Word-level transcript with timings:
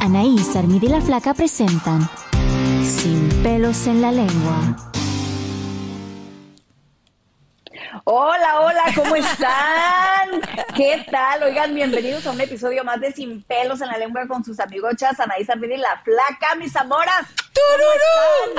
Anaís, 0.00 0.56
Armida 0.56 0.86
y 0.86 0.88
la 0.88 1.00
Flaca 1.00 1.32
presentan 1.34 2.08
Sin 2.82 3.28
pelos 3.42 3.86
en 3.86 4.02
la 4.02 4.10
lengua. 4.10 4.76
Hola, 8.02 8.60
hola, 8.60 8.82
¿cómo 8.96 9.14
están? 9.14 10.40
¿Qué 10.74 11.06
tal? 11.10 11.44
Oigan, 11.44 11.72
bienvenidos 11.72 12.26
a 12.26 12.32
un 12.32 12.40
episodio 12.40 12.82
más 12.82 13.00
de 13.00 13.12
Sin 13.12 13.42
pelos 13.44 13.80
en 13.80 13.88
la 13.88 13.98
lengua 13.98 14.26
con 14.26 14.44
sus 14.44 14.58
amigochas 14.58 15.20
Anaís 15.20 15.48
Armida 15.48 15.74
y 15.74 15.78
la 15.78 16.02
Flaca, 16.02 16.56
mis 16.56 16.74
amoras. 16.74 17.26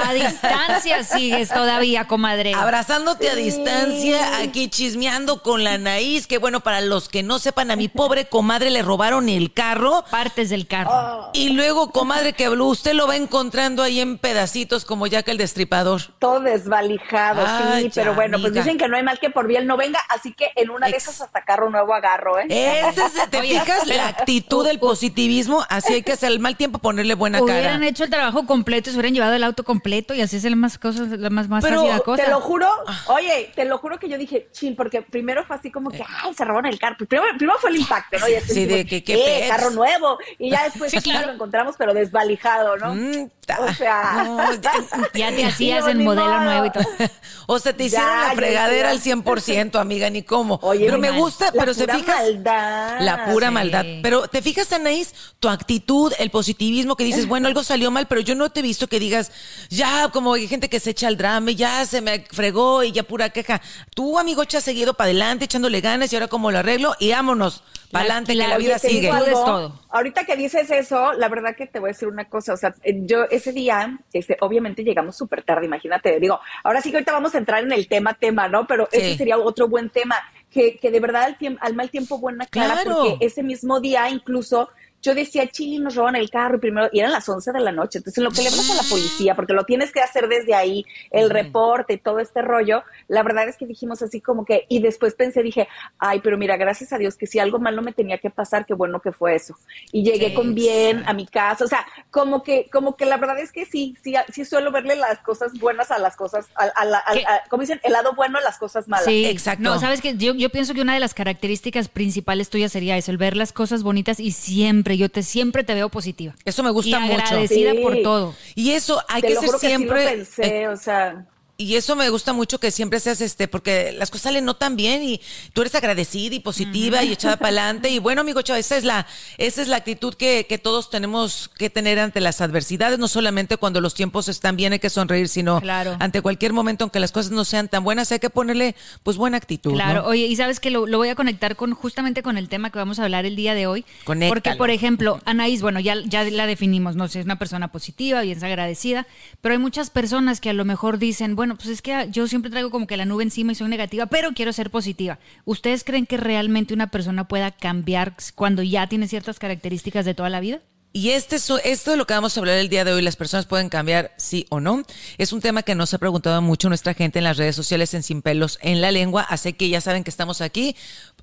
A 0.04 0.14
distancia 0.14 1.04
sigues 1.04 1.50
todavía, 1.50 2.06
comadre. 2.06 2.54
Abrazándote 2.54 3.30
a 3.30 3.36
distancia, 3.36 4.40
aquí 4.40 4.70
chismeando 4.70 5.42
con 5.42 5.64
la 5.64 5.74
Anaís, 5.74 6.28
que 6.28 6.38
bueno, 6.38 6.62
para 6.62 6.82
los 6.82 7.10
que 7.10 7.24
no 7.24 7.40
sepan, 7.40 7.72
a 7.72 7.76
mi 7.76 7.88
pobre 7.88 8.26
comadre 8.26 8.70
le 8.70 8.82
robaron 8.82 9.30
el 9.30 9.54
carro. 9.54 10.04
Partes 10.12 10.50
del 10.50 10.68
carro. 10.68 10.92
Oh. 10.92 11.30
Y 11.34 11.50
luego, 11.50 11.92
comadre, 11.92 12.34
que 12.34 12.50
usted 12.50 12.94
lo 12.94 13.08
va 13.08 13.16
encontrando 13.16 13.84
ahí 13.84 14.00
en 14.00 14.18
pedacitos 14.18 14.86
como 14.86 15.08
ya 15.08 15.24
que 15.24 15.32
el 15.32 15.38
destripador. 15.38 16.02
Todo 16.20 16.40
desvalijado, 16.42 17.44
Ay, 17.46 17.84
sí, 17.84 17.90
ya, 17.90 17.94
pero 17.96 18.16
bueno, 18.16 18.38
pues 18.40 18.54
dicen 18.54 18.78
que 18.78 18.88
no 18.88 18.98
hay 18.98 19.04
mal 19.04 19.20
que 19.20 19.30
por 19.30 19.48
bien 19.48 19.66
no 19.68 19.78
venga, 19.78 20.00
así 20.10 20.34
que 20.34 20.52
en 20.56 20.70
una 20.70 20.88
de 20.88 20.98
esas 20.98 21.22
hasta 21.22 21.44
carro 21.44 21.70
nuevo 21.70 21.94
agarro, 21.94 22.40
¿eh? 22.40 22.46
Ese 22.50 23.06
es, 23.06 23.30
¿te 23.30 23.40
Oye, 23.40 23.60
fijas? 23.60 23.88
La 23.88 24.08
actitud 24.10 24.66
del 24.66 24.80
positivismo, 24.80 25.66
así 25.70 25.94
hay 25.94 26.04
que 26.04 26.14
hacer 26.14 26.32
el 26.32 26.40
mal 26.40 26.56
tiempo 26.58 26.80
ponerle 26.80 27.14
buena 27.16 27.42
Hubieran 27.42 27.80
cara. 27.80 27.88
hecho 27.88 28.04
el 28.04 28.10
trabajo 28.10 28.46
completo, 28.46 28.90
se 28.96 29.00
hubieran 29.00 29.14
llevado 29.14 29.34
el 29.34 29.44
auto 29.44 29.64
completo 29.64 30.14
y 30.14 30.22
así 30.22 30.38
es 30.38 30.46
el 30.46 30.56
más 30.56 30.78
cosas, 30.78 31.10
la 31.10 31.30
más, 31.30 31.48
más 31.48 31.64
Pero 31.64 31.78
fácil 31.82 31.92
la 31.94 32.00
cosa. 32.00 32.24
Te 32.24 32.30
lo 32.30 32.42
juro, 32.42 32.68
oye, 33.08 33.52
te 33.56 33.66
lo 33.66 33.78
juro 33.78 34.00
que 34.00 34.10
yo 34.10 34.18
dije, 34.18 34.50
chin, 34.52 34.76
porque 34.76 35.02
primero 35.02 35.46
fue 35.46 35.56
así 35.56 35.72
como 35.72 35.90
que, 35.92 36.04
ay, 36.24 36.34
se 36.34 36.44
robaron 36.46 36.72
el 36.72 36.80
carro. 36.80 36.96
Primero, 37.08 37.32
primero 37.38 37.58
fue 37.60 37.70
el 37.70 37.78
impacto, 37.78 38.18
¿no? 38.20 38.28
Y 38.28 38.32
después 38.32 38.54
Sí, 38.54 38.66
de 38.66 38.86
que, 38.86 39.04
qué 39.04 39.46
eh, 39.46 39.48
carro 39.50 39.70
nuevo. 39.72 40.18
Y 40.40 40.50
ya 40.52 40.64
después 40.64 40.92
Sí, 40.92 41.00
claro. 41.02 41.28
lo 41.28 41.34
encontramos, 41.34 41.76
pero 41.78 41.94
desvalijado, 41.94 42.78
¿no? 42.78 42.96
Mm, 42.96 43.30
ta- 43.46 43.60
O 43.62 43.74
sea, 43.74 44.24
no, 44.26 44.54
ya- 44.56 44.72
Ya 45.14 45.36
te 45.36 45.46
hacías 45.46 45.88
el 45.88 46.00
modelo 46.00 46.26
modo. 46.28 46.42
nuevo 46.42 46.66
y 46.66 46.72
todo. 46.72 46.86
O 47.48 47.60
sea, 47.60 47.74
te 47.74 47.84
hicieron 47.84 48.10
Ya, 48.10 48.30
la 48.30 48.34
fregadera 48.34 48.90
al 48.90 49.00
100%, 49.02 49.80
amiga, 49.80 50.10
ni 50.10 50.24
cómo. 50.24 50.60
Oye, 50.64 50.86
Pero 50.88 50.98
me 50.98 51.12
mal. 51.12 51.20
gusta, 51.20 51.46
la 51.54 51.60
pero 51.60 51.74
se 51.76 51.82
pura 51.84 51.96
fijas. 51.98 52.16
maldad. 52.16 52.98
La 53.02 53.26
pura 53.26 53.48
Sí. 53.50 53.54
maldad. 53.54 53.86
Pero 54.02 54.28
te 54.28 54.42
fijas, 54.42 54.72
Anaís, 54.74 55.14
tu 55.40 55.48
actitud, 55.50 56.12
el 56.18 56.32
positivismo 56.32 56.96
que 56.96 57.04
dices, 57.04 57.28
bueno, 57.28 57.48
algo 57.48 57.64
salió 57.64 57.92
mal, 57.92 58.08
pero 58.08 58.22
yo 58.22 58.34
no 58.34 58.50
te 58.50 58.62
he 58.62 58.64
visto 58.64 58.85
que 58.88 59.00
digas, 59.00 59.32
ya, 59.70 60.10
como 60.12 60.34
hay 60.34 60.48
gente 60.48 60.70
que 60.70 60.80
se 60.80 60.92
echa 60.92 61.08
al 61.08 61.18
drama, 61.18 61.52
y 61.52 61.56
ya 61.56 61.86
se 61.86 62.02
me 62.02 62.26
fregó 62.32 62.84
y 62.84 62.92
ya 62.92 63.04
pura 63.04 63.30
queja. 63.30 63.62
Tú, 63.96 64.18
amigocha, 64.20 64.60
has 64.60 64.64
seguido 64.64 64.94
para 64.94 65.06
adelante, 65.10 65.46
echándole 65.46 65.82
ganas 65.82 66.12
y 66.12 66.16
ahora 66.16 66.28
como 66.28 66.52
lo 66.52 66.60
arreglo 66.60 66.94
y 67.00 67.12
vámonos, 67.12 67.64
para 67.92 68.04
adelante, 68.06 68.34
que 68.34 68.38
la- 68.48 68.58
vida 68.58 68.80
sigue. 68.80 69.10
algo, 69.10 69.46
todo. 69.46 69.80
Ahorita 69.90 70.26
que 70.26 70.36
dices 70.36 70.70
eso, 70.72 71.14
la 71.14 71.30
verdad 71.30 71.56
que 71.56 71.66
te 71.68 71.80
voy 71.80 71.90
a 71.90 71.94
decir 71.94 72.08
una 72.08 72.26
cosa. 72.26 72.54
O 72.54 72.58
sea, 72.58 72.74
yo 72.84 73.24
ese 73.30 73.54
día, 73.54 74.00
este, 74.12 74.36
obviamente 74.42 74.84
llegamos 74.84 75.16
súper 75.16 75.44
tarde, 75.44 75.66
imagínate. 75.66 76.20
Digo, 76.20 76.40
ahora 76.64 76.82
sí 76.82 76.90
que 76.92 76.98
ahorita 76.98 77.14
vamos 77.14 77.36
a 77.36 77.38
entrar 77.38 77.64
en 77.64 77.72
el 77.72 77.88
tema, 77.88 78.14
tema, 78.16 78.50
¿no? 78.50 78.68
Pero 78.68 78.90
Sí. 78.92 78.98
ese 79.00 79.18
sería 79.18 79.38
otro 79.38 79.68
buen 79.68 79.90
tema. 79.90 80.16
Que, 80.52 80.78
que 80.78 80.90
de 80.90 81.02
verdad 81.02 81.36
al, 81.38 81.58
al 81.60 81.74
mal 81.76 81.90
tiempo 81.90 82.18
buena 82.18 82.46
cara, 82.46 82.82
Claro. 82.82 82.96
porque 83.10 83.26
ese 83.26 83.44
mismo 83.44 83.82
día 83.82 84.10
incluso 84.10 84.70
yo 85.06 85.16
decía, 85.16 85.48
chile, 85.48 85.80
nos 85.80 85.96
roban 85.96 86.16
el 86.16 86.30
carro 86.30 86.58
y 86.58 86.60
primero, 86.60 86.90
y 86.92 87.00
eran 87.00 87.12
las 87.12 87.28
11 87.30 87.52
de 87.52 87.60
la 87.60 87.72
noche. 87.72 88.00
Entonces, 88.00 88.18
en 88.18 88.24
lo 88.26 88.32
que 88.32 88.42
le 88.42 88.50
hablas 88.50 88.70
a 88.72 88.76
la 88.76 88.90
policía, 88.90 89.36
porque 89.36 89.54
lo 89.54 89.64
tienes 89.66 89.92
que 89.92 90.02
hacer 90.02 90.28
desde 90.28 90.54
ahí, 90.56 90.86
el 91.12 91.30
reporte 91.30 91.94
y 91.94 91.98
todo 91.98 92.20
este 92.20 92.42
rollo, 92.42 92.84
la 93.08 93.24
verdad 93.24 93.48
es 93.48 93.58
que 93.58 93.66
dijimos 93.66 94.02
así 94.02 94.22
como 94.22 94.46
que, 94.46 94.66
y 94.70 94.80
después 94.80 95.14
pensé, 95.16 95.44
dije, 95.44 95.68
ay, 96.00 96.20
pero 96.24 96.38
mira, 96.38 96.58
gracias 96.58 96.92
a 96.94 96.98
Dios 96.98 97.16
que 97.18 97.28
si 97.28 97.40
algo 97.40 97.60
mal 97.60 97.76
no 97.76 97.82
me 97.82 97.94
tenía 97.94 98.18
que 98.18 98.30
pasar, 98.30 98.66
qué 98.66 98.74
bueno 98.74 99.00
que 99.02 99.12
fue 99.12 99.36
eso. 99.36 99.56
Y 99.92 100.04
llegué 100.04 100.34
con 100.34 100.56
bien 100.56 101.04
a 101.08 101.14
mi 101.14 101.26
casa, 101.28 101.64
o 101.66 101.68
sea, 101.68 101.86
como 102.12 102.44
que, 102.44 102.68
como 102.72 102.96
que 102.96 103.06
la 103.06 103.18
verdad 103.18 103.40
es 103.40 103.52
que 103.52 103.66
sí, 103.66 103.96
sí, 104.04 104.16
sí 104.34 104.46
suelo 104.46 104.72
verle 104.72 104.96
las 104.96 105.20
cosas 105.20 105.54
buenas 105.60 105.92
a 105.92 106.00
las 106.00 106.16
cosas, 106.16 106.48
a, 106.56 106.64
a 106.64 106.86
la- 106.86 106.98
a- 107.00 107.50
como 107.50 107.62
dicen, 107.62 107.80
el 107.84 107.94
lado 107.94 108.14
bueno 108.16 108.38
a 108.38 108.42
las 108.42 108.58
cosas 108.58 108.88
malas. 108.88 109.06
Sí, 109.06 109.26
Exacto. 109.26 109.64
No, 109.64 109.80
sabes 109.80 110.02
que 110.02 110.16
yo, 110.18 110.34
yo 110.34 110.50
pienso 110.50 110.74
que 110.74 110.82
una 110.82 110.94
de 110.94 111.00
las 111.00 111.14
características 111.14 111.90
principales 111.90 112.50
tuyas 112.50 112.72
sería 112.72 112.98
eso, 112.98 113.12
el 113.12 113.18
ver 113.18 113.36
las 113.38 113.54
cosas 113.54 113.84
bonitas 113.84 114.20
y 114.20 114.32
siempre, 114.32 114.95
yo 114.98 115.10
te 115.10 115.24
siempre 115.24 115.64
te 115.64 115.74
veo 115.74 115.90
positiva. 115.90 116.34
Eso 116.46 116.64
me 116.64 116.72
gusta 116.72 116.98
y 117.00 117.02
mucho. 117.02 117.22
agradecida 117.22 117.72
Sí. 117.72 117.80
por 117.80 118.02
todo. 118.02 118.36
Y 118.56 118.72
eso 118.72 119.02
hay 119.08 119.22
Te 119.22 119.28
que 119.30 119.34
lo 119.36 119.40
ser 119.42 119.48
juro 119.48 119.60
que 119.60 119.68
sí 119.68 119.72
lo 119.74 119.78
siempre. 119.78 120.06
pensé, 120.08 120.62
eh, 120.62 120.68
o 120.68 120.78
sea... 120.78 121.26
Y 121.58 121.76
eso 121.76 121.96
me 121.96 122.10
gusta 122.10 122.34
mucho 122.34 122.60
que 122.60 122.70
siempre 122.70 123.00
seas 123.00 123.22
este, 123.22 123.48
porque 123.48 123.94
las 123.94 124.10
cosas 124.12 124.24
salen 124.24 124.44
no 124.44 124.56
tan 124.56 124.76
bien 124.76 125.04
y 125.04 125.22
tú 125.54 125.62
eres 125.62 125.74
agradecida 125.76 126.36
y 126.36 126.40
positiva 126.40 127.04
y 127.04 127.14
echada 127.14 127.38
para 127.38 127.48
adelante. 127.48 127.90
Y 127.90 128.00
bueno, 128.00 128.22
amigo 128.22 128.42
Chava, 128.42 128.60
esa 128.60 128.76
es 128.76 128.84
la, 128.84 129.08
esa 129.38 129.62
es 129.62 129.68
la 129.70 129.78
actitud 129.78 130.14
que, 130.16 130.46
que 130.50 130.58
todos 130.58 130.90
tenemos 130.90 131.50
que 131.58 131.70
tener 131.70 131.98
ante 132.00 132.20
las 132.20 132.42
adversidades, 132.42 133.00
no 133.00 133.08
solamente 133.08 133.56
cuando 133.58 133.80
los 133.80 133.94
tiempos 133.94 134.28
están 134.28 134.58
bien 134.58 134.74
hay 134.74 134.80
que 134.80 134.90
sonreír, 134.90 135.30
sino 135.30 135.62
Claro. 135.62 135.96
ante 136.00 136.22
cualquier 136.22 136.52
momento, 136.52 136.84
aunque 136.84 137.00
las 137.00 137.12
cosas 137.12 137.32
no 137.32 137.46
sean 137.46 137.70
tan 137.70 137.84
buenas, 137.86 138.12
hay 138.12 138.20
que 138.20 138.30
ponerle 138.30 138.76
pues 139.04 139.16
buena 139.16 139.38
actitud. 139.38 139.74
Claro, 139.74 140.02
¿no? 140.02 140.08
oye, 140.10 140.26
y 140.26 140.36
sabes 140.36 140.60
que 140.60 140.72
lo, 140.72 140.88
lo 140.88 140.98
voy 140.98 141.08
a 141.10 141.16
conectar 141.16 141.56
con 141.56 141.74
justamente 141.74 142.22
con 142.22 142.38
el 142.38 142.50
tema 142.50 142.70
que 142.70 142.80
vamos 142.80 143.00
a 143.00 143.04
hablar 143.04 143.26
el 143.26 143.36
día 143.38 143.54
de 143.54 143.66
hoy. 143.68 143.86
Conéctalo. 144.04 144.30
Porque, 144.34 144.58
por 144.58 144.72
ejemplo, 144.72 145.22
Anaís, 145.26 145.62
bueno, 145.62 145.80
ya, 145.80 145.96
ya 146.06 146.24
la 146.26 146.48
definimos, 146.48 146.98
no 146.98 147.08
sé, 147.08 147.20
es 147.20 147.26
una 147.26 147.40
persona 147.40 147.70
positiva 147.72 148.24
es 148.24 148.44
agradecida, 148.44 149.08
pero 149.42 149.54
hay 149.54 149.60
muchas 149.60 149.90
personas 149.90 150.42
que 150.42 150.50
a 150.50 150.54
lo 150.54 150.66
mejor 150.66 150.98
dicen, 150.98 151.36
bueno, 151.36 151.45
pues 151.54 151.68
es 151.68 151.84
que 151.84 152.08
yo 152.10 152.28
siempre 152.28 152.50
traigo 152.50 152.72
como 152.72 152.88
que 152.88 152.98
la 152.98 153.06
nube 153.06 153.22
encima 153.22 153.52
y 153.52 153.56
soy 153.56 153.70
negativa, 153.70 154.08
pero 154.08 154.34
quiero 154.34 154.52
ser 154.52 154.72
positiva. 154.72 155.20
¿Ustedes 155.46 155.84
creen 155.84 156.08
que 156.08 156.18
realmente 156.18 156.74
una 156.74 156.90
persona 156.90 157.28
pueda 157.28 157.52
cambiar 157.52 158.16
cuando 158.34 158.64
ya 158.64 158.88
tiene 158.88 159.08
ciertas 159.08 159.38
características 159.38 160.06
de 160.06 160.16
toda 160.16 160.32
la 160.32 160.40
vida? 160.40 160.62
Y 160.98 161.10
este, 161.10 161.36
es- 161.36 161.52
esto 161.66 161.92
de 161.92 161.98
lo 161.98 162.08
que 162.08 162.14
vamos 162.14 162.38
a 162.38 162.40
hablar 162.40 162.56
el 162.58 162.70
día 162.70 162.86
de 162.86 162.94
hoy, 162.94 163.02
las 163.02 163.18
personas 163.18 163.46
pueden 163.46 163.68
cambiar 163.68 164.14
sí 164.16 164.46
o 164.50 164.62
no, 164.62 164.82
es 165.18 165.34
un 165.34 165.42
tema 165.42 165.62
que 165.62 165.76
nos 165.76 165.94
ha 165.94 165.98
preguntado 165.98 166.42
mucho 166.42 166.70
nuestra 166.70 166.94
gente 166.94 167.20
en 167.20 167.26
las 167.26 167.36
redes 167.36 167.54
sociales 167.54 167.94
en 167.94 168.02
Sin 168.02 168.22
Pelos 168.22 168.60
en 168.62 168.80
la 168.80 168.92
Lengua, 168.92 169.22
así 169.30 169.52
que 169.52 169.68
ya 169.68 169.82
saben 169.82 170.06
que 170.06 170.10
estamos 170.10 170.40
aquí 170.40 170.74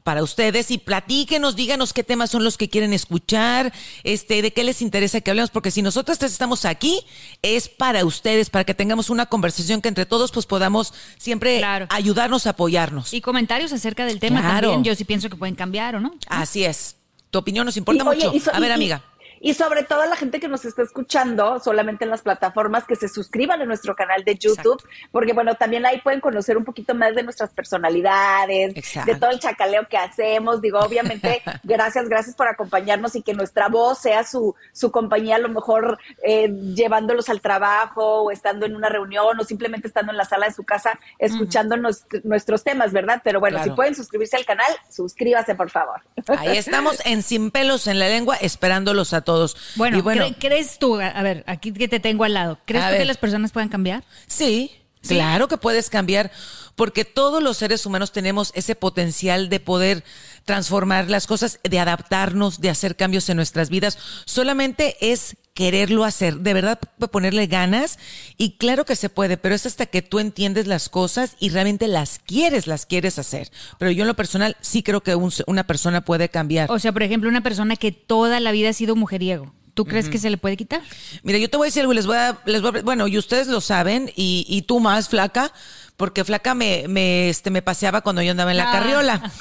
para 0.03 0.23
ustedes 0.23 0.71
y 0.71 0.77
platíquenos, 0.77 1.57
díganos 1.57 1.95
qué 1.95 2.05
temas 2.05 2.29
son 2.31 2.45
los 2.45 2.59
que 2.59 2.69
quieren 2.69 2.93
escuchar, 2.93 3.73
este, 4.05 4.43
de 4.43 4.53
qué 4.53 4.63
les 4.63 4.83
interesa 4.83 5.23
que 5.23 5.31
hablemos, 5.31 5.49
porque 5.49 5.71
si 5.71 5.81
nosotros 5.81 6.19
tres 6.19 6.33
estamos 6.33 6.67
aquí, 6.67 7.01
es 7.41 7.71
para 7.71 8.05
ustedes, 8.05 8.51
para 8.51 8.65
que 8.65 8.75
tengamos 8.75 9.09
una 9.09 9.25
conversación 9.25 9.81
que 9.81 9.89
entre 9.89 10.05
todos 10.05 10.33
pues 10.33 10.45
podamos 10.45 10.93
siempre 11.17 11.57
Claro. 11.61 11.87
ayudarnos 11.89 12.47
a 12.47 12.51
apoyarnos. 12.51 13.15
Y 13.15 13.23
comentarios 13.23 13.73
acerca 13.73 14.05
del 14.05 14.21
tema 14.21 14.43
Claro. 14.43 14.69
también, 14.73 14.85
yo 14.85 14.95
sí 14.95 15.07
pienso 15.07 15.31
que 15.31 15.37
pueden 15.37 15.55
cambiar 15.55 15.97
o 15.97 16.01
no. 16.01 16.13
Así 16.29 16.63
es. 16.63 16.97
Tu 17.31 17.39
opinión 17.39 17.65
nos 17.65 17.79
importa 17.79 18.03
Y, 18.03 18.07
mucho. 18.07 18.33
so- 18.45 18.55
a 18.55 18.61
ver, 18.61 18.69
y- 18.69 18.75
amiga. 18.75 19.03
Y 19.45 19.55
sobre 19.55 19.83
todo 19.83 20.03
a 20.03 20.07
la 20.07 20.15
gente 20.15 20.39
que 20.39 20.47
nos 20.47 20.65
está 20.65 20.83
escuchando 20.83 21.59
solamente 21.59 22.05
en 22.05 22.11
las 22.11 22.23
plataformas, 22.23 22.85
que 22.85 22.95
se 22.95 23.09
suscriban 23.09 23.61
a 23.61 23.65
nuestro 23.65 23.97
canal 23.97 24.23
de 24.23 24.37
YouTube, 24.37 24.81
porque 25.11 25.33
bueno, 25.33 25.57
también 25.57 25.85
ahí 25.85 26.01
pueden 26.01 26.21
conocer 26.21 26.57
un 26.57 26.65
poquito 26.65 26.95
más 26.95 27.17
de 27.17 27.25
nuestras 27.25 27.51
personalidades, 27.51 28.73
de 29.05 29.15
todo 29.17 29.31
el 29.31 29.41
chacaleo 29.41 29.89
que 29.89 29.99
hacemos. 29.99 30.63
Digo, 30.63 30.79
obviamente, 30.79 31.43
gracias, 31.65 32.09
gracias 32.09 32.37
por 32.37 32.47
acompañarnos 32.47 33.17
y 33.17 33.23
que 33.23 33.35
nuestra 33.35 33.69
voz 33.69 33.99
sea 33.99 34.23
su, 34.23 34.55
su 34.73 34.93
compañía, 34.93 35.35
a 35.37 35.41
lo 35.41 35.49
mejor 35.49 35.99
eh, 36.23 36.49
llevándolos 36.77 37.29
al 37.29 37.41
trabajo 37.41 38.23
o 38.23 38.31
estando 38.31 38.65
en 38.65 38.77
una 38.77 38.91
reunión 38.91 39.41
o 39.41 39.43
simplemente 39.43 39.89
estando 39.89 40.13
en 40.13 40.19
la 40.19 40.25
sala 40.25 40.47
de 40.47 40.53
su 40.53 40.63
casa 40.63 41.01
escuchando 41.19 41.77
nuestros 42.23 42.63
temas, 42.63 42.93
¿verdad? 42.93 43.21
Pero 43.25 43.41
bueno, 43.41 43.61
si 43.65 43.71
pueden 43.71 43.97
suscribirse 43.97 44.37
al 44.37 44.45
canal, 44.45 44.71
suscríbase, 44.89 45.57
por 45.57 45.71
favor. 45.71 46.01
Ahí 46.39 46.57
estamos 46.57 47.05
en 47.05 47.25
Sin 47.25 47.51
Pelos 47.51 47.89
en 47.89 47.99
la 47.99 48.07
Lengua, 48.07 48.37
esperándolos 48.37 49.13
a 49.13 49.23
todos. 49.23 49.32
Bueno, 49.77 50.03
¿crees 50.39 50.79
tú, 50.79 51.01
a 51.01 51.23
ver, 51.23 51.45
aquí 51.47 51.73
que 51.73 51.89
te 51.89 52.01
tengo 52.01 52.25
al 52.25 52.35
lado, 52.35 52.59
¿crees 52.65 52.89
tú 52.89 52.97
que 52.97 53.05
las 53.05 53.17
personas 53.17 53.53
puedan 53.53 53.69
cambiar? 53.69 54.05
Sí, 54.27 54.73
claro 55.07 55.49
que 55.49 55.57
puedes 55.57 55.91
cambiar, 55.91 56.31
porque 56.75 57.05
todos 57.05 57.43
los 57.43 57.57
seres 57.57 57.87
humanos 57.87 58.13
tenemos 58.13 58.53
ese 58.55 58.75
potencial 58.75 59.49
de 59.49 59.61
poder 59.61 60.05
transformar 60.45 61.09
las 61.11 61.27
cosas, 61.27 61.61
de 61.63 61.79
adaptarnos, 61.79 62.61
de 62.61 62.71
hacer 62.71 62.97
cambios 62.97 63.29
en 63.29 63.37
nuestras 63.37 63.69
vidas. 63.71 63.99
Solamente 64.25 64.97
es 65.01 65.37
quererlo 65.55 66.05
hacer, 66.05 66.39
de 66.39 66.55
verdad 66.55 66.79
ponerle 67.11 67.47
ganas 67.47 67.99
y 68.39 68.57
claro 68.57 68.85
que 68.85 68.97
se 68.97 69.11
puede, 69.11 69.37
pero 69.37 69.55
es 69.55 69.67
hasta 69.67 69.87
que 69.87 70.01
tú 70.01 70.19
entiendes 70.19 70.67
las 70.67 70.89
cosas 70.89 71.37
y 71.39 71.51
realmente 71.51 71.89
las 71.89 72.21
quieres, 72.25 72.67
las 72.67 72.87
quieres 72.87 73.19
hacer. 73.19 73.51
Pero 73.79 73.91
yo 73.91 74.05
en 74.05 74.09
lo 74.09 74.17
personal 74.17 74.57
sí 74.61 74.83
creo 74.83 75.03
que 75.03 75.15
una 75.15 75.67
persona 75.67 76.01
puede 76.05 76.31
cambiar. 76.31 76.71
O 76.71 76.79
sea, 76.79 76.93
por 76.93 77.03
ejemplo, 77.03 77.29
una 77.29 77.43
persona 77.43 77.77
que 77.77 77.93
toda 77.93 78.41
la 78.41 78.53
vida 78.53 78.71
ha 78.71 78.73
sido 78.73 78.97
mujeriego. 78.97 79.53
¿Tú 79.75 79.87
crees 79.87 80.11
que 80.11 80.19
se 80.19 80.29
le 80.29 80.37
puede 80.37 80.57
quitar? 80.57 80.83
Mira, 81.23 81.39
yo 81.39 81.49
te 81.49 81.57
voy 81.57 81.67
a 81.67 81.69
decir 81.69 81.81
algo, 81.81 81.95
les 81.95 82.07
voy 82.07 82.17
a, 82.17 82.39
les 82.45 82.61
voy 82.61 82.79
a, 82.79 82.83
bueno, 82.83 83.09
y 83.09 83.17
ustedes 83.17 83.47
lo 83.47 83.63
saben, 83.63 84.13
y, 84.15 84.45
y 84.47 84.63
tú 84.63 84.81
más, 84.81 85.09
flaca, 85.09 85.51
porque 85.97 86.25
Flaca 86.25 86.55
me, 86.55 86.87
me, 86.89 87.29
este, 87.29 87.51
me 87.51 87.63
paseaba 87.63 88.01
cuando 88.01 88.23
yo 88.23 88.33
andaba 88.33 88.51
en 88.51 88.57
la 88.57 88.71
ah. 88.71 88.73
carriola. 88.73 89.33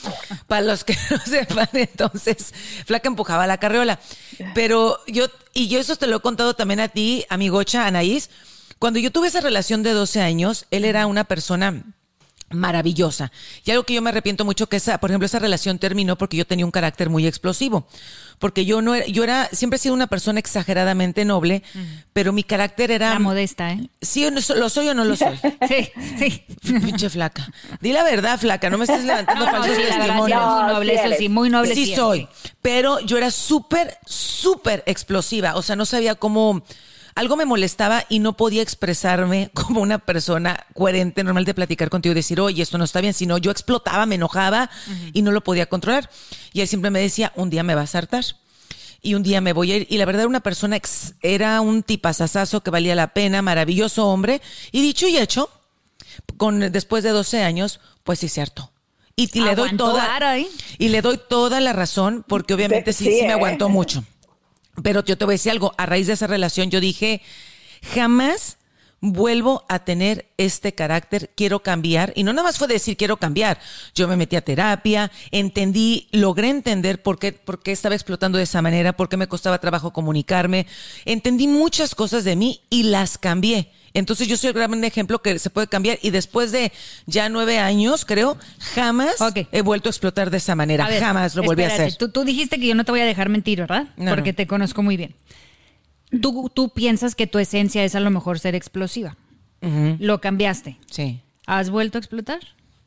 Para 0.48 0.62
los 0.62 0.84
que 0.84 0.96
no 1.10 1.18
sepan, 1.18 1.68
entonces, 1.74 2.54
Flaca 2.86 3.08
empujaba 3.08 3.48
la 3.48 3.58
carriola. 3.58 4.00
Pero 4.54 5.00
yo, 5.08 5.28
y 5.54 5.70
yo 5.70 5.80
eso 5.80 5.96
te 5.96 6.08
lo 6.08 6.18
he 6.18 6.20
contado 6.20 6.54
también 6.54 6.80
a 6.80 6.88
ti, 6.88 7.26
a 7.30 7.38
mi 7.38 7.50
gocha, 7.50 7.88
Anaís. 7.88 8.30
Cuando 8.80 9.00
yo 9.00 9.12
tuve 9.12 9.28
esa 9.28 9.42
relación 9.42 9.82
de 9.82 9.94
12 9.94 10.22
años, 10.22 10.66
él 10.72 10.86
era 10.86 11.08
una 11.08 11.24
persona 11.24 11.84
maravillosa. 12.54 13.32
Y 13.66 13.72
algo 13.72 13.84
que 13.84 13.94
yo 13.94 14.02
me 14.02 14.10
arrepiento 14.10 14.46
mucho 14.46 14.68
que 14.68 14.78
esa, 14.78 15.00
por 15.00 15.10
ejemplo, 15.10 15.26
esa 15.26 15.40
relación 15.40 15.80
terminó 15.80 16.18
porque 16.18 16.38
yo 16.38 16.46
tenía 16.46 16.66
un 16.66 16.72
carácter 16.72 17.10
muy 17.10 17.28
explosivo. 17.28 17.88
Porque 18.40 18.66
yo 18.66 18.82
no 18.82 18.96
era, 18.96 19.06
yo 19.06 19.24
era, 19.24 19.50
siempre 19.52 19.78
he 19.78 19.80
sido 19.80 19.94
una 19.94 20.08
persona 20.08 20.40
exageradamente 20.40 21.26
noble, 21.26 21.62
pero 22.12 22.34
mi 22.34 22.44
carácter 22.44 22.90
era. 22.90 23.14
La 23.14 23.20
modesta, 23.20 23.72
¿eh? 23.72 23.88
Sí, 24.02 24.28
lo 24.30 24.70
soy 24.70 24.90
o 24.90 24.94
no 24.96 25.06
lo 25.06 25.16
soy. 25.16 25.38
sí, 25.68 25.90
sí. 26.18 26.44
Pinche 26.80 27.10
flaca. 27.10 27.48
Di 27.82 27.92
la 27.92 28.04
verdad, 28.04 28.40
flaca, 28.40 28.70
no 28.70 28.80
me 28.80 28.86
estés 28.86 29.04
levantando 29.04 29.46
falsos 29.46 29.78
testimonios. 29.78 30.42
muy 30.42 30.74
noble, 30.74 30.94
eso 30.96 31.16
sí, 31.18 31.30
muy 31.30 31.50
noble. 31.50 31.76
Sí, 31.76 31.96
soy. 31.96 32.28
Pero 32.64 33.00
yo 33.02 33.18
era 33.18 33.30
súper, 33.30 33.98
súper 34.06 34.84
explosiva. 34.88 35.56
O 35.56 35.62
sea, 35.62 35.76
no 35.76 35.86
sabía 35.86 36.16
cómo 36.16 36.64
algo 37.16 37.36
me 37.36 37.46
molestaba 37.46 38.06
y 38.10 38.20
no 38.20 38.38
podía 38.38 38.62
expresarme 38.62 39.52
como 39.54 39.82
una 39.82 40.00
persona 40.00 40.66
coherente, 40.74 41.24
normal 41.24 41.46
de 41.46 41.54
platicar 41.54 41.90
contigo 41.90 42.12
y 42.12 42.16
decir, 42.16 42.40
oye, 42.40 42.64
esto 42.64 42.78
no 42.78 42.84
está 42.84 43.02
bien, 43.02 43.14
sino 43.14 43.38
yo 43.38 43.52
explotaba, 43.52 44.06
me 44.06 44.16
enojaba 44.16 44.70
y 45.14 45.22
no 45.22 45.32
lo 45.32 45.42
podía 45.42 45.68
controlar. 45.68 46.10
Y 46.54 46.62
él 46.62 46.68
siempre 46.68 46.92
me 46.92 47.00
decía, 47.00 47.32
un 47.36 47.50
día 47.50 47.64
me 47.64 47.76
vas 47.76 47.96
a 47.96 48.00
hartar 48.00 48.26
y 49.02 49.16
un 49.16 49.24
día 49.24 49.42
me 49.42 49.54
voy 49.54 49.72
a 49.72 49.78
ir. 49.78 49.88
Y 49.90 49.98
la 49.98 50.06
verdad 50.06 50.22
era 50.22 50.30
una 50.30 50.42
persona, 50.42 50.80
era 51.22 51.62
un 51.62 51.84
tipazazazo 51.84 52.62
que 52.62 52.72
valía 52.72 52.96
la 52.96 53.14
pena, 53.14 53.42
maravilloso 53.42 54.08
hombre. 54.08 54.42
Y 54.72 54.82
dicho 54.82 55.08
y 55.08 55.18
hecho, 55.18 55.50
con, 56.38 56.72
después 56.72 57.04
de 57.04 57.10
12 57.10 57.44
años, 57.44 57.80
pues 58.04 58.20
sí 58.20 58.30
se 58.30 58.42
hartó. 58.42 58.72
Y, 59.16 59.42
le 59.42 59.56
doy 59.56 59.76
toda 59.76 60.36
y 60.80 60.90
le 60.90 61.02
doy 61.02 61.20
toda 61.30 61.60
la 61.60 61.74
razón 61.74 62.26
porque 62.28 62.54
obviamente 62.54 62.92
sí, 62.94 63.06
sí 63.06 63.26
me 63.26 63.34
aguantó 63.34 63.70
mucho. 63.70 64.04
Pero 64.84 65.04
yo 65.04 65.18
te 65.18 65.26
voy 65.26 65.34
a 65.34 65.36
decir 65.36 65.52
algo, 65.52 65.74
a 65.78 65.86
raíz 65.86 66.08
de 66.08 66.14
esa 66.14 66.28
relación 66.28 66.70
yo 66.70 66.80
dije, 66.80 67.22
jamás 67.94 68.58
vuelvo 69.02 69.66
a 69.68 69.80
tener 69.80 70.28
este 70.38 70.74
carácter, 70.74 71.32
quiero 71.36 71.62
cambiar. 71.62 72.14
Y 72.16 72.24
no 72.24 72.34
nada 72.34 72.48
más 72.48 72.58
fue 72.58 72.68
decir 72.68 72.96
quiero 72.96 73.18
cambiar. 73.18 73.60
Yo 73.96 74.08
me 74.08 74.16
metí 74.16 74.36
a 74.36 74.42
terapia, 74.42 75.12
entendí, 75.32 76.08
logré 76.12 76.50
entender 76.50 77.02
por 77.02 77.20
qué, 77.20 77.34
por 77.34 77.62
qué 77.62 77.72
estaba 77.72 77.96
explotando 77.96 78.38
de 78.38 78.46
esa 78.46 78.62
manera, 78.62 78.94
por 78.94 79.10
qué 79.10 79.18
me 79.18 79.28
costaba 79.28 79.60
trabajo 79.60 79.92
comunicarme. 79.92 80.68
Entendí 81.06 81.48
muchas 81.48 81.96
cosas 81.96 82.24
de 82.24 82.36
mí 82.36 82.62
y 82.70 82.84
las 82.84 83.18
cambié. 83.18 83.72
Entonces 83.94 84.28
yo 84.28 84.38
soy 84.38 84.50
el 84.50 84.54
gran 84.54 84.84
ejemplo 84.84 85.22
que 85.22 85.38
se 85.38 85.50
puede 85.50 85.68
cambiar 85.68 86.00
y 86.02 86.12
después 86.12 86.52
de 86.52 86.72
ya 87.08 87.28
nueve 87.28 87.60
años, 87.60 88.06
creo, 88.06 88.38
jamás 88.74 89.16
he 89.52 89.62
vuelto 89.62 89.90
a 89.90 89.92
explotar 89.92 90.30
de 90.30 90.38
esa 90.38 90.56
manera. 90.56 90.88
jamás 91.00 91.36
lo 91.36 91.44
volví 91.44 91.64
a 91.64 91.68
hacer. 91.68 91.96
Tú, 91.96 92.10
tú, 92.10 92.24
dijiste 92.24 92.60
que 92.60 92.68
yo 92.68 92.76
no 92.76 92.86
te 92.86 92.92
voy 92.92 93.02
a 93.02 93.06
dejar 93.06 93.30
mentir, 93.30 93.60
¿verdad? 93.60 93.88
Porque 93.98 94.32
te 94.32 94.48
conozco 94.48 94.82
muy 94.82 94.96
bien. 94.96 95.16
Tú, 96.20 96.52
tú 96.54 96.70
piensas 96.70 97.16
que 97.16 97.28
tu 97.28 97.40
esencia 97.40 97.84
es 97.84 97.96
a 97.96 98.00
lo 98.00 98.10
mejor 98.10 98.40
ser 98.40 98.56
explosiva. 98.56 99.16
Lo 100.00 100.20
cambiaste. 100.22 100.78
Sí. 100.90 101.22
¿Has 101.46 101.70
vuelto 101.70 101.98
a 101.98 102.00
explotar? 102.00 102.40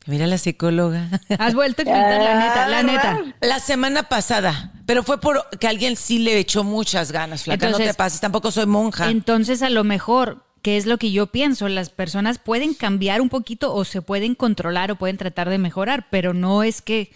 Mira 0.07 0.27
la 0.27 0.37
psicóloga. 0.37 1.09
Has 1.39 1.55
vuelto 1.55 1.83
a 1.83 1.85
explotar, 1.85 2.21
la 2.21 2.39
neta, 2.39 2.69
la 2.69 2.83
neta. 2.83 3.37
La 3.41 3.59
semana 3.59 4.03
pasada, 4.05 4.73
pero 4.85 5.03
fue 5.03 5.19
por 5.19 5.49
que 5.59 5.67
alguien 5.67 5.97
sí 5.97 6.19
le 6.19 6.39
echó 6.39 6.63
muchas 6.63 7.11
ganas, 7.11 7.45
flaca, 7.45 7.71
no 7.71 7.79
te 7.79 7.95
pases, 7.95 8.21
tampoco 8.21 8.51
soy 8.51 8.67
monja. 8.67 9.11
Entonces, 9.11 9.63
a 9.63 9.71
lo 9.71 9.83
mejor 9.83 10.45
que 10.61 10.77
es 10.77 10.87
lo 10.87 10.99
que 10.99 11.13
yo 11.13 11.27
pienso, 11.29 11.69
las 11.69 11.91
personas 11.91 12.39
pueden 12.39 12.75
cambiar 12.75 13.21
un 13.21 13.29
poquito 13.29 13.75
o 13.75 13.85
se 13.85 14.03
pueden 14.03 14.35
controlar 14.35 14.91
o 14.91 14.97
pueden 14.97 15.17
tratar 15.17 15.49
de 15.49 15.59
mejorar, 15.59 16.07
pero 16.11 16.35
no 16.35 16.63
es 16.63 16.83
que... 16.83 17.13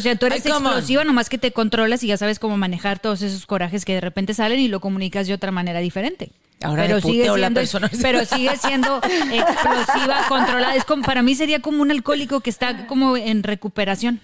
Sea, 0.00 0.16
tú 0.16 0.26
eres 0.26 0.46
explosiva, 0.46 1.04
nomás 1.04 1.28
que 1.28 1.38
te 1.38 1.52
controlas 1.52 2.02
y 2.04 2.08
ya 2.08 2.16
sabes 2.16 2.38
cómo 2.38 2.56
manejar 2.56 2.98
todos 2.98 3.22
esos 3.22 3.46
corajes 3.46 3.84
que 3.84 3.94
de 3.94 4.00
repente 4.00 4.34
salen 4.34 4.60
y 4.60 4.68
lo 4.68 4.80
comunicas 4.80 5.26
de 5.26 5.34
otra 5.34 5.50
manera 5.50 5.80
diferente. 5.80 6.30
Ahora 6.62 6.84
pero 6.84 7.00
sigue 7.00 7.24
siendo, 7.24 7.36
la 7.36 7.50
persona. 7.50 7.90
pero 8.02 8.24
sigue 8.24 8.56
siendo 8.56 8.98
explosiva, 8.98 10.24
controlada. 10.28 10.74
Es 10.76 10.84
como, 10.84 11.02
para 11.02 11.22
mí 11.22 11.34
sería 11.34 11.60
como 11.60 11.82
un 11.82 11.90
alcohólico 11.90 12.40
que 12.40 12.50
está 12.50 12.86
como 12.86 13.16
en 13.16 13.42
recuperación. 13.42 14.20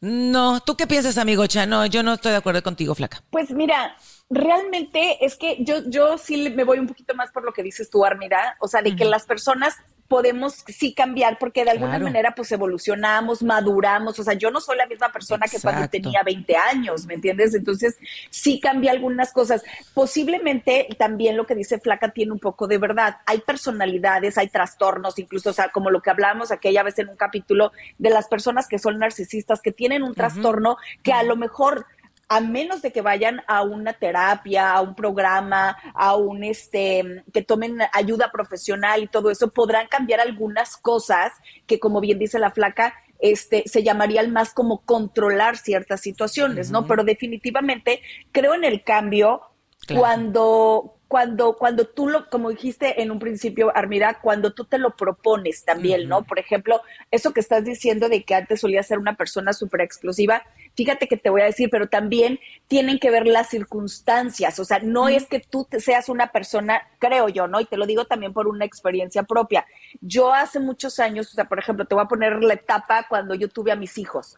No, 0.00 0.60
¿tú 0.60 0.76
qué 0.76 0.86
piensas, 0.86 1.18
amigo 1.18 1.46
Chano? 1.46 1.86
yo 1.86 2.02
no 2.02 2.14
estoy 2.14 2.32
de 2.32 2.38
acuerdo 2.38 2.62
contigo, 2.62 2.94
flaca. 2.94 3.22
Pues 3.30 3.50
mira, 3.50 3.96
realmente 4.30 5.24
es 5.24 5.36
que 5.36 5.56
yo, 5.64 5.82
yo 5.88 6.18
sí 6.18 6.50
me 6.50 6.64
voy 6.64 6.78
un 6.78 6.86
poquito 6.86 7.14
más 7.14 7.30
por 7.32 7.44
lo 7.44 7.52
que 7.52 7.62
dices 7.62 7.90
tú, 7.90 8.04
Armida, 8.04 8.56
o 8.60 8.68
sea, 8.68 8.82
de 8.82 8.94
que 8.94 9.04
las 9.04 9.26
personas 9.26 9.76
podemos 10.08 10.64
sí 10.66 10.94
cambiar 10.94 11.38
porque 11.38 11.64
de 11.64 11.70
alguna 11.70 11.98
manera 11.98 12.34
pues 12.34 12.50
evolucionamos, 12.50 13.42
maduramos, 13.42 14.18
o 14.18 14.24
sea, 14.24 14.32
yo 14.32 14.50
no 14.50 14.60
soy 14.60 14.78
la 14.78 14.86
misma 14.86 15.12
persona 15.12 15.46
que 15.46 15.60
cuando 15.60 15.86
tenía 15.88 16.22
20 16.24 16.56
años, 16.56 17.04
¿me 17.04 17.14
entiendes? 17.14 17.54
Entonces, 17.54 17.98
sí 18.30 18.58
cambia 18.58 18.90
algunas 18.92 19.32
cosas. 19.32 19.62
Posiblemente 19.92 20.88
también 20.98 21.36
lo 21.36 21.46
que 21.46 21.54
dice 21.54 21.78
Flaca 21.78 22.10
tiene 22.10 22.32
un 22.32 22.38
poco 22.38 22.66
de 22.66 22.78
verdad. 22.78 23.18
Hay 23.26 23.38
personalidades, 23.38 24.38
hay 24.38 24.48
trastornos, 24.48 25.18
incluso, 25.18 25.50
o 25.50 25.52
sea, 25.52 25.68
como 25.68 25.90
lo 25.90 26.00
que 26.00 26.10
hablamos 26.10 26.50
aquella 26.50 26.82
vez 26.82 26.98
en 26.98 27.10
un 27.10 27.16
capítulo 27.16 27.72
de 27.98 28.10
las 28.10 28.28
personas 28.28 28.66
que 28.66 28.78
son 28.78 28.98
narcisistas, 28.98 29.60
que 29.60 29.72
tienen 29.72 30.02
un 30.02 30.14
trastorno 30.14 30.78
que 31.02 31.12
a 31.12 31.22
lo 31.22 31.36
mejor 31.36 31.86
a 32.28 32.40
menos 32.40 32.82
de 32.82 32.92
que 32.92 33.00
vayan 33.00 33.42
a 33.46 33.62
una 33.62 33.94
terapia, 33.94 34.72
a 34.72 34.82
un 34.82 34.94
programa, 34.94 35.76
a 35.94 36.14
un 36.16 36.44
este, 36.44 37.24
que 37.32 37.42
tomen 37.42 37.78
ayuda 37.92 38.30
profesional 38.30 39.02
y 39.02 39.06
todo 39.06 39.30
eso, 39.30 39.48
podrán 39.48 39.86
cambiar 39.88 40.20
algunas 40.20 40.76
cosas 40.76 41.32
que, 41.66 41.80
como 41.80 42.00
bien 42.00 42.18
dice 42.18 42.38
la 42.38 42.50
flaca, 42.50 42.94
este, 43.18 43.64
se 43.66 43.82
llamarían 43.82 44.32
más 44.32 44.52
como 44.52 44.82
controlar 44.82 45.56
ciertas 45.56 46.00
situaciones, 46.02 46.70
¿no? 46.70 46.86
Pero 46.86 47.02
definitivamente 47.02 48.02
creo 48.30 48.54
en 48.54 48.64
el 48.64 48.84
cambio 48.84 49.40
cuando, 49.88 50.97
cuando, 51.08 51.54
cuando 51.54 51.86
tú 51.86 52.06
lo, 52.06 52.28
como 52.28 52.50
dijiste 52.50 53.02
en 53.02 53.10
un 53.10 53.18
principio, 53.18 53.74
Armida, 53.74 54.20
cuando 54.20 54.52
tú 54.52 54.66
te 54.66 54.76
lo 54.76 54.94
propones 54.94 55.64
también, 55.64 56.06
¿no? 56.06 56.22
Por 56.22 56.38
ejemplo, 56.38 56.82
eso 57.10 57.32
que 57.32 57.40
estás 57.40 57.64
diciendo 57.64 58.10
de 58.10 58.24
que 58.24 58.34
antes 58.34 58.60
solía 58.60 58.82
ser 58.82 58.98
una 58.98 59.16
persona 59.16 59.54
súper 59.54 59.80
explosiva, 59.80 60.42
fíjate 60.76 61.08
que 61.08 61.16
te 61.16 61.30
voy 61.30 61.40
a 61.40 61.46
decir, 61.46 61.70
pero 61.70 61.88
también 61.88 62.38
tienen 62.66 62.98
que 62.98 63.10
ver 63.10 63.26
las 63.26 63.48
circunstancias, 63.48 64.58
o 64.58 64.66
sea, 64.66 64.80
no 64.80 65.08
es 65.08 65.26
que 65.26 65.40
tú 65.40 65.66
seas 65.78 66.10
una 66.10 66.30
persona, 66.30 66.82
creo 66.98 67.30
yo, 67.30 67.48
¿no? 67.48 67.58
Y 67.60 67.64
te 67.64 67.78
lo 67.78 67.86
digo 67.86 68.04
también 68.04 68.34
por 68.34 68.46
una 68.46 68.66
experiencia 68.66 69.22
propia. 69.22 69.64
Yo 70.02 70.34
hace 70.34 70.60
muchos 70.60 70.98
años, 70.98 71.28
o 71.32 71.34
sea, 71.34 71.46
por 71.46 71.58
ejemplo, 71.58 71.86
te 71.86 71.94
voy 71.94 72.04
a 72.04 72.08
poner 72.08 72.44
la 72.44 72.54
etapa 72.54 73.06
cuando 73.08 73.34
yo 73.34 73.48
tuve 73.48 73.72
a 73.72 73.76
mis 73.76 73.96
hijos 73.96 74.36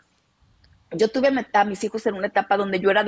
yo 0.92 1.09
tuve 1.09 1.30
a 1.52 1.64
mis 1.64 1.85
hijos 1.85 2.06
en 2.06 2.14
una 2.14 2.26
etapa 2.26 2.56
donde 2.56 2.80
yo 2.80 2.90
era, 2.90 3.04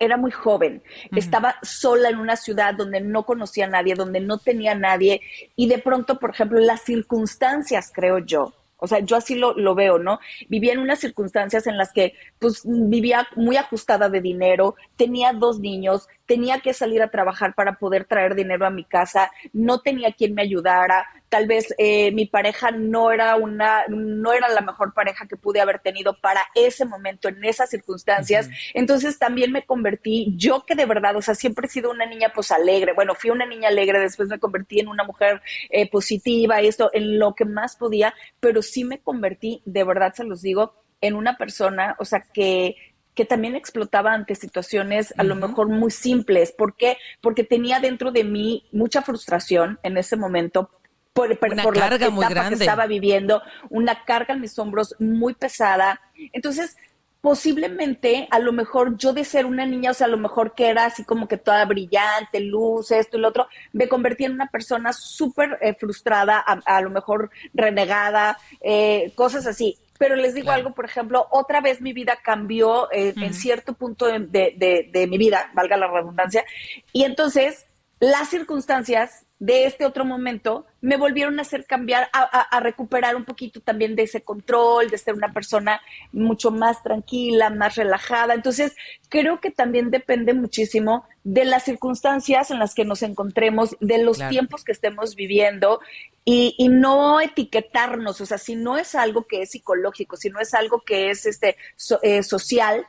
era 0.00 0.16
muy 0.16 0.30
joven, 0.30 0.82
estaba 1.16 1.56
sola 1.62 2.08
en 2.08 2.18
una 2.18 2.36
ciudad 2.36 2.74
donde 2.74 3.00
no 3.00 3.24
conocía 3.24 3.64
a 3.66 3.68
nadie, 3.68 3.94
donde 3.94 4.20
no 4.20 4.38
tenía 4.38 4.72
a 4.72 4.76
nadie, 4.76 5.20
y 5.56 5.68
de 5.68 5.78
pronto, 5.78 6.18
por 6.18 6.30
ejemplo, 6.30 6.60
las 6.60 6.82
circunstancias, 6.82 7.90
creo 7.92 8.18
yo, 8.18 8.52
O 8.76 8.86
sea, 8.86 8.98
yo 9.00 9.16
así 9.16 9.34
lo, 9.34 9.54
lo 9.54 9.74
veo, 9.74 9.98
¿no? 9.98 10.18
Vivía 10.48 10.74
en 10.74 10.78
unas 10.78 10.98
circunstancias 10.98 11.66
en 11.66 11.78
las 11.78 11.92
que, 11.92 12.14
pues, 12.38 12.62
vivía 12.64 13.26
muy 13.34 13.56
ajustada 13.56 14.08
de 14.10 14.20
dinero, 14.20 14.74
tenía 14.96 15.32
dos 15.32 15.58
niños, 15.58 16.06
tenía 16.26 16.60
que 16.60 16.74
salir 16.74 17.02
a 17.02 17.10
trabajar 17.10 17.54
para 17.54 17.78
poder 17.78 18.04
traer 18.04 18.34
dinero 18.34 18.66
a 18.66 18.70
mi 18.70 18.84
casa, 18.84 19.30
no 19.52 19.80
tenía 19.80 20.12
quien 20.12 20.34
me 20.34 20.42
ayudara, 20.42 21.06
tal 21.34 21.48
vez 21.48 21.74
eh, 21.78 22.12
mi 22.12 22.26
pareja 22.26 22.70
no 22.70 23.10
era 23.10 23.34
una, 23.34 23.86
no 23.88 24.32
era 24.32 24.48
la 24.50 24.60
mejor 24.60 24.94
pareja 24.94 25.26
que 25.26 25.36
pude 25.36 25.60
haber 25.60 25.80
tenido 25.80 26.16
para 26.20 26.42
ese 26.54 26.84
momento, 26.84 27.26
en 27.26 27.44
esas 27.44 27.70
circunstancias. 27.70 28.48
Entonces 28.72 29.18
también 29.18 29.50
me 29.50 29.66
convertí, 29.66 30.32
yo 30.36 30.64
que 30.64 30.76
de 30.76 30.86
verdad, 30.86 31.16
o 31.16 31.22
sea, 31.22 31.34
siempre 31.34 31.66
he 31.66 31.70
sido 31.70 31.90
una 31.90 32.06
niña 32.06 32.30
pues 32.32 32.52
alegre, 32.52 32.92
bueno, 32.92 33.16
fui 33.16 33.30
una 33.30 33.46
niña 33.46 33.66
alegre, 33.66 33.98
después 33.98 34.28
me 34.28 34.38
convertí 34.38 34.78
en 34.78 34.86
una 34.86 35.02
mujer 35.02 35.42
eh, 35.70 35.90
positiva 35.90 36.60
esto, 36.60 36.88
en 36.92 37.18
lo 37.18 37.34
que 37.34 37.46
más 37.46 37.74
podía, 37.74 38.14
pero 38.38 38.62
sí 38.62 38.84
me 38.84 39.00
convertí, 39.00 39.60
de 39.64 39.82
verdad 39.82 40.14
se 40.14 40.22
los 40.22 40.40
digo, 40.40 40.84
en 41.00 41.16
una 41.16 41.36
persona, 41.36 41.96
o 41.98 42.04
sea, 42.04 42.22
que 42.32 42.76
que 43.14 43.24
también 43.24 43.54
explotaba 43.54 44.12
ante 44.12 44.34
situaciones 44.34 45.14
a 45.16 45.22
lo 45.22 45.36
mejor 45.36 45.68
muy 45.68 45.92
simples. 45.92 46.50
¿Por 46.50 46.76
qué? 46.76 46.96
Porque 47.20 47.44
tenía 47.44 47.78
dentro 47.78 48.10
de 48.10 48.24
mí 48.24 48.68
mucha 48.72 49.02
frustración 49.02 49.78
en 49.84 49.96
ese 49.98 50.16
momento 50.16 50.68
por, 51.14 51.38
una 51.50 51.64
carga 51.72 52.10
muy 52.10 52.26
grande. 52.26 52.56
que 52.56 52.64
estaba 52.64 52.86
viviendo, 52.86 53.40
una 53.70 54.04
carga 54.04 54.34
en 54.34 54.40
mis 54.40 54.58
hombros 54.58 54.96
muy 54.98 55.32
pesada. 55.34 56.00
Entonces, 56.32 56.76
posiblemente, 57.20 58.28
a 58.30 58.40
lo 58.40 58.52
mejor 58.52 58.98
yo 58.98 59.12
de 59.12 59.24
ser 59.24 59.46
una 59.46 59.64
niña, 59.64 59.92
o 59.92 59.94
sea, 59.94 60.08
a 60.08 60.10
lo 60.10 60.18
mejor 60.18 60.54
que 60.54 60.68
era 60.68 60.84
así 60.84 61.04
como 61.04 61.28
que 61.28 61.38
toda 61.38 61.64
brillante, 61.64 62.40
luz, 62.40 62.90
esto 62.90 63.16
y 63.16 63.20
lo 63.20 63.28
otro, 63.28 63.46
me 63.72 63.88
convertí 63.88 64.24
en 64.24 64.32
una 64.32 64.48
persona 64.48 64.92
súper 64.92 65.56
eh, 65.62 65.72
frustrada, 65.72 66.38
a, 66.40 66.80
lo 66.82 66.90
mejor 66.90 67.30
renegada, 67.54 68.36
eh, 68.60 69.12
cosas 69.14 69.46
así. 69.46 69.78
Pero 69.98 70.16
les 70.16 70.34
digo 70.34 70.50
algo, 70.50 70.74
por 70.74 70.84
ejemplo, 70.84 71.28
otra 71.30 71.60
vez 71.60 71.80
mi 71.80 71.92
vida 71.92 72.18
cambió 72.22 72.92
eh, 72.92 73.14
en 73.16 73.32
cierto 73.32 73.72
punto 73.74 74.06
de, 74.06 75.06
mi 75.08 75.16
vida, 75.16 75.50
valga 75.54 75.76
la 75.76 75.86
redundancia, 75.86 76.44
y 76.92 77.04
entonces 77.04 77.66
las 78.00 78.28
circunstancias 78.28 79.24
de 79.44 79.66
este 79.66 79.84
otro 79.84 80.06
momento 80.06 80.64
me 80.80 80.96
volvieron 80.96 81.38
a 81.38 81.42
hacer 81.42 81.66
cambiar, 81.66 82.08
a, 82.14 82.60
recuperar 82.60 83.14
un 83.14 83.26
poquito 83.26 83.60
también 83.60 83.94
de 83.94 84.04
ese 84.04 84.22
control, 84.22 84.88
de 84.88 84.96
ser 84.96 85.12
una 85.12 85.34
persona 85.34 85.82
mucho 86.12 86.50
más 86.50 86.82
tranquila, 86.82 87.50
más 87.50 87.74
relajada. 87.74 88.32
Entonces, 88.32 88.74
creo 89.10 89.40
que 89.40 89.50
también 89.50 89.90
depende 89.90 90.32
muchísimo 90.32 91.04
de 91.24 91.44
las 91.44 91.64
circunstancias 91.64 92.50
en 92.50 92.58
las 92.58 92.74
que 92.74 92.86
nos 92.86 93.02
encontremos, 93.02 93.76
de 93.80 93.98
los 93.98 94.16
tiempos 94.30 94.64
que 94.64 94.72
estemos 94.72 95.14
viviendo 95.14 95.80
y, 96.24 96.56
no 96.70 97.20
etiquetarnos, 97.20 98.22
o 98.22 98.26
sea, 98.26 98.38
si 98.38 98.56
no 98.56 98.78
es 98.78 98.94
algo 98.94 99.26
que 99.26 99.42
es 99.42 99.50
psicológico, 99.50 100.16
si 100.16 100.30
no 100.30 100.40
es 100.40 100.54
algo 100.54 100.80
que 100.80 101.10
es 101.10 101.26
este 101.26 101.56
eh, 102.00 102.22
social, 102.22 102.86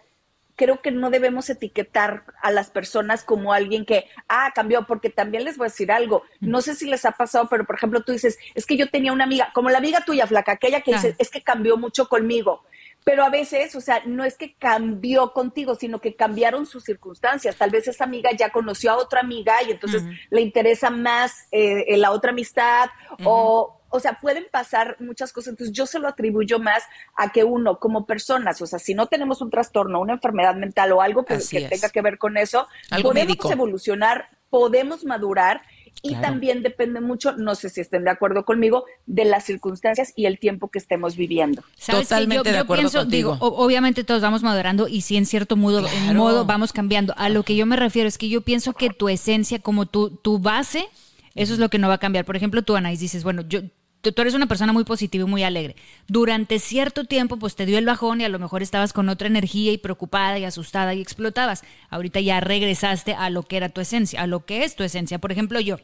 creo 0.55 0.81
que 0.81 0.91
no 0.91 1.09
debemos 1.09 1.49
etiquetar 1.49 2.23
a 2.41 2.51
las 2.51 2.69
personas 2.69 3.23
como 3.23 3.53
alguien 3.53 3.85
que, 3.85 4.05
ah, 4.27 4.51
cambió, 4.55 4.85
porque 4.85 5.09
también 5.09 5.43
les 5.43 5.57
voy 5.57 5.65
a 5.65 5.69
decir 5.69 5.91
algo, 5.91 6.23
no 6.39 6.61
sé 6.61 6.75
si 6.75 6.85
les 6.85 7.05
ha 7.05 7.11
pasado, 7.11 7.47
pero 7.49 7.65
por 7.65 7.75
ejemplo 7.75 8.01
tú 8.01 8.11
dices, 8.11 8.37
es 8.53 8.65
que 8.65 8.77
yo 8.77 8.89
tenía 8.89 9.13
una 9.13 9.25
amiga, 9.25 9.51
como 9.53 9.69
la 9.69 9.77
amiga 9.79 10.03
tuya, 10.05 10.27
flaca, 10.27 10.53
aquella 10.53 10.81
que 10.81 10.93
dice, 10.93 11.15
es 11.17 11.29
que 11.29 11.41
cambió 11.41 11.77
mucho 11.77 12.07
conmigo 12.07 12.63
pero 13.05 13.23
a 13.23 13.29
veces, 13.29 13.75
o 13.75 13.81
sea, 13.81 14.01
no 14.07 14.25
es 14.25 14.35
que 14.35 14.55
cambió 14.55 15.31
contigo, 15.31 15.75
sino 15.75 16.01
que 16.01 16.15
cambiaron 16.15 16.65
sus 16.65 16.83
circunstancias. 16.83 17.55
Tal 17.55 17.69
vez 17.69 17.87
esa 17.87 18.03
amiga 18.03 18.31
ya 18.35 18.49
conoció 18.49 18.91
a 18.91 18.97
otra 18.97 19.19
amiga 19.19 19.61
y 19.61 19.71
entonces 19.71 20.01
le 20.31 20.41
interesa 20.41 20.89
más 20.89 21.47
eh, 21.51 21.95
la 21.97 22.09
otra 22.09 22.31
amistad 22.31 22.89
o, 23.23 23.74
o 23.89 23.99
sea, 23.99 24.19
pueden 24.19 24.45
pasar 24.51 24.97
muchas 24.99 25.31
cosas. 25.31 25.49
Entonces 25.49 25.75
yo 25.75 25.85
se 25.85 25.99
lo 25.99 26.07
atribuyo 26.07 26.59
más 26.59 26.83
a 27.15 27.31
que 27.31 27.43
uno 27.43 27.79
como 27.79 28.05
personas, 28.05 28.61
o 28.61 28.67
sea, 28.67 28.79
si 28.79 28.93
no 28.93 29.07
tenemos 29.07 29.41
un 29.41 29.49
trastorno, 29.49 29.99
una 29.99 30.13
enfermedad 30.13 30.55
mental 30.55 30.91
o 30.91 31.01
algo 31.01 31.25
que, 31.25 31.37
tenga 31.37 31.89
que 31.89 32.01
ver 32.01 32.17
con 32.17 32.37
eso, 32.37 32.67
podemos 33.01 33.51
evolucionar, 33.51 34.29
podemos 34.49 35.03
madurar 35.05 35.61
y 36.01 36.15
también 36.15 36.61
depende 36.61 37.01
mucho, 37.01 37.35
no 37.35 37.55
sé 37.55 37.69
si 37.69 37.81
estén 37.81 38.03
de 38.03 38.11
acuerdo 38.11 38.45
conmigo, 38.45 38.85
de 39.05 39.25
las 39.25 39.45
circunstancias 39.45 40.13
y 40.15 40.25
el 40.25 40.39
tiempo 40.39 40.69
que 40.69 40.77
estemos 40.77 41.15
viviendo. 41.15 41.63
Totalmente 41.85 42.51
de 42.51 42.57
acuerdo 42.57 42.81
pienso, 42.81 43.05
Digo, 43.05 43.37
obviamente 43.39 44.03
todos 44.03 44.21
vamos 44.21 44.43
madurando 44.43 44.87
y 44.87 45.01
sí 45.01 45.17
en 45.17 45.25
cierto 45.25 45.55
modo, 45.55 45.87
en 45.87 46.15
modo 46.15 46.45
vamos 46.45 46.73
cambiando. 46.73 47.13
A 47.17 47.29
lo 47.29 47.43
que 47.43 47.55
yo 47.55 47.65
me 47.65 47.75
refiero 47.75 48.07
es 48.07 48.17
que 48.17 48.29
yo 48.29 48.41
pienso 48.41 48.73
que 48.73 48.89
tu 48.89 49.09
esencia, 49.09 49.59
como 49.59 49.85
tu, 49.85 50.11
tu 50.11 50.37
base, 50.39 50.87
eso 51.35 51.53
es 51.53 51.59
lo 51.59 51.69
que 51.69 51.77
no 51.77 51.87
va 51.87 51.95
a 51.95 51.99
cambiar. 51.99 52.25
Por 52.25 52.35
ejemplo, 52.35 52.63
tú, 52.63 52.75
Anaís, 52.75 52.99
dices, 52.99 53.23
bueno, 53.23 53.43
yo 53.47 53.61
tú, 54.01 54.21
eres 54.21 54.33
una 54.33 54.47
persona 54.47 54.73
muy 54.73 54.83
positiva 54.83 55.25
y 55.25 55.29
muy 55.29 55.43
alegre. 55.43 55.75
Durante 56.07 56.59
cierto 56.59 57.05
tiempo, 57.05 57.37
pues 57.37 57.55
te 57.55 57.65
dio 57.65 57.77
el 57.77 57.85
bajón 57.85 58.21
y 58.21 58.23
a 58.23 58.29
lo 58.29 58.39
mejor 58.39 58.61
estabas 58.61 58.93
con 58.93 59.09
otra 59.09 59.27
energía 59.27 59.71
y 59.71 59.77
preocupada 59.77 60.39
y 60.39 60.45
asustada 60.45 60.93
y 60.93 61.01
explotabas. 61.01 61.63
Ahorita 61.89 62.19
ya 62.19 62.39
regresaste 62.39 63.13
a 63.13 63.29
lo 63.29 63.43
que 63.43 63.57
era 63.57 63.69
tu 63.69 63.81
esencia, 63.81 64.21
a 64.21 64.27
lo 64.27 64.45
que 64.45 64.63
es 64.63 64.75
tu 64.75 64.83
esencia. 64.83 65.19
Por 65.19 65.31
ejemplo, 65.31 65.59
yo 65.59 65.79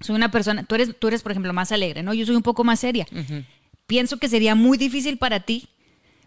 soy 0.00 0.16
una 0.16 0.30
persona, 0.30 0.64
tú 0.64 0.74
eres, 0.74 0.98
tú 0.98 1.08
eres, 1.08 1.22
por 1.22 1.32
ejemplo, 1.32 1.52
más 1.52 1.72
alegre, 1.72 2.02
¿no? 2.02 2.14
Yo 2.14 2.26
soy 2.26 2.36
un 2.36 2.42
poco 2.42 2.64
más 2.64 2.80
seria. 2.80 3.06
Pienso 3.86 4.18
que 4.18 4.28
sería 4.28 4.54
muy 4.54 4.78
difícil 4.78 5.18
para 5.18 5.40
ti 5.40 5.68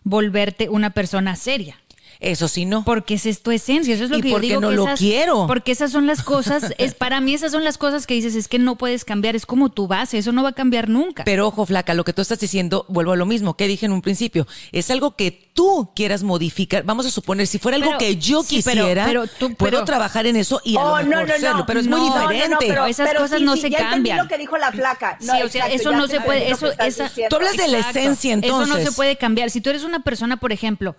volverte 0.03 0.69
una 0.69 0.91
persona 0.91 1.35
seria. 1.35 1.79
Eso 2.23 2.47
sí 2.47 2.63
no. 2.63 2.85
Porque 2.85 3.15
esa 3.15 3.27
es 3.27 3.41
tu 3.41 3.51
esencia, 3.51 3.93
eso 3.93 4.05
es 4.05 4.09
lo 4.09 4.21
que 4.21 4.29
yo 4.29 4.39
digo. 4.39 4.61
no 4.61 4.71
lo 4.71 4.87
quiero. 4.95 5.45
Porque 5.45 5.73
esas 5.73 5.91
son 5.91 6.07
las 6.07 6.23
cosas, 6.23 6.73
es 6.77 6.93
para 6.93 7.19
mí 7.19 7.33
esas 7.33 7.51
son 7.51 7.65
las 7.65 7.77
cosas 7.77 8.07
que 8.07 8.13
dices, 8.13 8.33
es 8.35 8.47
que 8.47 8.59
no 8.59 8.77
puedes 8.77 9.03
cambiar, 9.03 9.35
es 9.35 9.45
como 9.45 9.69
tu 9.69 9.87
base, 9.87 10.17
eso 10.17 10.31
no 10.31 10.41
va 10.41 10.49
a 10.49 10.53
cambiar 10.53 10.87
nunca. 10.87 11.25
Pero 11.25 11.47
ojo, 11.47 11.65
flaca, 11.65 11.93
lo 11.93 12.05
que 12.05 12.13
tú 12.13 12.21
estás 12.21 12.39
diciendo, 12.39 12.85
vuelvo 12.87 13.11
a 13.11 13.17
lo 13.17 13.25
mismo 13.25 13.57
que 13.57 13.67
dije 13.67 13.85
en 13.85 13.91
un 13.91 14.01
principio, 14.01 14.47
es 14.71 14.89
algo 14.89 15.17
que 15.17 15.31
tú 15.53 15.91
quieras 15.93 16.23
modificar. 16.23 16.83
Vamos 16.83 17.05
a 17.05 17.11
suponer, 17.11 17.45
si 17.45 17.59
fuera 17.59 17.75
algo 17.75 17.97
que 17.97 18.15
yo 18.15 18.43
quisiera, 18.43 19.05
pero, 19.05 19.27
tú, 19.27 19.53
puedo 19.55 19.83
trabajar 19.83 20.25
en 20.25 20.37
eso 20.37 20.61
y 20.63 20.77
a 20.77 20.81
lo 20.81 20.93
oh, 20.93 21.03
mejor 21.03 21.41
no, 21.41 21.57
no, 21.57 21.65
pero 21.65 21.81
es 21.81 21.87
muy 21.87 21.99
diferente. 22.01 22.55
pero, 22.59 22.85
esas 22.85 23.13
cosas 23.15 23.41
no 23.41 23.57
se 23.57 23.69
cambian. 23.69 24.17
lo 24.17 24.29
que 24.29 24.37
dijo 24.37 24.57
la 24.57 24.71
flaca. 24.71 25.17
sí, 25.19 25.41
o 25.43 25.49
sea, 25.49 25.67
eso 25.67 25.91
no 25.91 26.07
se 26.07 26.21
puede, 26.21 26.51
eso, 26.51 26.71
esa, 26.79 27.11
tú 27.29 27.35
hablas 27.35 27.57
de 27.57 27.67
la 27.67 27.79
esencia 27.79 28.33
entonces. 28.33 28.69
Eso 28.69 28.79
no 28.79 28.89
se 28.89 28.95
puede 28.95 29.17
cambiar. 29.17 29.49
Si 29.49 29.59
tú 29.59 29.69
eres 29.69 29.83
una 29.83 30.03
persona, 30.03 30.37
por 30.37 30.53
ejemplo, 30.53 30.95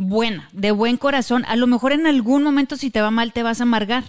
buena, 0.00 0.48
de 0.52 0.70
buen 0.70 0.96
corazón, 0.96 1.44
a 1.46 1.56
lo 1.56 1.66
mejor 1.66 1.92
en 1.92 2.06
algún 2.06 2.42
momento 2.42 2.76
si 2.76 2.90
te 2.90 3.02
va 3.02 3.10
mal 3.10 3.32
te 3.32 3.42
vas 3.42 3.60
a 3.60 3.64
amargar. 3.64 4.04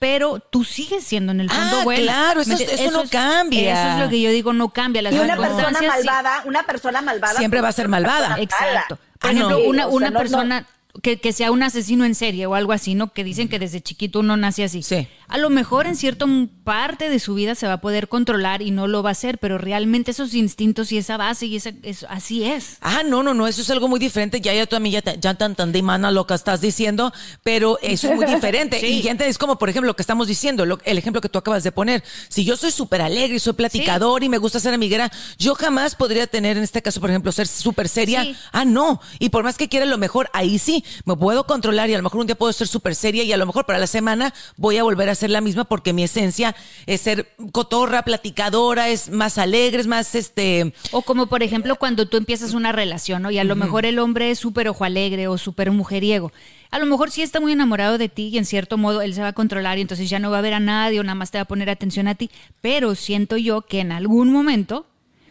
Pero 0.00 0.40
tú 0.40 0.64
sigues 0.64 1.04
siendo 1.04 1.30
en 1.30 1.40
el 1.40 1.50
fondo 1.50 1.80
ah, 1.80 1.84
buena. 1.84 2.02
Claro, 2.02 2.40
eso, 2.40 2.90
no 2.90 3.04
cambia. 3.10 3.72
Eso 3.72 3.92
es 3.92 4.04
lo 4.04 4.08
que 4.08 4.20
yo 4.20 4.30
digo, 4.30 4.54
no 4.54 4.70
cambia. 4.70 5.02
y 5.02 5.18
una 5.18 5.36
persona 5.36 5.78
malvada, 5.82 6.42
una 6.46 6.62
persona 6.62 7.02
malvada 7.02 7.38
siempre 7.38 7.60
va 7.60 7.68
a 7.68 7.72
ser 7.72 7.88
malvada. 7.88 8.36
Exacto. 8.40 8.98
Por 9.18 9.30
ah, 9.30 9.32
ejemplo, 9.34 9.58
una, 9.66 9.86
una 9.88 10.10
persona 10.10 10.66
que, 11.02 11.20
que, 11.20 11.32
sea 11.32 11.52
un 11.52 11.62
asesino 11.62 12.04
en 12.04 12.14
serie 12.14 12.46
o 12.46 12.54
algo 12.54 12.72
así, 12.72 12.94
¿no? 12.94 13.12
Que 13.12 13.24
dicen 13.24 13.48
que 13.48 13.58
desde 13.58 13.80
chiquito 13.80 14.20
uno 14.20 14.36
nace 14.36 14.64
así. 14.64 14.82
Sí. 14.82 15.06
A 15.28 15.38
lo 15.38 15.48
mejor 15.48 15.86
en 15.86 15.94
cierta 15.94 16.26
parte 16.64 17.08
de 17.08 17.20
su 17.20 17.34
vida 17.34 17.54
se 17.54 17.66
va 17.66 17.74
a 17.74 17.80
poder 17.80 18.08
controlar 18.08 18.62
y 18.62 18.72
no 18.72 18.88
lo 18.88 19.02
va 19.02 19.10
a 19.10 19.12
hacer, 19.12 19.38
pero 19.38 19.58
realmente 19.58 20.10
esos 20.10 20.34
instintos 20.34 20.90
y 20.90 20.98
esa 20.98 21.16
base 21.16 21.46
y 21.46 21.56
esa, 21.56 21.70
eso, 21.82 22.06
así 22.10 22.44
es. 22.44 22.78
Ah, 22.80 23.02
no, 23.04 23.22
no, 23.22 23.32
no, 23.32 23.46
eso 23.46 23.62
es 23.62 23.70
algo 23.70 23.86
muy 23.86 24.00
diferente. 24.00 24.40
Ya, 24.40 24.52
ya 24.52 24.66
tú 24.66 24.74
a 24.74 24.80
mí 24.80 24.90
ya, 24.90 25.02
te, 25.02 25.16
ya 25.20 25.34
tan, 25.34 25.54
tan 25.54 25.70
de 25.70 25.82
mana 25.82 26.10
lo 26.10 26.26
que 26.26 26.34
estás 26.34 26.60
diciendo, 26.60 27.12
pero 27.44 27.78
eso 27.82 28.08
es 28.10 28.16
muy 28.16 28.26
diferente. 28.34 28.86
Y 28.86 29.02
gente 29.02 29.28
es 29.28 29.38
como, 29.38 29.56
por 29.56 29.68
ejemplo, 29.68 29.86
lo 29.86 29.96
que 29.96 30.02
estamos 30.02 30.26
diciendo, 30.26 30.64
el 30.64 30.98
ejemplo 30.98 31.20
que 31.20 31.28
tú 31.28 31.38
acabas 31.38 31.62
de 31.62 31.70
poner. 31.70 32.02
Si 32.28 32.44
yo 32.44 32.56
soy 32.56 32.72
súper 32.72 33.00
alegre 33.00 33.36
y 33.36 33.40
soy 33.40 33.52
platicador 33.52 34.24
y 34.24 34.28
me 34.28 34.38
gusta 34.38 34.58
ser 34.58 34.74
amiguera, 34.74 35.12
yo 35.38 35.54
jamás 35.54 35.94
podría 35.94 36.26
tener, 36.26 36.56
en 36.56 36.64
este 36.64 36.82
caso, 36.82 37.00
por 37.00 37.10
ejemplo, 37.10 37.30
ser 37.30 37.46
súper 37.46 37.88
seria. 37.88 38.26
Ah, 38.52 38.64
no. 38.64 39.00
Y 39.20 39.28
por 39.28 39.44
más 39.44 39.56
que 39.56 39.68
quiera 39.68 39.86
lo 39.86 39.96
mejor, 39.96 40.28
ahí 40.32 40.58
sí 40.58 40.84
me 41.04 41.16
puedo 41.16 41.44
controlar 41.44 41.90
y 41.90 41.94
a 41.94 41.96
lo 41.96 42.02
mejor 42.02 42.20
un 42.20 42.26
día 42.26 42.36
puedo 42.36 42.52
ser 42.52 42.68
súper 42.68 42.94
seria 42.94 43.22
y 43.24 43.32
a 43.32 43.36
lo 43.36 43.46
mejor 43.46 43.66
para 43.66 43.78
la 43.78 43.86
semana 43.86 44.34
voy 44.56 44.78
a 44.78 44.82
volver 44.82 45.08
a 45.08 45.14
ser 45.14 45.30
la 45.30 45.40
misma 45.40 45.64
porque 45.64 45.92
mi 45.92 46.04
esencia 46.04 46.54
es 46.86 47.00
ser 47.00 47.32
cotorra, 47.52 48.02
platicadora, 48.02 48.88
es 48.88 49.10
más 49.10 49.38
alegre, 49.38 49.80
es 49.80 49.86
más 49.86 50.14
este... 50.14 50.74
O 50.92 51.02
como 51.02 51.26
por 51.26 51.42
ejemplo 51.42 51.76
cuando 51.76 52.06
tú 52.06 52.16
empiezas 52.16 52.54
una 52.54 52.72
relación, 52.72 53.22
¿no? 53.22 53.30
Y 53.30 53.38
a 53.38 53.44
lo 53.44 53.56
mejor 53.56 53.86
el 53.86 53.98
hombre 53.98 54.30
es 54.30 54.38
súper 54.38 54.68
ojo 54.68 54.84
alegre 54.84 55.28
o 55.28 55.38
súper 55.38 55.70
mujeriego. 55.70 56.32
A 56.70 56.78
lo 56.78 56.86
mejor 56.86 57.10
sí 57.10 57.22
está 57.22 57.40
muy 57.40 57.52
enamorado 57.52 57.98
de 57.98 58.08
ti 58.08 58.28
y 58.28 58.38
en 58.38 58.44
cierto 58.44 58.78
modo 58.78 59.02
él 59.02 59.14
se 59.14 59.22
va 59.22 59.28
a 59.28 59.32
controlar 59.32 59.78
y 59.78 59.80
entonces 59.80 60.08
ya 60.08 60.20
no 60.20 60.30
va 60.30 60.38
a 60.38 60.42
ver 60.42 60.54
a 60.54 60.60
nadie 60.60 61.00
o 61.00 61.02
nada 61.02 61.16
más 61.16 61.30
te 61.30 61.38
va 61.38 61.42
a 61.42 61.46
poner 61.46 61.68
atención 61.68 62.06
a 62.06 62.14
ti. 62.14 62.30
Pero 62.60 62.94
siento 62.94 63.36
yo 63.36 63.62
que 63.62 63.80
en 63.80 63.90
algún 63.90 64.30
momento 64.30 64.86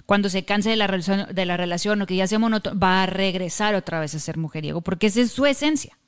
cuando 0.10 0.28
se 0.28 0.44
canse 0.44 0.72
de 0.72 0.76
la 0.76 0.88
relación, 0.88 1.28
de 1.30 1.46
la 1.46 1.56
relación 1.56 2.02
o 2.02 2.08
que 2.08 2.16
ya 2.16 2.26
sea 2.26 2.40
monótono, 2.40 2.80
va 2.80 3.04
a 3.04 3.06
regresar 3.06 3.76
otra 3.76 4.00
vez 4.00 4.16
a 4.16 4.20
ser 4.20 4.38
mujeriego, 4.38 4.82
porque 4.82 5.06
esa 5.06 5.22
es 5.22 5.32
su 5.32 5.46
esencia. 5.46 6.00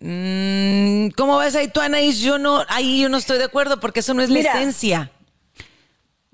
Mm, 0.00 1.10
¿Cómo 1.10 1.38
ves 1.38 1.54
ahí 1.54 1.68
tú, 1.68 1.78
Anaís? 1.78 2.18
Yo 2.18 2.38
no, 2.38 2.64
ahí 2.68 3.00
yo 3.00 3.08
no 3.08 3.16
estoy 3.16 3.38
de 3.38 3.44
acuerdo 3.44 3.78
porque 3.78 4.00
eso 4.00 4.12
no 4.12 4.22
es 4.22 4.30
la 4.30 4.40
esencia. 4.40 5.12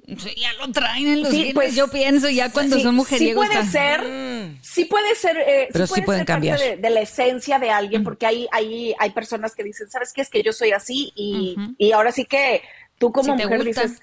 ya 0.07 0.55
lo 0.55 0.73
traen 0.73 1.09
en 1.09 1.23
los 1.25 1.31
sí, 1.31 1.51
pues 1.53 1.75
yo 1.75 1.89
pienso 1.89 2.31
ya 2.31 2.51
cuando 2.51 2.81
son 2.81 2.95
mujeriegos. 2.95 3.49
Sí 3.49 3.53
puede 3.53 3.67
ser, 3.71 4.01
mm. 4.01 4.59
sí 4.63 4.85
puede 4.87 5.15
ser, 5.15 5.37
eh, 5.37 5.69
pero 5.75 5.87
sí, 5.87 6.01
pueden 6.01 6.25
cambiar 6.25 6.59
de, 6.59 6.89
la 6.89 7.01
esencia 7.03 7.59
de 7.59 7.69
alguien, 7.69 8.03
porque 8.03 8.25
hay, 8.25 8.49
hay, 8.51 8.95
hay 8.99 9.11
personas 9.11 9.55
que 9.55 9.63
dicen, 9.63 9.91
¿sabes 9.91 10.11
qué? 10.15 10.23
Es 10.23 10.31
que 10.31 10.43
yo 10.43 10.55
soy 10.55 10.73
así 10.73 11.13
y, 11.15 11.55
y 11.77 11.93
ahora 11.93 12.13
sí 12.13 12.25
que 12.25 12.63
tú 12.97 13.13
como 13.13 13.37
mujer 13.37 13.63
dices, 13.63 14.01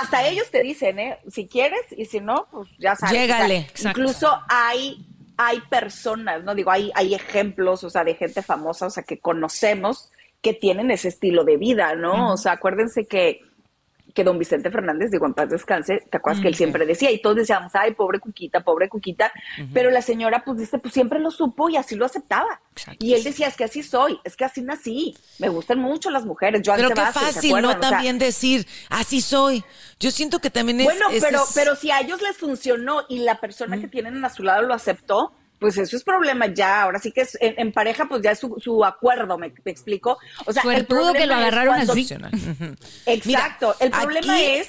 hasta 0.00 0.26
ellos 0.26 0.50
te 0.50 0.62
dicen, 0.62 0.98
¿eh? 0.98 1.18
Si 1.30 1.46
quieres 1.46 1.80
y 1.96 2.04
si 2.04 2.20
no, 2.20 2.46
pues 2.50 2.68
ya 2.78 2.96
sabes. 2.96 3.18
Llégale. 3.18 3.66
incluso 3.84 4.30
hay, 4.48 5.06
hay 5.36 5.60
personas, 5.62 6.42
no 6.42 6.54
digo, 6.54 6.70
hay, 6.70 6.90
hay 6.94 7.14
ejemplos, 7.14 7.84
o 7.84 7.90
sea, 7.90 8.04
de 8.04 8.14
gente 8.14 8.42
famosa, 8.42 8.86
o 8.86 8.90
sea, 8.90 9.02
que 9.02 9.18
conocemos 9.18 10.10
que 10.40 10.54
tienen 10.54 10.90
ese 10.90 11.08
estilo 11.08 11.44
de 11.44 11.56
vida, 11.56 11.94
¿no? 11.94 12.32
O 12.32 12.36
sea, 12.36 12.52
acuérdense 12.52 13.06
que 13.06 13.40
que 14.14 14.24
don 14.24 14.38
Vicente 14.38 14.70
Fernández, 14.70 15.10
digo, 15.10 15.26
en 15.26 15.34
paz 15.34 15.48
descanse, 15.50 16.02
¿te 16.10 16.16
acuerdas 16.16 16.42
que 16.42 16.48
él 16.48 16.54
siempre 16.54 16.86
decía? 16.86 17.10
Y 17.10 17.20
todos 17.20 17.36
decíamos, 17.36 17.74
ay, 17.74 17.94
pobre 17.94 18.20
Cuquita, 18.20 18.60
pobre 18.60 18.88
Cuquita, 18.88 19.32
pero 19.72 19.90
la 19.90 20.02
señora, 20.02 20.42
pues 20.44 20.58
dice, 20.58 20.78
pues 20.78 20.94
siempre 20.94 21.18
lo 21.18 21.30
supo 21.30 21.68
y 21.68 21.76
así 21.76 21.94
lo 21.94 22.06
aceptaba. 22.06 22.60
Y 22.98 23.14
él 23.14 23.22
decía, 23.22 23.48
es 23.48 23.56
que 23.56 23.64
así 23.64 23.82
soy, 23.82 24.18
es 24.24 24.36
que 24.36 24.44
así 24.44 24.62
nací, 24.62 25.16
me 25.38 25.48
gustan 25.48 25.78
mucho 25.78 26.10
las 26.10 26.24
mujeres. 26.24 26.62
Yo 26.62 26.74
pero 26.74 26.90
qué 26.90 27.00
fácil, 27.00 27.60
¿no? 27.60 27.78
también 27.78 28.18
decir, 28.18 28.66
así 28.88 29.20
soy. 29.20 29.64
Yo 30.00 30.10
siento 30.10 30.38
que 30.38 30.50
también 30.50 30.80
es... 30.80 30.86
Bueno, 30.86 31.06
pero, 31.20 31.42
pero 31.54 31.76
si 31.76 31.90
a 31.90 32.00
ellos 32.00 32.22
les 32.22 32.36
funcionó 32.36 33.02
y 33.08 33.20
la 33.20 33.40
persona 33.40 33.78
que 33.80 33.88
tienen 33.88 34.24
a 34.24 34.30
su 34.30 34.42
lado 34.42 34.62
lo 34.62 34.74
aceptó, 34.74 35.32
pues 35.58 35.76
eso 35.78 35.96
es 35.96 36.04
problema 36.04 36.46
ya. 36.46 36.82
Ahora 36.82 36.98
sí 36.98 37.12
que 37.12 37.22
es, 37.22 37.36
en, 37.40 37.72
pareja, 37.72 38.06
pues 38.06 38.22
ya 38.22 38.32
es 38.32 38.38
su, 38.38 38.84
acuerdo, 38.84 39.38
me, 39.38 39.52
explico. 39.64 40.18
O 40.46 40.52
sea, 40.52 40.62
el 40.74 40.86
problema 40.86 41.12
que 41.12 41.26
lo 41.26 41.34
agarraron 41.34 41.74
así. 41.74 42.08
Exacto. 43.06 43.74
el 43.80 43.90
problema 43.90 44.40
es. 44.40 44.68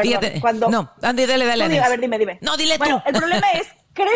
Fíjate, 0.00 0.40
cuando, 0.40 0.70
no, 0.70 0.92
Andy, 1.02 1.26
dale, 1.26 1.44
dale. 1.44 1.80
a 1.80 1.88
ver, 1.88 2.00
dime, 2.00 2.18
dime. 2.18 2.38
No, 2.40 2.56
dile 2.56 2.78
bueno, 2.78 3.02
El 3.04 3.14
problema 3.14 3.50
es, 3.52 3.68
creo, 3.92 4.08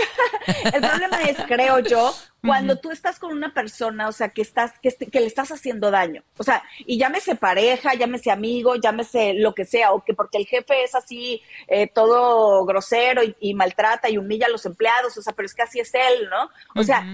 el 0.47 0.81
problema 0.81 1.23
es, 1.23 1.37
creo 1.47 1.81
yo, 1.81 2.15
cuando 2.41 2.79
tú 2.79 2.91
estás 2.91 3.19
con 3.19 3.33
una 3.33 3.53
persona, 3.53 4.09
o 4.09 4.13
sea, 4.13 4.31
que 4.31 4.41
estás, 4.41 4.79
que, 4.81 4.91
que, 4.95 5.21
le 5.21 5.27
estás 5.27 5.53
haciendo 5.53 5.91
daño. 5.91 6.23
O 6.39 6.45
sea, 6.45 6.63
y 6.79 6.99
llámese 6.99 7.35
pareja, 7.35 7.95
llámese 7.95 8.31
amigo, 8.31 8.77
llámese 8.77 9.35
lo 9.35 9.55
que 9.55 9.65
sea, 9.65 9.93
o 9.93 10.03
que 10.05 10.15
porque 10.15 10.39
el 10.39 10.47
jefe 10.47 10.85
es 10.85 10.95
así, 10.95 11.43
eh, 11.69 11.89
todo 11.89 12.65
grosero 12.65 13.23
y, 13.39 13.55
maltrata 13.55 14.09
y 14.09 14.19
humilla 14.19 14.47
a 14.47 14.51
los 14.51 14.65
empleados, 14.65 15.17
o 15.19 15.23
sea, 15.23 15.35
pero 15.35 15.47
es 15.47 15.55
que 15.55 15.63
así 15.63 15.81
es 15.81 15.93
él, 15.95 16.29
¿no? 16.31 16.51
O 16.81 16.85
sea, 16.85 17.05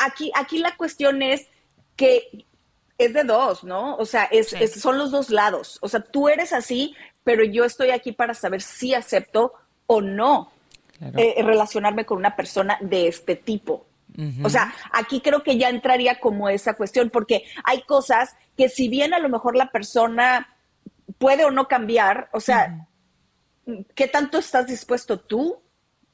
aquí, 0.00 0.30
aquí 0.34 0.58
la 0.58 0.76
cuestión 0.76 1.22
es 1.22 1.46
que 1.96 2.46
es 2.98 3.12
de 3.12 3.24
dos, 3.24 3.64
¿no? 3.64 3.96
O 3.96 4.04
sea, 4.04 4.24
es, 4.24 4.54
son 4.80 4.98
los 4.98 5.10
dos 5.10 5.30
lados. 5.30 5.78
O 5.82 5.88
sea, 5.88 6.00
tú 6.00 6.28
eres 6.28 6.52
así, 6.52 6.94
pero 7.24 7.44
yo 7.44 7.64
estoy 7.64 7.90
aquí 7.90 8.12
para 8.12 8.34
saber 8.34 8.62
si 8.62 8.94
acepto 8.94 9.52
o 9.86 10.00
no 10.00 10.50
eh, 11.00 11.42
relacionarme 11.42 12.04
con 12.04 12.18
una 12.18 12.36
persona 12.36 12.78
de 12.80 13.08
este 13.08 13.36
tipo. 13.36 13.86
O 14.44 14.50
sea, 14.50 14.74
aquí 14.92 15.22
creo 15.22 15.42
que 15.42 15.56
ya 15.56 15.70
entraría 15.70 16.20
como 16.20 16.50
esa 16.50 16.74
cuestión, 16.74 17.08
porque 17.08 17.44
hay 17.64 17.82
cosas 17.82 18.36
que 18.58 18.68
si 18.68 18.88
bien 18.88 19.14
a 19.14 19.18
lo 19.18 19.30
mejor 19.30 19.56
la 19.56 19.70
persona 19.70 20.54
puede 21.16 21.46
o 21.46 21.50
no 21.50 21.66
cambiar, 21.66 22.28
o 22.32 22.40
sea, 22.40 22.86
¿qué 23.94 24.08
tanto 24.08 24.38
estás 24.38 24.66
dispuesto 24.66 25.18
tú 25.18 25.58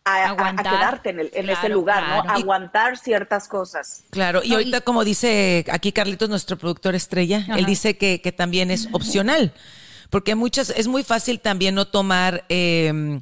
a, 0.04 0.54
quedarte 0.56 1.10
en, 1.10 1.50
ese 1.50 1.68
lugar, 1.68 2.24
¿no? 2.24 2.30
aguantar 2.30 2.96
ciertas 2.96 3.48
cosas. 3.48 4.04
Claro, 4.10 4.42
y 4.42 4.54
ahorita 4.54 4.80
como 4.80 5.04
dice 5.04 5.66
aquí 5.70 5.92
Carlitos, 5.92 6.28
nuestro 6.28 6.56
productor 6.56 6.94
estrella, 6.94 7.44
él 7.56 7.66
dice 7.66 7.98
que, 7.98 8.20
que 8.22 8.32
también 8.32 8.70
es 8.70 8.88
opcional 8.92 9.52
porque 10.10 10.34
muchas, 10.34 10.70
es 10.70 10.86
muy 10.86 11.02
fácil 11.04 11.40
también 11.40 11.74
no 11.74 11.86
tomar, 11.86 12.44
eh, 12.48 13.20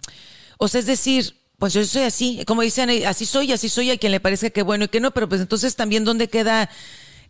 o 0.59 0.69
sea, 0.69 0.81
es 0.81 0.87
decir, 0.87 1.37
pues 1.59 1.73
yo 1.73 1.85
soy 1.85 2.03
así, 2.03 2.45
como 2.47 2.63
dicen, 2.63 2.91
así 3.07 3.25
soy, 3.27 3.53
así 3.53 3.69
soy 3.69 3.91
a 3.91 3.99
quien 3.99 4.13
le 4.13 4.21
parece 4.21 4.53
que 4.53 4.63
bueno 4.63 4.85
y 4.85 4.89
que 4.89 5.01
no, 5.01 5.13
pero 5.13 5.29
pues 5.29 5.41
entonces 5.41 5.75
también 5.75 6.05
dónde 6.05 6.29
queda 6.29 6.69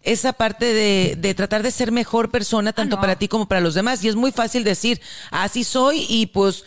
esa 0.02 0.32
parte 0.32 0.72
de, 0.72 1.16
de 1.18 1.34
tratar 1.34 1.62
de 1.62 1.70
ser 1.70 1.90
mejor 1.90 2.30
persona, 2.30 2.72
tanto 2.72 2.96
ah, 2.96 3.00
para 3.00 3.16
ti 3.16 3.28
como 3.28 3.48
para 3.48 3.60
los 3.60 3.74
demás. 3.74 4.02
Y 4.04 4.08
es 4.08 4.14
muy 4.14 4.30
fácil 4.30 4.62
decir, 4.62 5.00
así 5.30 5.64
soy 5.64 6.06
y 6.08 6.26
pues 6.26 6.64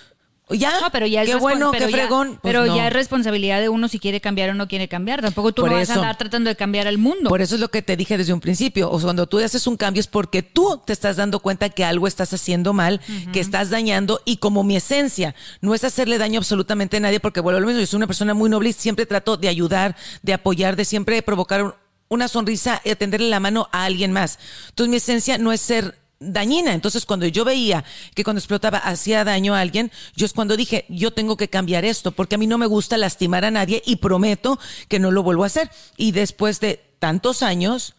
ya, 0.51 0.79
no, 0.81 0.91
pero 0.91 1.05
ya 1.05 1.25
qué 1.25 1.35
bueno, 1.35 1.71
qué 1.71 1.88
fregón. 1.88 2.29
Pues 2.29 2.39
pero 2.41 2.65
ya 2.65 2.88
es 2.88 2.93
responsabilidad 2.93 3.59
de 3.62 3.69
uno 3.69 3.88
si 3.88 3.99
quiere 3.99 4.19
cambiar 4.21 4.49
o 4.49 4.53
no 4.53 4.67
quiere 4.67 4.88
cambiar. 4.88 5.21
Tampoco 5.21 5.51
tú 5.51 5.65
no 5.65 5.73
vas 5.73 5.89
a 5.89 5.95
andar 5.95 6.17
tratando 6.17 6.49
de 6.49 6.55
cambiar 6.55 6.88
al 6.88 6.97
mundo. 6.97 7.29
Por 7.29 7.41
eso 7.41 7.55
es 7.55 7.62
lo 7.62 7.69
que 7.69 7.81
te 7.81 7.95
dije 7.95 8.17
desde 8.17 8.33
un 8.33 8.39
principio. 8.39 8.89
O 8.89 8.99
sea, 8.99 9.07
cuando 9.07 9.27
tú 9.27 9.39
haces 9.39 9.67
un 9.67 9.77
cambio 9.77 9.99
es 9.99 10.07
porque 10.07 10.41
tú 10.41 10.81
te 10.85 10.93
estás 10.93 11.17
dando 11.17 11.39
cuenta 11.39 11.69
que 11.69 11.85
algo 11.85 12.07
estás 12.07 12.33
haciendo 12.33 12.73
mal, 12.73 13.01
que 13.31 13.39
estás 13.39 13.69
dañando. 13.69 14.21
Y 14.25 14.38
como 14.38 14.63
mi 14.63 14.75
esencia 14.75 15.35
no 15.62 15.73
es 15.75 15.83
hacerle 15.83 16.17
daño 16.17 16.39
absolutamente 16.39 16.97
a 16.97 16.99
nadie, 16.99 17.19
porque 17.19 17.39
bueno, 17.39 17.59
lo 17.59 17.67
mismo, 17.67 17.81
yo 17.81 17.88
soy 17.88 17.97
una 17.97 18.07
persona 18.07 18.33
muy 18.33 18.49
noble 18.49 18.69
y 18.69 18.73
siempre 18.73 19.05
trato 19.05 19.38
de 19.38 19.49
ayudar, 19.49 19.95
de 20.21 20.33
apoyar, 20.33 20.75
de 20.75 20.85
siempre 20.85 21.21
provocar 21.21 21.75
una 22.09 22.27
sonrisa 22.27 22.81
y 22.83 22.89
atenderle 22.89 23.29
la 23.29 23.39
mano 23.39 23.69
a 23.71 23.85
alguien 23.85 24.12
más. 24.12 24.39
Entonces 24.69 24.89
mi 24.89 24.97
esencia 24.97 25.38
no 25.38 25.51
es 25.51 25.62
ser 25.62 25.95
dañina. 26.19 26.73
Entonces, 26.73 27.05
cuando 27.05 27.25
yo 27.27 27.45
veía 27.45 27.84
que 28.13 28.23
cuando 28.23 28.39
explotaba 28.39 28.77
hacía 28.77 29.23
daño 29.23 29.55
a 29.55 29.62
alguien, 29.62 29.91
yo 30.15 30.25
es 30.25 30.34
cuando 30.34 30.58
dije, 30.58 30.86
yo 30.89 31.12
tengo 31.12 31.38
que 31.38 31.49
cambiar 31.49 31.86
esto, 31.86 32.12
porque 32.12 32.36
a 32.36 32.38
mí 32.38 32.47
no 32.47 32.58
me 32.58 32.65
gusta 32.65 32.97
lastimar 32.97 33.45
a 33.45 33.51
nadie 33.51 33.82
y 33.86 33.97
prometo 33.97 34.60
que 34.88 34.99
no 34.99 35.12
lo 35.12 35.23
vuelvo 35.23 35.43
a 35.43 35.47
hacer. 35.47 35.69
Y 35.97 36.12
después 36.12 36.60
de 36.60 36.82
tantos 36.99 37.43
años... 37.43 37.95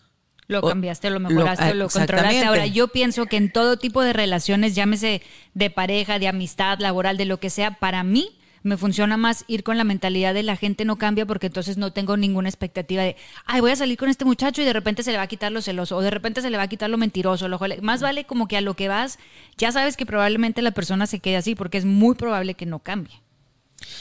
Lo 0.47 0.63
cambiaste, 0.63 1.11
lo 1.11 1.21
mejoraste, 1.21 1.75
lo, 1.75 1.85
lo 1.85 1.89
controlaste. 1.89 2.45
Ahora, 2.45 2.67
yo 2.67 2.89
pienso 2.89 3.27
que 3.27 3.37
en 3.37 3.53
todo 3.53 3.77
tipo 3.77 4.03
de 4.03 4.13
relaciones, 4.13 4.75
llámese 4.75 5.23
de 5.55 5.71
pareja, 5.71 6.19
de 6.19 6.27
amistad, 6.27 6.81
laboral, 6.81 7.17
de 7.17 7.25
lo 7.25 7.39
que 7.39 7.51
sea, 7.51 7.79
para 7.79 8.03
mí 8.03 8.40
me 8.63 8.77
funciona 8.77 9.17
más 9.17 9.45
ir 9.47 9.63
con 9.63 9.79
la 9.79 9.85
mentalidad 9.85 10.35
de 10.35 10.43
la 10.43 10.57
gente 10.57 10.85
no 10.85 10.97
cambia 10.97 11.27
porque 11.27 11.47
entonces 11.47 11.77
no 11.79 11.93
tengo 11.93 12.17
ninguna 12.17 12.49
expectativa 12.49 13.03
de, 13.03 13.17
ay, 13.47 13.61
voy 13.61 13.71
a 13.71 13.77
salir 13.77 13.97
con 13.97 14.09
este 14.09 14.25
muchacho 14.25 14.61
y 14.63 14.65
de 14.65 14.73
repente 14.73 15.03
se 15.03 15.13
le 15.13 15.17
va 15.17 15.25
a 15.25 15.29
quitar 15.29 15.51
lo 15.53 15.63
celoso 15.63 15.97
o 15.97 16.03
de 16.03 16.11
repente 16.11 16.43
se 16.43 16.51
le 16.51 16.57
va 16.57 16.65
a 16.65 16.69
quitar 16.69 16.91
lo 16.91 16.99
mentiroso. 16.99 17.49
Lo, 17.49 17.59
más 17.83 18.03
vale 18.03 18.25
como 18.25 18.49
que 18.49 18.57
a 18.57 18.61
lo 18.61 18.75
que 18.75 18.89
vas, 18.89 19.19
ya 19.57 19.73
sabes 19.73 19.97
que 19.97 20.07
probablemente 20.07 20.63
la 20.63 20.73
persona 20.73 21.07
se 21.07 21.21
quede 21.21 21.37
así 21.37 21.55
porque 21.55 21.79
es 21.79 21.85
muy 21.85 22.15
probable 22.15 22.55
que 22.55 22.67
no 22.67 22.81
cambie. 22.81 23.21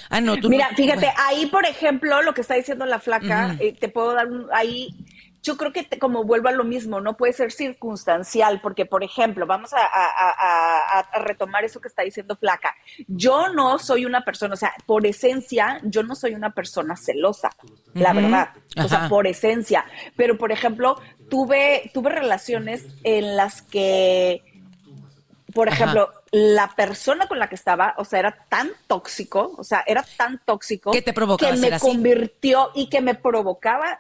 Ah, 0.10 0.20
no, 0.20 0.36
Mira, 0.36 0.70
fíjate, 0.76 1.10
ahí 1.18 1.46
por 1.46 1.66
ejemplo, 1.66 2.22
lo 2.22 2.34
que 2.34 2.42
está 2.42 2.56
diciendo 2.56 2.86
la 2.86 3.00
flaca, 3.00 3.56
eh, 3.60 3.74
te 3.74 3.88
puedo 3.88 4.14
dar 4.14 4.28
un, 4.28 4.48
ahí 4.54 4.94
yo 5.42 5.58
creo 5.58 5.72
que 5.72 5.88
como 6.00 6.24
vuelvo 6.24 6.50
a 6.50 6.52
lo 6.52 6.64
mismo, 6.64 7.00
no 7.00 7.16
puede 7.16 7.34
ser 7.34 7.52
circunstancial, 7.52 8.60
porque, 8.62 8.86
por 8.86 9.04
ejemplo, 9.04 9.46
vamos 9.46 9.72
a, 9.74 11.10
retomar 11.22 11.64
eso 11.64 11.80
que 11.80 11.88
está 11.88 12.04
diciendo 12.04 12.36
Flaca. 12.36 12.76
Yo 13.08 13.50
no 13.50 13.80
soy 13.80 14.06
una 14.06 14.24
persona, 14.26 14.54
o 14.54 14.58
sea, 14.58 14.74
por 14.86 15.06
esencia, 15.06 15.80
yo 15.84 16.04
no 16.04 16.16
soy 16.16 16.34
una 16.34 16.52
persona 16.52 16.96
celosa, 16.96 17.50
la 17.94 18.14
verdad, 18.14 18.50
o 18.78 18.88
sea, 18.88 19.08
por 19.08 19.28
esencia. 19.28 19.86
Pero, 20.16 20.38
por 20.38 20.52
ejemplo, 20.52 21.00
tuve, 21.30 21.90
tuve 21.94 22.10
relaciones 22.10 22.86
en 23.04 23.38
las 23.38 23.62
que, 23.62 24.44
por 25.54 25.70
ejemplo, 25.70 26.12
la 26.32 26.68
persona 26.76 27.28
con 27.28 27.40
la 27.40 27.50
que 27.50 27.56
estaba, 27.56 27.96
o 27.98 28.06
sea, 28.06 28.20
era 28.20 28.46
tan 28.50 28.72
tóxico, 28.88 29.56
o 29.58 29.64
sea, 29.64 29.84
era 29.88 30.06
tan 30.18 30.40
tóxico 30.46 30.92
que, 30.92 31.02
te 31.02 31.14
que 31.14 31.54
me 31.54 31.80
convirtió 31.80 32.72
y 32.76 32.88
que 32.88 33.02
me 33.02 33.16
provocaba, 33.16 34.00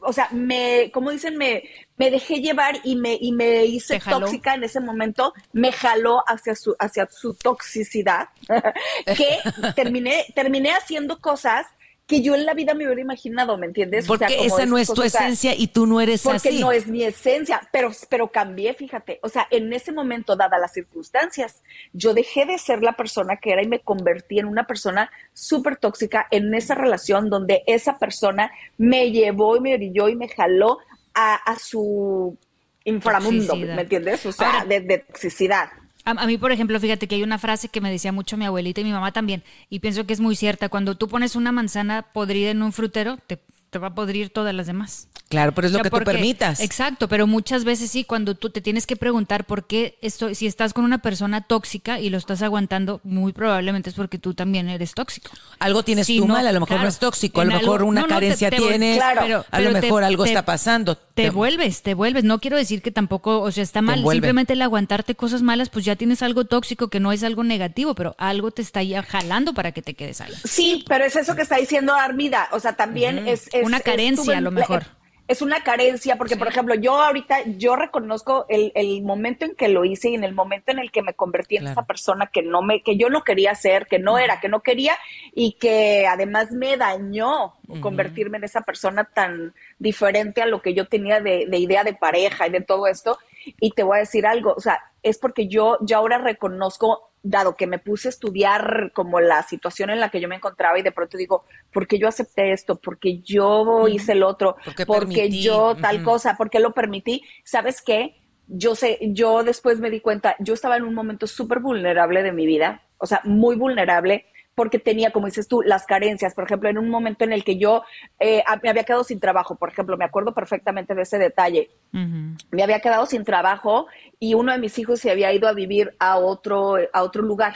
o 0.00 0.12
sea, 0.12 0.28
me, 0.32 0.90
como 0.92 1.10
dicen, 1.10 1.36
me, 1.36 1.62
me 1.96 2.10
dejé 2.10 2.40
llevar 2.40 2.78
y 2.82 2.96
me, 2.96 3.16
y 3.20 3.32
me 3.32 3.64
hice 3.64 4.00
tóxica 4.00 4.54
en 4.54 4.64
ese 4.64 4.80
momento, 4.80 5.32
me 5.52 5.70
jaló 5.70 6.24
hacia 6.26 6.54
su, 6.56 6.74
hacia 6.78 7.08
su 7.10 7.34
toxicidad, 7.34 8.28
que 9.06 9.38
terminé, 9.74 10.26
terminé 10.34 10.72
haciendo 10.72 11.20
cosas 11.20 11.66
que 12.08 12.22
yo 12.22 12.34
en 12.34 12.46
la 12.46 12.54
vida 12.54 12.72
me 12.72 12.86
hubiera 12.86 13.02
imaginado, 13.02 13.58
¿me 13.58 13.66
entiendes? 13.66 14.06
Porque 14.06 14.46
esa 14.46 14.64
no 14.64 14.78
es 14.78 14.88
tu 14.88 15.02
esencia 15.02 15.54
y 15.54 15.66
tú 15.66 15.86
no 15.86 16.00
eres 16.00 16.22
porque 16.22 16.36
así. 16.38 16.48
Porque 16.48 16.60
no 16.60 16.72
es 16.72 16.86
mi 16.86 17.04
esencia, 17.04 17.60
pero, 17.70 17.90
pero 18.08 18.28
cambié, 18.28 18.72
fíjate. 18.72 19.20
O 19.22 19.28
sea, 19.28 19.46
en 19.50 19.70
ese 19.74 19.92
momento, 19.92 20.34
dadas 20.34 20.58
las 20.58 20.72
circunstancias, 20.72 21.62
yo 21.92 22.14
dejé 22.14 22.46
de 22.46 22.56
ser 22.56 22.82
la 22.82 22.94
persona 22.94 23.36
que 23.36 23.52
era 23.52 23.62
y 23.62 23.68
me 23.68 23.80
convertí 23.80 24.38
en 24.38 24.46
una 24.46 24.66
persona 24.66 25.10
súper 25.34 25.76
tóxica 25.76 26.26
en 26.30 26.54
esa 26.54 26.74
relación 26.74 27.28
donde 27.28 27.62
esa 27.66 27.98
persona 27.98 28.50
me 28.78 29.10
llevó 29.10 29.58
y 29.58 29.60
me 29.60 29.74
orilló 29.74 30.08
y 30.08 30.16
me 30.16 30.28
jaló 30.28 30.78
a, 31.12 31.56
su 31.60 32.38
inframundo, 32.84 33.54
¿me 33.54 33.82
entiendes? 33.82 34.24
O 34.24 34.32
sea, 34.32 34.64
de, 34.64 34.80
de 34.80 34.98
toxicidad. 34.98 35.68
A, 36.16 36.26
mí, 36.26 36.38
por 36.38 36.52
ejemplo, 36.52 36.80
fíjate 36.80 37.06
que 37.06 37.16
hay 37.16 37.22
una 37.22 37.38
frase 37.38 37.68
que 37.68 37.82
me 37.82 37.90
decía 37.90 38.12
mucho 38.12 38.38
mi 38.38 38.46
abuelita 38.46 38.80
y 38.80 38.84
mi 38.84 38.92
mamá 38.92 39.12
también, 39.12 39.42
y 39.68 39.80
pienso 39.80 40.06
que 40.06 40.14
es 40.14 40.20
muy 40.20 40.36
cierta. 40.36 40.70
Cuando 40.70 40.94
tú 40.96 41.06
pones 41.06 41.36
una 41.36 41.52
manzana 41.52 42.06
podrida 42.14 42.50
en 42.50 42.62
un 42.62 42.72
frutero, 42.72 43.18
te, 43.26 43.38
te 43.68 43.78
va 43.78 43.88
a 43.88 43.94
podrir 43.94 44.30
todas 44.30 44.54
las 44.54 44.66
demás. 44.66 45.08
Claro, 45.28 45.52
pero 45.52 45.66
es 45.66 45.74
lo 45.74 45.82
que 45.82 45.90
tú 45.90 45.98
permitas. 45.98 46.60
Exacto, 46.60 47.06
pero 47.06 47.26
muchas 47.26 47.64
veces 47.64 47.90
sí, 47.90 48.04
cuando 48.04 48.34
tú 48.34 48.48
te 48.48 48.62
tienes 48.62 48.86
que 48.86 48.96
preguntar 48.96 49.44
por 49.44 49.66
qué 49.66 49.98
esto, 50.00 50.34
si 50.34 50.46
estás 50.46 50.72
con 50.72 50.84
una 50.84 50.98
persona 50.98 51.42
tóxica 51.42 52.00
y 52.00 52.08
lo 52.08 52.16
estás 52.16 52.40
aguantando, 52.40 53.00
muy 53.04 53.34
probablemente 53.34 53.90
es 53.90 53.96
porque 53.96 54.18
tú 54.18 54.32
también 54.32 54.70
eres 54.70 54.94
tóxico. 54.94 55.30
Algo 55.58 55.82
tienes 55.82 56.06
tú 56.06 56.26
mal, 56.26 56.46
a 56.46 56.52
lo 56.52 56.60
mejor 56.60 56.80
no 56.80 56.88
es 56.88 56.98
tóxico, 56.98 57.42
a 57.42 57.44
lo 57.44 57.52
mejor 57.52 57.82
una 57.82 58.06
carencia 58.06 58.50
tienes, 58.50 58.96
claro, 58.96 59.44
a 59.50 59.60
lo 59.60 59.70
mejor 59.72 60.02
algo 60.02 60.24
está 60.24 60.46
pasando. 60.46 60.96
Te, 60.96 61.28
vuelves, 61.28 61.82
te 61.82 61.92
vuelves. 61.92 62.24
No 62.24 62.38
quiero 62.38 62.56
decir 62.56 62.80
que 62.80 62.90
tampoco, 62.90 63.40
o 63.40 63.50
sea, 63.50 63.62
está 63.62 63.82
mal. 63.82 64.02
Simplemente 64.08 64.54
el 64.54 64.62
aguantarte 64.62 65.14
cosas 65.14 65.42
malas, 65.42 65.68
pues 65.68 65.84
ya 65.84 65.96
tienes 65.96 66.22
algo 66.22 66.44
tóxico 66.44 66.88
que 66.88 67.00
no 67.00 67.12
es 67.12 67.22
algo 67.22 67.44
negativo, 67.44 67.94
pero 67.94 68.14
algo 68.18 68.50
te 68.50 68.62
está 68.62 68.82
ya 68.82 69.02
jalando 69.02 69.52
para 69.52 69.72
que 69.72 69.82
te 69.82 69.92
quedes 69.92 70.22
ahí. 70.22 70.32
Sí, 70.44 70.84
pero 70.88 71.04
es 71.04 71.16
eso 71.16 71.36
que 71.36 71.42
está 71.42 71.56
diciendo 71.56 71.92
Armida. 71.92 72.48
O 72.52 72.60
sea, 72.60 72.76
también 72.76 73.28
es, 73.28 73.50
Una 73.62 73.80
carencia, 73.80 74.38
a 74.38 74.40
lo 74.40 74.50
mejor 74.50 74.86
es 75.28 75.42
una 75.42 75.62
carencia, 75.62 76.16
porque 76.16 76.36
por 76.36 76.48
ejemplo, 76.48 76.74
yo 76.74 77.00
ahorita, 77.02 77.42
yo 77.58 77.76
reconozco 77.76 78.46
el, 78.48 78.72
el, 78.74 79.02
momento 79.02 79.44
en 79.44 79.54
que 79.54 79.68
lo 79.68 79.84
hice 79.84 80.08
y 80.08 80.14
en 80.14 80.24
el 80.24 80.34
momento 80.34 80.72
en 80.72 80.78
el 80.78 80.90
que 80.90 81.02
me 81.02 81.12
convertí 81.12 81.58
en 81.58 81.66
esa 81.66 81.84
persona 81.84 82.30
que 82.32 82.42
no 82.42 82.62
me, 82.62 82.82
que 82.82 82.96
yo 82.96 83.10
no 83.10 83.22
quería 83.22 83.54
ser, 83.54 83.86
que 83.86 83.98
no 83.98 84.18
era, 84.18 84.40
que 84.40 84.48
no 84.48 84.60
quería, 84.60 84.96
y 85.34 85.52
que 85.52 86.06
además 86.06 86.50
me 86.50 86.78
dañó 86.78 87.54
convertirme 87.80 88.38
en 88.38 88.44
esa 88.44 88.62
persona 88.62 89.04
tan 89.04 89.54
diferente 89.78 90.40
a 90.40 90.46
lo 90.46 90.62
que 90.62 90.72
yo 90.72 90.86
tenía 90.86 91.20
de, 91.20 91.44
de 91.46 91.58
idea 91.58 91.84
de 91.84 91.92
pareja 91.92 92.46
y 92.46 92.50
de 92.50 92.62
todo 92.62 92.86
esto. 92.86 93.18
Y 93.60 93.72
te 93.72 93.82
voy 93.82 93.98
a 93.98 94.00
decir 94.00 94.26
algo, 94.26 94.54
o 94.56 94.60
sea, 94.60 94.80
es 95.02 95.18
porque 95.18 95.48
yo, 95.48 95.78
yo 95.82 95.96
ahora 95.96 96.18
reconozco 96.18 97.12
dado 97.22 97.56
que 97.56 97.66
me 97.66 97.78
puse 97.78 98.08
a 98.08 98.10
estudiar 98.10 98.92
como 98.94 99.20
la 99.20 99.42
situación 99.42 99.90
en 99.90 100.00
la 100.00 100.10
que 100.10 100.20
yo 100.20 100.28
me 100.28 100.36
encontraba 100.36 100.78
y 100.78 100.82
de 100.82 100.92
pronto 100.92 101.16
digo, 101.16 101.44
porque 101.72 101.98
yo 101.98 102.08
acepté 102.08 102.52
esto? 102.52 102.76
porque 102.76 103.20
yo 103.20 103.88
hice 103.88 104.12
el 104.12 104.22
otro? 104.22 104.56
porque 104.86 105.30
yo 105.30 105.76
tal 105.76 106.02
cosa? 106.02 106.36
¿Por 106.36 106.50
qué 106.50 106.60
lo 106.60 106.72
permití? 106.72 107.22
¿Sabes 107.44 107.82
qué? 107.82 108.22
Yo 108.46 108.74
sé, 108.74 108.98
yo 109.02 109.42
después 109.42 109.78
me 109.78 109.90
di 109.90 110.00
cuenta, 110.00 110.36
yo 110.38 110.54
estaba 110.54 110.76
en 110.76 110.84
un 110.84 110.94
momento 110.94 111.26
súper 111.26 111.60
vulnerable 111.60 112.22
de 112.22 112.32
mi 112.32 112.46
vida, 112.46 112.82
o 112.96 113.06
sea, 113.06 113.20
muy 113.24 113.56
vulnerable 113.56 114.26
porque 114.58 114.80
tenía, 114.80 115.12
como 115.12 115.26
dices 115.26 115.46
tú, 115.46 115.62
las 115.62 115.86
carencias. 115.86 116.34
Por 116.34 116.42
ejemplo, 116.42 116.68
en 116.68 116.78
un 116.78 116.90
momento 116.90 117.22
en 117.22 117.32
el 117.32 117.44
que 117.44 117.58
yo 117.58 117.84
eh, 118.18 118.42
me 118.60 118.70
había 118.70 118.82
quedado 118.82 119.04
sin 119.04 119.20
trabajo, 119.20 119.54
por 119.54 119.68
ejemplo, 119.68 119.96
me 119.96 120.04
acuerdo 120.04 120.34
perfectamente 120.34 120.96
de 120.96 121.02
ese 121.02 121.16
detalle. 121.16 121.70
Me 121.92 122.64
había 122.64 122.80
quedado 122.80 123.06
sin 123.06 123.22
trabajo 123.22 123.86
y 124.18 124.34
uno 124.34 124.50
de 124.50 124.58
mis 124.58 124.76
hijos 124.80 124.98
se 124.98 125.12
había 125.12 125.32
ido 125.32 125.46
a 125.46 125.52
vivir 125.52 125.94
a 126.00 126.18
otro, 126.18 126.74
a 126.92 127.04
otro 127.04 127.22
lugar, 127.22 127.54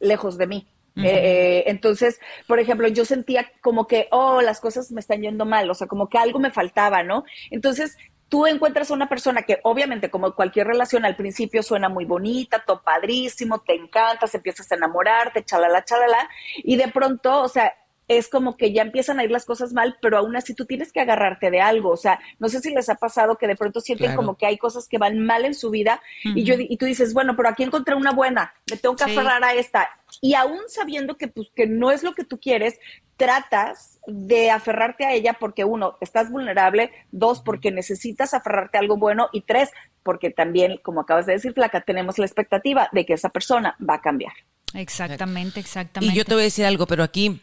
lejos 0.00 0.38
de 0.38 0.46
mí. 0.46 0.66
Eh, 0.96 1.02
eh, 1.04 1.64
entonces, 1.66 2.18
por 2.46 2.60
ejemplo, 2.60 2.88
yo 2.88 3.04
sentía 3.04 3.46
como 3.60 3.86
que, 3.86 4.08
oh, 4.10 4.40
las 4.40 4.58
cosas 4.58 4.90
me 4.90 5.00
están 5.00 5.20
yendo 5.20 5.44
mal, 5.44 5.70
o 5.70 5.74
sea, 5.74 5.86
como 5.86 6.08
que 6.08 6.16
algo 6.16 6.38
me 6.38 6.50
faltaba, 6.50 7.02
¿no? 7.02 7.24
Entonces, 7.50 7.98
tú 8.28 8.46
encuentras 8.46 8.90
a 8.90 8.94
una 8.94 9.08
persona 9.08 9.42
que 9.42 9.60
obviamente 9.62 10.10
como 10.10 10.34
cualquier 10.34 10.66
relación 10.66 11.04
al 11.04 11.16
principio 11.16 11.62
suena 11.62 11.88
muy 11.88 12.04
bonita, 12.04 12.62
todo 12.66 12.82
padrísimo, 12.82 13.60
te 13.60 13.74
encanta, 13.74 14.26
se 14.26 14.38
empiezas 14.38 14.70
a 14.70 14.76
enamorarte, 14.76 15.44
chalala, 15.44 15.84
chalala, 15.84 16.28
y 16.56 16.76
de 16.76 16.88
pronto, 16.88 17.42
o 17.42 17.48
sea, 17.48 17.72
es 18.08 18.28
como 18.28 18.56
que 18.56 18.72
ya 18.72 18.82
empiezan 18.82 19.20
a 19.20 19.24
ir 19.24 19.30
las 19.30 19.44
cosas 19.44 19.74
mal, 19.74 19.96
pero 20.00 20.18
aún 20.18 20.34
así 20.34 20.54
tú 20.54 20.64
tienes 20.64 20.92
que 20.92 21.00
agarrarte 21.00 21.50
de 21.50 21.60
algo. 21.60 21.90
O 21.90 21.96
sea, 21.96 22.18
no 22.38 22.48
sé 22.48 22.60
si 22.60 22.70
les 22.72 22.88
ha 22.88 22.94
pasado 22.94 23.36
que 23.36 23.46
de 23.46 23.54
pronto 23.54 23.80
sienten 23.80 24.16
como 24.16 24.36
que 24.36 24.46
hay 24.46 24.56
cosas 24.56 24.88
que 24.88 24.98
van 24.98 25.18
mal 25.20 25.44
en 25.44 25.54
su 25.54 25.70
vida 25.70 26.00
y, 26.24 26.42
yo, 26.44 26.54
y 26.58 26.76
tú 26.78 26.86
dices, 26.86 27.12
bueno, 27.12 27.36
pero 27.36 27.50
aquí 27.50 27.62
encontré 27.62 27.94
una 27.94 28.12
buena, 28.12 28.54
me 28.70 28.78
tengo 28.78 28.96
que 28.96 29.04
aferrar 29.04 29.44
a 29.44 29.52
esta. 29.54 29.88
Y 30.22 30.34
aún 30.34 30.60
sabiendo 30.68 31.16
que, 31.16 31.28
pues, 31.28 31.48
que 31.54 31.66
no 31.66 31.90
es 31.90 32.02
lo 32.02 32.14
que 32.14 32.24
tú 32.24 32.40
quieres, 32.40 32.80
tratas 33.18 33.98
de 34.06 34.50
aferrarte 34.50 35.04
a 35.04 35.12
ella 35.12 35.36
porque 35.38 35.64
uno, 35.64 35.98
estás 36.00 36.30
vulnerable, 36.30 36.90
dos, 37.10 37.42
porque 37.42 37.70
necesitas 37.70 38.32
aferrarte 38.32 38.78
a 38.78 38.80
algo 38.80 38.96
bueno 38.96 39.28
y 39.32 39.42
tres, 39.42 39.70
porque 40.02 40.30
también, 40.30 40.78
como 40.82 41.02
acabas 41.02 41.26
de 41.26 41.34
decir, 41.34 41.52
Flaca, 41.52 41.82
tenemos 41.82 42.18
la 42.18 42.24
expectativa 42.24 42.88
de 42.92 43.04
que 43.04 43.14
esa 43.14 43.28
persona 43.28 43.76
va 43.86 43.94
a 43.94 44.00
cambiar. 44.00 44.32
Exactamente, 44.72 45.60
exactamente. 45.60 46.14
Y 46.14 46.16
yo 46.16 46.24
te 46.24 46.34
voy 46.34 46.42
a 46.42 46.44
decir 46.44 46.64
algo, 46.64 46.86
pero 46.86 47.02
aquí 47.02 47.42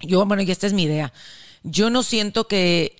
yo, 0.00 0.24
bueno, 0.26 0.42
y 0.42 0.50
esta 0.50 0.66
es 0.66 0.72
mi 0.72 0.84
idea. 0.84 1.12
Yo 1.62 1.90
no 1.90 2.02
siento 2.02 2.46
que 2.46 2.96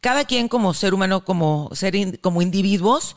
cada 0.00 0.24
quien 0.24 0.48
como 0.48 0.74
ser 0.74 0.94
humano, 0.94 1.24
como 1.24 1.70
ser, 1.72 2.20
como 2.20 2.42
individuos, 2.42 3.16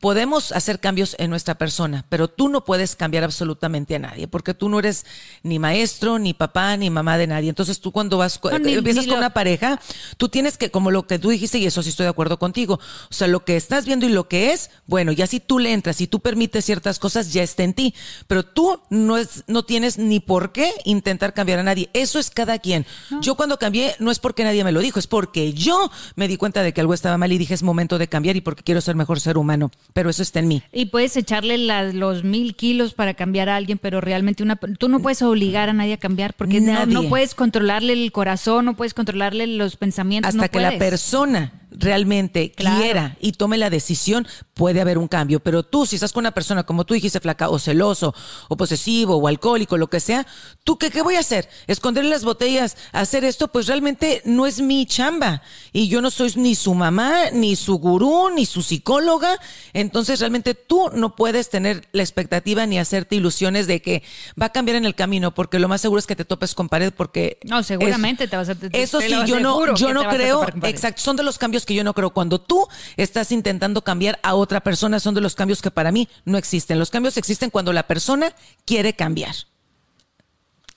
podemos 0.00 0.52
hacer 0.52 0.80
cambios 0.80 1.14
en 1.18 1.30
nuestra 1.30 1.56
persona, 1.56 2.04
pero 2.08 2.28
tú 2.28 2.48
no 2.48 2.64
puedes 2.64 2.96
cambiar 2.96 3.22
absolutamente 3.22 3.94
a 3.94 3.98
nadie, 3.98 4.26
porque 4.26 4.54
tú 4.54 4.68
no 4.68 4.78
eres 4.78 5.04
ni 5.42 5.58
maestro, 5.58 6.18
ni 6.18 6.32
papá, 6.32 6.76
ni 6.76 6.88
mamá 6.88 7.18
de 7.18 7.26
nadie. 7.26 7.50
Entonces 7.50 7.80
tú 7.80 7.92
cuando 7.92 8.16
vas, 8.16 8.40
empiezas 8.50 9.06
con 9.06 9.18
una 9.18 9.34
pareja, 9.34 9.78
tú 10.16 10.28
tienes 10.28 10.56
que, 10.56 10.70
como 10.70 10.90
lo 10.90 11.06
que 11.06 11.18
tú 11.18 11.28
dijiste, 11.28 11.58
y 11.58 11.66
eso 11.66 11.82
sí 11.82 11.90
estoy 11.90 12.04
de 12.04 12.10
acuerdo 12.10 12.38
contigo, 12.38 12.80
o 13.10 13.14
sea, 13.14 13.28
lo 13.28 13.44
que 13.44 13.56
estás 13.56 13.84
viendo 13.84 14.06
y 14.06 14.08
lo 14.08 14.26
que 14.26 14.52
es, 14.52 14.70
bueno, 14.86 15.12
ya 15.12 15.26
si 15.26 15.38
tú 15.38 15.58
le 15.58 15.72
entras 15.72 16.00
y 16.00 16.06
tú 16.06 16.20
permites 16.20 16.64
ciertas 16.64 16.98
cosas, 16.98 17.32
ya 17.32 17.42
está 17.42 17.62
en 17.62 17.74
ti, 17.74 17.94
pero 18.26 18.42
tú 18.42 18.80
no, 18.88 19.18
es, 19.18 19.44
no 19.46 19.64
tienes 19.64 19.98
ni 19.98 20.18
por 20.18 20.52
qué 20.52 20.72
intentar 20.84 21.34
cambiar 21.34 21.58
a 21.58 21.62
nadie. 21.62 21.90
Eso 21.92 22.18
es 22.18 22.30
cada 22.30 22.58
quien. 22.58 22.86
Yo 23.20 23.34
cuando 23.34 23.58
cambié, 23.58 23.94
no 23.98 24.10
es 24.10 24.18
porque 24.18 24.44
nadie 24.44 24.64
me 24.64 24.72
lo 24.72 24.80
dijo, 24.80 24.98
es 24.98 25.06
porque 25.06 25.52
yo 25.52 25.90
me 26.16 26.26
di 26.26 26.38
cuenta 26.38 26.62
de 26.62 26.72
que 26.72 26.80
algo 26.80 26.94
estaba 26.94 27.18
mal 27.18 27.32
y 27.32 27.38
dije 27.38 27.52
es 27.52 27.62
momento 27.62 27.98
de 27.98 28.08
cambiar 28.08 28.36
y 28.36 28.40
porque 28.40 28.62
quiero 28.62 28.80
ser 28.80 28.94
mejor 28.94 29.20
ser 29.20 29.36
humano 29.36 29.70
pero 29.92 30.10
eso 30.10 30.22
está 30.22 30.40
en 30.40 30.48
mí. 30.48 30.62
Y 30.72 30.86
puedes 30.86 31.16
echarle 31.16 31.58
los 31.92 32.24
mil 32.24 32.54
kilos 32.54 32.94
para 32.94 33.14
cambiar 33.14 33.48
a 33.48 33.56
alguien, 33.56 33.78
pero 33.78 34.00
realmente 34.00 34.42
una, 34.42 34.56
tú 34.56 34.88
no 34.88 35.00
puedes 35.00 35.22
obligar 35.22 35.68
a 35.68 35.72
nadie 35.72 35.94
a 35.94 35.98
cambiar 35.98 36.34
porque 36.34 36.60
no, 36.60 36.86
no, 36.86 37.08
puedes 37.08 37.34
controlarle 37.34 37.92
el 37.92 38.12
corazón, 38.12 38.64
no 38.64 38.76
puedes 38.76 38.94
controlarle 38.94 39.46
los 39.46 39.76
pensamientos. 39.76 40.34
Hasta 40.34 40.48
que 40.48 40.60
la 40.60 40.78
persona 40.78 41.59
realmente 41.70 42.52
quiera 42.52 43.16
y 43.20 43.32
tome 43.32 43.58
la 43.58 43.70
decisión, 43.70 44.26
puede 44.54 44.80
haber 44.80 44.98
un 44.98 45.08
cambio. 45.08 45.40
Pero 45.40 45.62
tú, 45.62 45.86
si 45.86 45.96
estás 45.96 46.12
con 46.12 46.22
una 46.22 46.32
persona, 46.32 46.64
como 46.64 46.84
tú 46.84 46.94
dijiste, 46.94 47.20
flaca, 47.20 47.48
o 47.48 47.58
celoso, 47.58 48.14
o 48.48 48.56
posesivo, 48.56 49.16
o 49.16 49.28
alcohólico, 49.28 49.76
lo 49.76 49.88
que 49.88 50.00
sea, 50.00 50.26
¿tú 50.64 50.78
qué, 50.78 50.90
qué 50.90 51.02
voy 51.02 51.16
a 51.16 51.20
hacer? 51.20 51.48
¿Esconderle 51.66 52.10
las 52.10 52.24
botellas? 52.24 52.76
¿Hacer 52.92 53.24
esto? 53.24 53.48
Pues 53.48 53.66
realmente 53.66 54.22
no 54.24 54.46
es 54.46 54.60
mi 54.60 54.86
chamba. 54.86 55.42
Y 55.72 55.88
yo 55.88 56.00
no 56.00 56.10
soy 56.10 56.32
ni 56.36 56.54
su 56.54 56.74
mamá, 56.74 57.30
ni 57.32 57.56
su 57.56 57.78
gurú, 57.78 58.30
ni 58.34 58.46
su 58.46 58.62
psicóloga. 58.62 59.38
Entonces 59.72 60.20
realmente 60.20 60.54
tú 60.54 60.90
no 60.94 61.16
puedes 61.16 61.50
tener 61.50 61.88
la 61.92 62.02
expectativa 62.02 62.66
ni 62.66 62.78
hacerte 62.78 63.16
ilusiones 63.16 63.66
de 63.66 63.80
que 63.80 64.02
va 64.40 64.46
a 64.46 64.52
cambiar 64.52 64.76
en 64.76 64.84
el 64.84 64.94
camino, 64.94 65.32
porque 65.34 65.58
lo 65.58 65.68
más 65.68 65.80
seguro 65.80 65.98
es 65.98 66.06
que 66.06 66.16
te 66.16 66.24
topes 66.24 66.54
con 66.54 66.68
pared, 66.68 66.92
porque... 66.94 67.38
No, 67.44 67.62
seguramente 67.62 68.28
te 68.28 68.36
vas 68.36 68.48
a... 68.48 68.56
eso 68.72 69.00
sí, 69.00 69.14
yo 69.26 69.40
no, 69.40 69.74
yo 69.74 69.94
no 69.94 70.08
creo... 70.08 70.46
Exacto, 70.62 71.00
son 71.00 71.16
de 71.16 71.22
los 71.22 71.38
cambios 71.38 71.59
que 71.66 71.74
yo 71.74 71.84
no 71.84 71.94
creo. 71.94 72.10
Cuando 72.10 72.40
tú 72.40 72.68
estás 72.96 73.32
intentando 73.32 73.82
cambiar 73.82 74.18
a 74.22 74.34
otra 74.34 74.60
persona, 74.60 75.00
son 75.00 75.14
de 75.14 75.20
los 75.20 75.34
cambios 75.34 75.62
que 75.62 75.70
para 75.70 75.92
mí 75.92 76.08
no 76.24 76.38
existen. 76.38 76.78
Los 76.78 76.90
cambios 76.90 77.16
existen 77.16 77.50
cuando 77.50 77.72
la 77.72 77.86
persona 77.86 78.34
quiere 78.64 78.94
cambiar. 78.94 79.34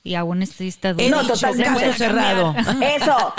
Y 0.06 0.16
aún 0.16 0.42
está 0.42 0.92
No, 0.94 1.26
caso 1.26 1.54
cerrado. 1.94 2.54
Eso. 2.82 3.34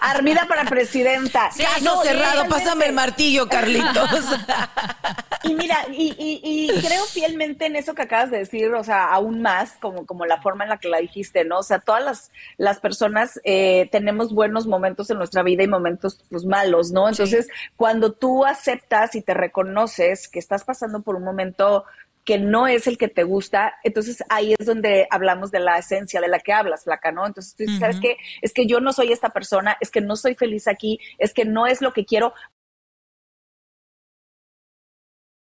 Armida 0.00 0.46
para 0.48 0.64
presidenta. 0.64 1.50
caso 1.50 2.02
cerrado. 2.02 2.46
Pásame 2.48 2.86
el 2.86 2.94
martillo, 2.94 3.46
Carlitos. 3.50 4.08
y 5.42 5.54
mira, 5.54 5.76
y, 5.92 6.70
creo 6.86 7.04
fielmente 7.04 7.66
en 7.66 7.76
eso 7.76 7.94
que 7.94 8.02
acabas 8.02 8.30
de 8.30 8.38
decir, 8.38 8.72
o 8.72 8.82
sea, 8.82 9.12
aún 9.12 9.42
más, 9.42 9.72
como, 9.78 10.06
como 10.06 10.24
la 10.24 10.40
forma 10.40 10.64
en 10.64 10.70
la 10.70 10.78
que 10.78 10.88
la 10.88 10.98
dijiste, 10.98 11.44
¿no? 11.44 11.58
O 11.58 11.62
sea, 11.62 11.80
todas 11.80 12.02
las, 12.02 12.30
las 12.56 12.80
personas 12.80 13.38
eh, 13.44 13.86
tenemos 13.92 14.32
buenos 14.32 14.66
momentos 14.66 15.10
en 15.10 15.18
nuestra 15.18 15.42
vida 15.42 15.64
y 15.64 15.68
momentos, 15.68 16.24
pues, 16.30 16.46
malos, 16.46 16.92
¿no? 16.92 17.10
Entonces, 17.10 17.48
cuando 17.76 18.12
tú 18.12 18.46
aceptas 18.46 19.14
y 19.16 19.20
te 19.20 19.34
reconoces 19.34 20.28
que 20.28 20.38
estás 20.38 20.64
pasando 20.64 21.02
por 21.02 21.16
un 21.16 21.24
momento 21.24 21.84
que 22.26 22.38
no 22.38 22.66
es 22.66 22.88
el 22.88 22.98
que 22.98 23.06
te 23.06 23.22
gusta, 23.22 23.74
entonces 23.84 24.22
ahí 24.28 24.54
es 24.58 24.66
donde 24.66 25.06
hablamos 25.10 25.52
de 25.52 25.60
la 25.60 25.78
esencia 25.78 26.20
de 26.20 26.26
la 26.26 26.40
que 26.40 26.52
hablas, 26.52 26.82
flaca, 26.82 27.12
¿no? 27.12 27.24
Entonces 27.24 27.54
tú 27.54 27.62
dices, 27.62 27.78
¿sabes 27.78 28.00
qué? 28.00 28.16
Es 28.42 28.52
que 28.52 28.66
yo 28.66 28.80
no 28.80 28.92
soy 28.92 29.12
esta 29.12 29.30
persona, 29.30 29.76
es 29.80 29.92
que 29.92 30.00
no 30.00 30.16
soy 30.16 30.34
feliz 30.34 30.66
aquí, 30.66 30.98
es 31.18 31.32
que 31.32 31.44
no 31.44 31.68
es 31.68 31.80
lo 31.80 31.92
que 31.92 32.04
quiero, 32.04 32.34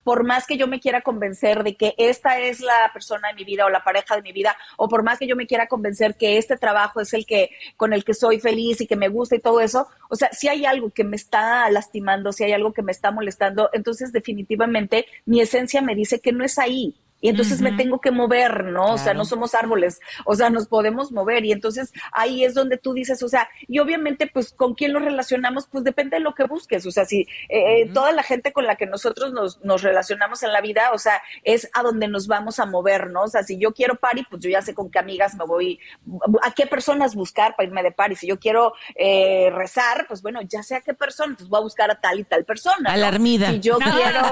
por 0.08 0.24
más 0.24 0.46
que 0.46 0.56
yo 0.56 0.66
me 0.66 0.80
quiera 0.80 1.02
convencer 1.02 1.62
de 1.62 1.76
que 1.76 1.94
esta 1.98 2.38
es 2.38 2.60
la 2.60 2.90
persona 2.94 3.28
de 3.28 3.34
mi 3.34 3.44
vida 3.44 3.66
o 3.66 3.68
la 3.68 3.84
pareja 3.84 4.16
de 4.16 4.22
mi 4.22 4.32
vida, 4.32 4.56
o 4.78 4.88
por 4.88 5.02
más 5.02 5.18
que 5.18 5.26
yo 5.26 5.36
me 5.36 5.46
quiera 5.46 5.66
convencer 5.66 6.14
que 6.14 6.38
este 6.38 6.56
trabajo 6.56 7.02
es 7.02 7.12
el 7.12 7.26
que 7.26 7.50
con 7.76 7.92
el 7.92 8.06
que 8.06 8.14
soy 8.14 8.40
feliz 8.40 8.80
y 8.80 8.86
que 8.86 8.96
me 8.96 9.08
gusta 9.08 9.36
y 9.36 9.40
todo 9.40 9.60
eso, 9.60 9.86
o 10.08 10.16
sea, 10.16 10.32
si 10.32 10.48
hay 10.48 10.64
algo 10.64 10.88
que 10.88 11.04
me 11.04 11.16
está 11.16 11.68
lastimando, 11.68 12.32
si 12.32 12.42
hay 12.42 12.52
algo 12.52 12.72
que 12.72 12.80
me 12.80 12.90
está 12.90 13.10
molestando, 13.10 13.68
entonces 13.74 14.10
definitivamente 14.10 15.04
mi 15.26 15.42
esencia 15.42 15.82
me 15.82 15.94
dice 15.94 16.20
que 16.20 16.32
no 16.32 16.42
es 16.42 16.58
ahí. 16.58 16.96
Y 17.20 17.28
entonces 17.28 17.60
me 17.60 17.72
tengo 17.72 18.00
que 18.00 18.10
mover, 18.10 18.66
¿no? 18.66 18.92
O 18.92 18.98
sea, 18.98 19.12
no 19.12 19.24
somos 19.24 19.54
árboles, 19.54 20.00
o 20.24 20.34
sea, 20.36 20.50
nos 20.50 20.68
podemos 20.68 21.10
mover. 21.10 21.44
Y 21.44 21.52
entonces 21.52 21.92
ahí 22.12 22.44
es 22.44 22.54
donde 22.54 22.78
tú 22.78 22.92
dices, 22.92 23.22
o 23.22 23.28
sea, 23.28 23.48
y 23.66 23.80
obviamente, 23.80 24.30
pues, 24.32 24.52
¿con 24.52 24.74
quién 24.74 24.92
nos 24.92 25.02
relacionamos? 25.02 25.66
Pues 25.70 25.82
depende 25.82 26.16
de 26.16 26.22
lo 26.22 26.34
que 26.34 26.44
busques. 26.44 26.86
O 26.86 26.90
sea, 26.92 27.04
si 27.04 27.22
eh, 27.48 27.82
eh, 27.82 27.90
toda 27.92 28.12
la 28.12 28.22
gente 28.22 28.52
con 28.52 28.66
la 28.66 28.76
que 28.76 28.86
nosotros 28.86 29.32
nos, 29.32 29.60
nos, 29.64 29.82
relacionamos 29.82 30.42
en 30.42 30.52
la 30.52 30.60
vida, 30.60 30.90
o 30.92 30.98
sea, 30.98 31.20
es 31.42 31.68
a 31.74 31.82
donde 31.82 32.08
nos 32.08 32.28
vamos 32.28 32.60
a 32.60 32.66
mover, 32.66 33.10
¿no? 33.10 33.22
O 33.22 33.28
sea, 33.28 33.42
si 33.42 33.58
yo 33.58 33.72
quiero 33.72 33.96
party, 33.96 34.24
pues 34.30 34.42
yo 34.42 34.50
ya 34.50 34.62
sé 34.62 34.74
con 34.74 34.90
qué 34.90 34.98
amigas 34.98 35.34
me 35.34 35.44
voy, 35.44 35.80
a 36.42 36.52
qué 36.52 36.66
personas 36.66 37.14
buscar 37.14 37.56
para 37.56 37.66
irme 37.66 37.82
de 37.82 37.92
party. 37.92 38.14
Si 38.14 38.28
yo 38.28 38.38
quiero 38.38 38.74
eh, 38.94 39.50
rezar, 39.52 40.06
pues 40.06 40.22
bueno, 40.22 40.40
ya 40.42 40.62
sé 40.62 40.76
a 40.76 40.80
qué 40.82 40.94
persona, 40.94 41.34
pues 41.36 41.48
voy 41.48 41.58
a 41.58 41.62
buscar 41.62 41.90
a 41.90 42.00
tal 42.00 42.20
y 42.20 42.24
tal 42.24 42.44
persona. 42.44 42.92
A 42.92 42.96
la 42.96 43.08
armida. 43.08 43.50
Si 43.50 43.60
yo 43.60 43.78
quiero, 43.78 44.20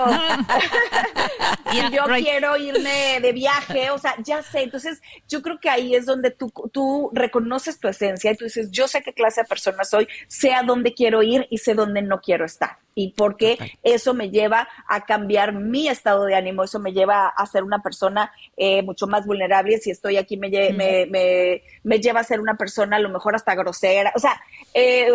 si 1.73 1.95
yo 1.95 2.05
quiero 2.05 2.57
ir 2.57 2.76
de 2.83 3.33
viaje, 3.33 3.91
o 3.91 3.99
sea, 3.99 4.15
ya 4.23 4.43
sé. 4.43 4.63
Entonces, 4.63 5.01
yo 5.29 5.43
creo 5.43 5.59
que 5.61 5.69
ahí 5.69 5.95
es 5.95 6.07
donde 6.07 6.31
tú, 6.31 6.53
tú 6.73 7.11
reconoces 7.13 7.79
tu 7.79 7.89
esencia 7.89 8.31
y 8.31 8.37
tú 8.37 8.45
dices, 8.45 8.71
yo 8.71 8.89
sé 8.89 9.03
qué 9.03 9.13
clase 9.13 9.43
de 9.43 9.49
persona 9.49 9.85
soy, 9.85 10.09
sé 10.29 10.53
a 10.53 10.63
dónde 10.63 10.95
quiero 10.95 11.23
ir 11.23 11.47
y 11.51 11.59
sé 11.59 11.75
dónde 11.75 12.03
no 12.03 12.21
quiero 12.21 12.45
estar. 12.45 12.79
Y 12.99 13.13
porque 13.13 13.59
eso 13.83 14.15
me 14.15 14.31
lleva 14.31 14.69
a 14.89 15.05
cambiar 15.05 15.53
mi 15.53 15.87
estado 15.87 16.25
de 16.25 16.35
ánimo, 16.35 16.65
eso 16.65 16.81
me 16.81 16.95
lleva 16.95 17.29
a 17.29 17.45
ser 17.45 17.63
una 17.63 17.83
persona 17.83 18.33
eh, 18.57 18.83
mucho 18.83 19.07
más 19.07 19.27
vulnerable. 19.27 19.77
Si 19.77 19.91
estoy 19.91 20.17
aquí, 20.17 20.39
me, 20.39 20.49
me, 20.49 21.61
me, 21.83 22.01
lleva 22.01 22.21
a 22.21 22.25
ser 22.25 22.41
una 22.41 22.57
persona 22.57 22.97
a 22.97 23.01
lo 23.01 23.11
mejor 23.11 23.35
hasta 23.35 23.55
grosera. 23.55 24.13
O 24.17 24.19
sea, 24.19 24.41
eh, 24.73 25.09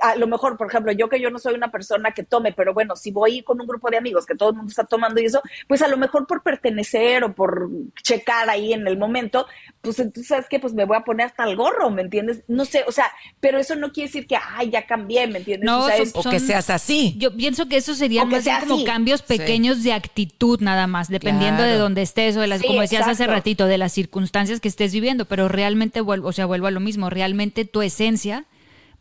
a, 0.00 0.14
lo 0.14 0.28
mejor, 0.28 0.56
por 0.56 0.68
ejemplo, 0.68 0.92
yo 0.92 1.08
que 1.08 1.20
yo 1.20 1.28
no 1.30 1.40
soy 1.40 1.54
una 1.54 1.72
persona 1.72 2.12
que 2.12 2.22
tome, 2.22 2.52
pero 2.52 2.72
bueno, 2.72 2.94
si 2.94 3.10
voy 3.10 3.42
con 3.42 3.60
un 3.60 3.66
grupo 3.66 3.90
de 3.90 3.96
amigos 3.96 4.24
que 4.24 4.36
todo 4.36 4.50
el 4.50 4.56
mundo 4.56 4.70
está 4.70 4.84
tomando 4.84 5.20
y 5.20 5.24
eso, 5.24 5.42
pues 5.66 5.82
a 5.82 5.88
lo 5.88 5.96
mejor 5.96 6.24
por 6.24 6.44
pertenecer 6.44 6.87
o 7.24 7.32
por 7.34 7.70
checar 8.02 8.48
ahí 8.50 8.72
en 8.72 8.86
el 8.86 8.98
momento, 8.98 9.46
pues 9.80 9.98
entonces, 9.98 10.28
¿sabes 10.28 10.46
qué? 10.48 10.58
Pues 10.58 10.74
me 10.74 10.84
voy 10.84 10.96
a 10.96 11.00
poner 11.00 11.26
hasta 11.26 11.44
el 11.44 11.56
gorro, 11.56 11.90
¿me 11.90 12.02
entiendes? 12.02 12.42
No 12.48 12.64
sé, 12.64 12.84
o 12.86 12.92
sea, 12.92 13.06
pero 13.40 13.58
eso 13.58 13.76
no 13.76 13.92
quiere 13.92 14.08
decir 14.08 14.26
que, 14.26 14.36
ay, 14.36 14.70
ya 14.70 14.86
cambié, 14.86 15.26
¿me 15.26 15.38
entiendes? 15.38 15.66
No, 15.66 15.86
o, 15.86 16.30
que 16.30 16.40
seas 16.40 16.70
así. 16.70 17.14
Yo 17.18 17.36
pienso 17.36 17.68
que 17.68 17.76
eso 17.76 17.94
sería 17.94 18.24
más 18.24 18.44
como 18.60 18.84
cambios 18.84 19.22
pequeños 19.22 19.82
de 19.82 19.92
actitud 19.92 20.60
nada 20.60 20.86
más, 20.86 21.08
dependiendo 21.08 21.62
de 21.62 21.76
dónde 21.76 22.02
estés 22.02 22.36
o 22.36 22.40
de 22.40 22.46
las, 22.46 22.62
como 22.62 22.80
decías 22.80 23.06
hace 23.06 23.26
ratito, 23.26 23.66
de 23.66 23.78
las 23.78 23.92
circunstancias 23.92 24.60
que 24.60 24.68
estés 24.68 24.92
viviendo, 24.92 25.26
pero 25.26 25.48
realmente 25.48 26.00
vuelvo, 26.00 26.28
o 26.28 26.32
sea, 26.32 26.46
vuelvo 26.46 26.66
a 26.66 26.70
lo 26.70 26.80
mismo, 26.80 27.10
realmente 27.10 27.64
tu 27.64 27.82
esencia 27.82 28.44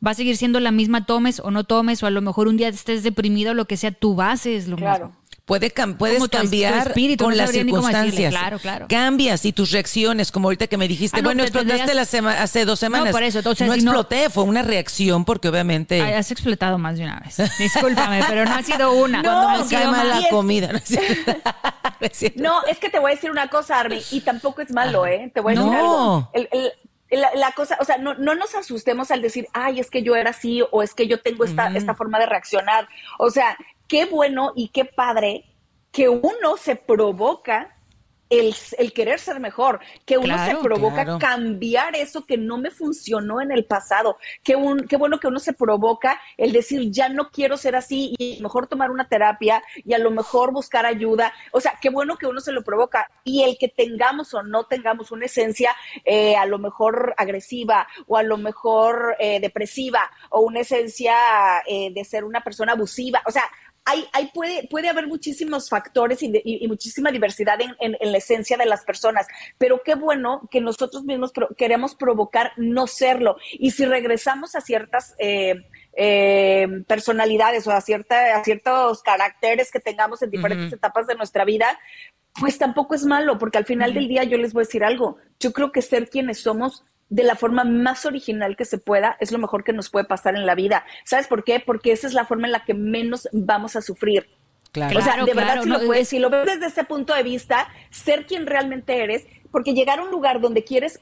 va 0.05 0.11
a 0.11 0.13
seguir 0.13 0.37
siendo 0.37 0.59
la 0.59 0.71
misma 0.71 1.05
tomes 1.05 1.39
o 1.39 1.51
no 1.51 1.63
tomes, 1.63 2.03
o 2.03 2.05
a 2.07 2.11
lo 2.11 2.21
mejor 2.21 2.47
un 2.47 2.57
día 2.57 2.67
estés 2.67 3.03
deprimido, 3.03 3.53
lo 3.53 3.65
que 3.65 3.77
sea, 3.77 3.91
tu 3.91 4.15
base 4.15 4.55
es 4.55 4.67
lo 4.67 4.77
mismo. 4.77 5.15
Puede 5.47 5.71
puedes 5.97 6.27
cambiar 6.27 6.93
con 7.17 7.37
las 7.37 7.51
circunstancias. 7.51 8.31
Claro, 8.31 8.59
claro. 8.59 8.85
Cambias 8.89 9.45
y 9.45 9.53
tus 9.53 9.71
reacciones, 9.71 10.29
como 10.29 10.49
ahorita 10.49 10.67
que 10.67 10.75
me 10.75 10.89
dijiste, 10.89 11.21
ah, 11.21 11.23
bueno, 11.23 11.41
explotaste 11.41 11.93
la 11.93 12.01
hace 12.01 12.65
dos 12.65 12.77
semanas. 12.77 13.07
No, 13.07 13.11
por 13.13 13.23
eso. 13.23 13.41
no 13.41 13.73
exploté, 13.73 14.29
fue 14.29 14.43
una 14.43 14.61
reacción 14.61 15.23
porque 15.23 15.47
obviamente... 15.47 16.01
has 16.01 16.31
explotado 16.31 16.77
más 16.77 16.97
de 16.97 17.05
una 17.05 17.21
vez. 17.21 17.37
Discúlpame, 17.57 18.25
pero 18.27 18.43
no 18.43 18.55
ha 18.55 18.61
sido 18.61 18.91
una. 18.91 19.23
Cuando 19.23 19.63
me 19.63 19.69
cae 19.69 19.87
mal 19.87 20.09
la 20.09 20.27
comida. 20.29 20.69
No, 22.35 22.63
es, 22.65 22.77
que 22.77 22.89
te 22.89 22.99
voy 22.99 23.11
a 23.11 23.15
decir 23.15 23.31
una 23.31 23.47
cosa, 23.47 23.79
Arby, 23.79 24.03
y 24.11 24.21
tampoco 24.21 24.61
es 24.61 24.71
malo, 24.71 25.07
¿eh? 25.07 25.31
Te 25.33 25.39
voy 25.39 25.55
a 25.55 25.59
decir 25.59 25.73
algo. 25.73 26.29
la, 27.09 27.51
cosa, 27.53 27.77
o 27.79 27.85
sea, 27.85 27.97
no, 27.97 28.15
no, 28.15 28.35
nos 28.35 28.53
asustemos 28.53 29.11
al 29.11 29.21
decir, 29.21 29.47
ay, 29.53 29.79
es 29.79 29.89
que 29.89 30.03
yo 30.03 30.15
era 30.15 30.31
así 30.31 30.61
o 30.71 30.83
es 30.83 30.93
que 30.93 31.07
yo 31.07 31.21
tengo 31.21 31.45
esta, 31.45 31.69
esta 31.69 31.95
forma 31.95 32.19
de 32.19 32.27
reaccionar. 32.27 32.87
O 33.17 33.31
sea, 33.31 33.57
qué 33.87 34.05
bueno 34.05 34.53
y 34.55 34.69
qué 34.69 34.85
padre 34.85 35.45
que 35.91 36.09
uno 36.09 36.57
se 36.57 36.75
provoca 36.75 37.77
el, 38.29 38.93
querer 38.93 39.19
ser 39.19 39.39
mejor, 39.39 39.79
que 40.05 40.17
uno 40.17 40.37
se 40.45 40.55
provoca 40.57 41.17
cambiar 41.17 41.95
eso 41.95 42.25
que 42.25 42.37
no 42.37 42.57
me 42.57 42.71
funcionó 42.71 43.41
en 43.41 43.51
el 43.51 43.65
pasado, 43.65 44.17
que 44.43 44.55
un, 44.55 44.87
qué 44.87 44.97
bueno 44.97 45.19
que 45.19 45.27
uno 45.27 45.39
se 45.39 45.53
provoca 45.53 46.19
el 46.35 46.51
decir, 46.51 46.91
ya 46.91 47.09
no 47.09 47.29
quiero 47.29 47.57
ser 47.57 47.75
así 47.75 48.15
y 48.17 48.39
mejor 48.41 48.67
tomar 48.67 48.91
una 48.91 49.07
terapia 49.07 49.63
y 49.77 49.93
a 49.93 49.97
lo 49.97 50.11
mejor 50.11 50.51
buscar 50.51 50.85
ayuda, 50.85 51.33
o 51.51 51.61
sea, 51.61 51.77
qué 51.81 51.89
bueno 51.89 52.17
que 52.17 52.27
uno 52.27 52.41
se 52.41 52.51
lo 52.51 52.63
provoca 52.63 53.09
y 53.23 53.43
el 53.43 53.57
que 53.57 53.69
tengamos 53.69 54.33
o 54.33 54.43
no 54.43 54.65
tengamos 54.65 55.11
una 55.11 55.25
esencia 55.25 55.75
eh, 56.03 56.35
a 56.35 56.45
lo 56.45 56.59
mejor 56.59 57.13
agresiva 57.17 57.87
o 58.07 58.17
a 58.17 58.23
lo 58.23 58.37
mejor 58.37 59.15
eh, 59.19 59.39
depresiva 59.39 60.09
o 60.29 60.41
una 60.41 60.61
esencia 60.61 61.15
eh, 61.65 61.91
de 61.93 62.03
ser 62.03 62.23
una 62.23 62.41
persona 62.41 62.73
abusiva, 62.73 63.21
o 63.25 63.31
sea, 63.31 63.43
hay, 63.87 64.27
puede, 64.33 64.67
puede 64.67 64.89
haber 64.89 65.07
muchísimos 65.07 65.69
factores 65.69 66.21
y, 66.21 66.67
muchísima 66.67 67.11
diversidad 67.11 67.57
en, 67.61 68.11
la 68.11 68.17
esencia 68.17 68.57
de 68.57 68.65
las 68.65 68.83
personas, 68.83 69.27
pero 69.57 69.81
qué 69.83 69.95
bueno 69.95 70.47
que 70.51 70.59
nosotros 70.61 71.03
mismos 71.03 71.31
queremos 71.57 71.95
provocar 71.95 72.51
no 72.57 72.87
serlo. 72.87 73.37
Y 73.53 73.71
si 73.71 73.85
regresamos 73.85 74.55
a 74.55 74.61
ciertas 74.61 75.15
eh, 75.19 75.55
eh, 75.93 76.67
personalidades 76.87 77.65
o 77.67 77.71
a, 77.71 77.81
cierta, 77.81 78.37
a 78.37 78.43
ciertos 78.43 79.01
caracteres 79.03 79.71
que 79.71 79.79
tengamos 79.79 80.21
en 80.21 80.31
diferentes 80.31 80.73
etapas 80.73 81.07
de 81.07 81.15
nuestra 81.15 81.45
vida, 81.45 81.79
pues 82.39 82.57
tampoco 82.57 82.93
es 82.93 83.05
malo, 83.05 83.37
porque 83.37 83.57
al 83.57 83.65
final 83.65 83.93
del 83.93 84.07
día 84.07 84.23
yo 84.23 84.37
les 84.37 84.53
voy 84.53 84.61
a 84.61 84.65
decir 84.65 84.83
algo, 84.83 85.17
yo 85.39 85.53
creo 85.53 85.71
que 85.71 85.81
ser 85.81 86.09
quienes 86.09 86.39
somos 86.39 86.85
de 87.09 87.23
la 87.23 87.35
forma 87.35 87.63
más 87.63 88.05
original 88.05 88.55
que 88.57 88.65
se 88.65 88.77
pueda 88.77 89.17
es 89.19 89.31
lo 89.31 89.37
mejor 89.37 89.63
que 89.63 89.73
nos 89.73 89.89
puede 89.89 90.05
pasar 90.05 90.35
en 90.35 90.45
la 90.45 90.55
vida. 90.55 90.85
¿Sabes 91.05 91.27
por 91.27 91.43
qué? 91.43 91.59
Porque 91.59 91.91
esa 91.91 92.07
es 92.07 92.13
la 92.13 92.25
forma 92.25 92.47
en 92.47 92.51
la 92.51 92.65
que 92.65 92.73
menos 92.73 93.29
vamos 93.31 93.75
a 93.75 93.81
sufrir. 93.81 94.27
Claro. 94.71 94.99
O 94.99 95.01
sea, 95.01 95.23
de 95.23 95.33
verdad, 95.33 95.63
si, 95.63 95.69
lo 95.69 95.85
puedes, 95.85 96.09
si 96.09 96.19
lo 96.19 96.29
ves 96.29 96.45
desde 96.45 96.67
ese 96.67 96.83
punto 96.83 97.13
de 97.13 97.23
vista, 97.23 97.67
ser 97.89 98.25
quien 98.25 98.45
realmente 98.45 99.01
eres, 99.01 99.25
porque 99.51 99.73
llegar 99.73 99.99
a 99.99 100.03
un 100.03 100.11
lugar 100.11 100.41
donde 100.41 100.63
quieres 100.63 100.99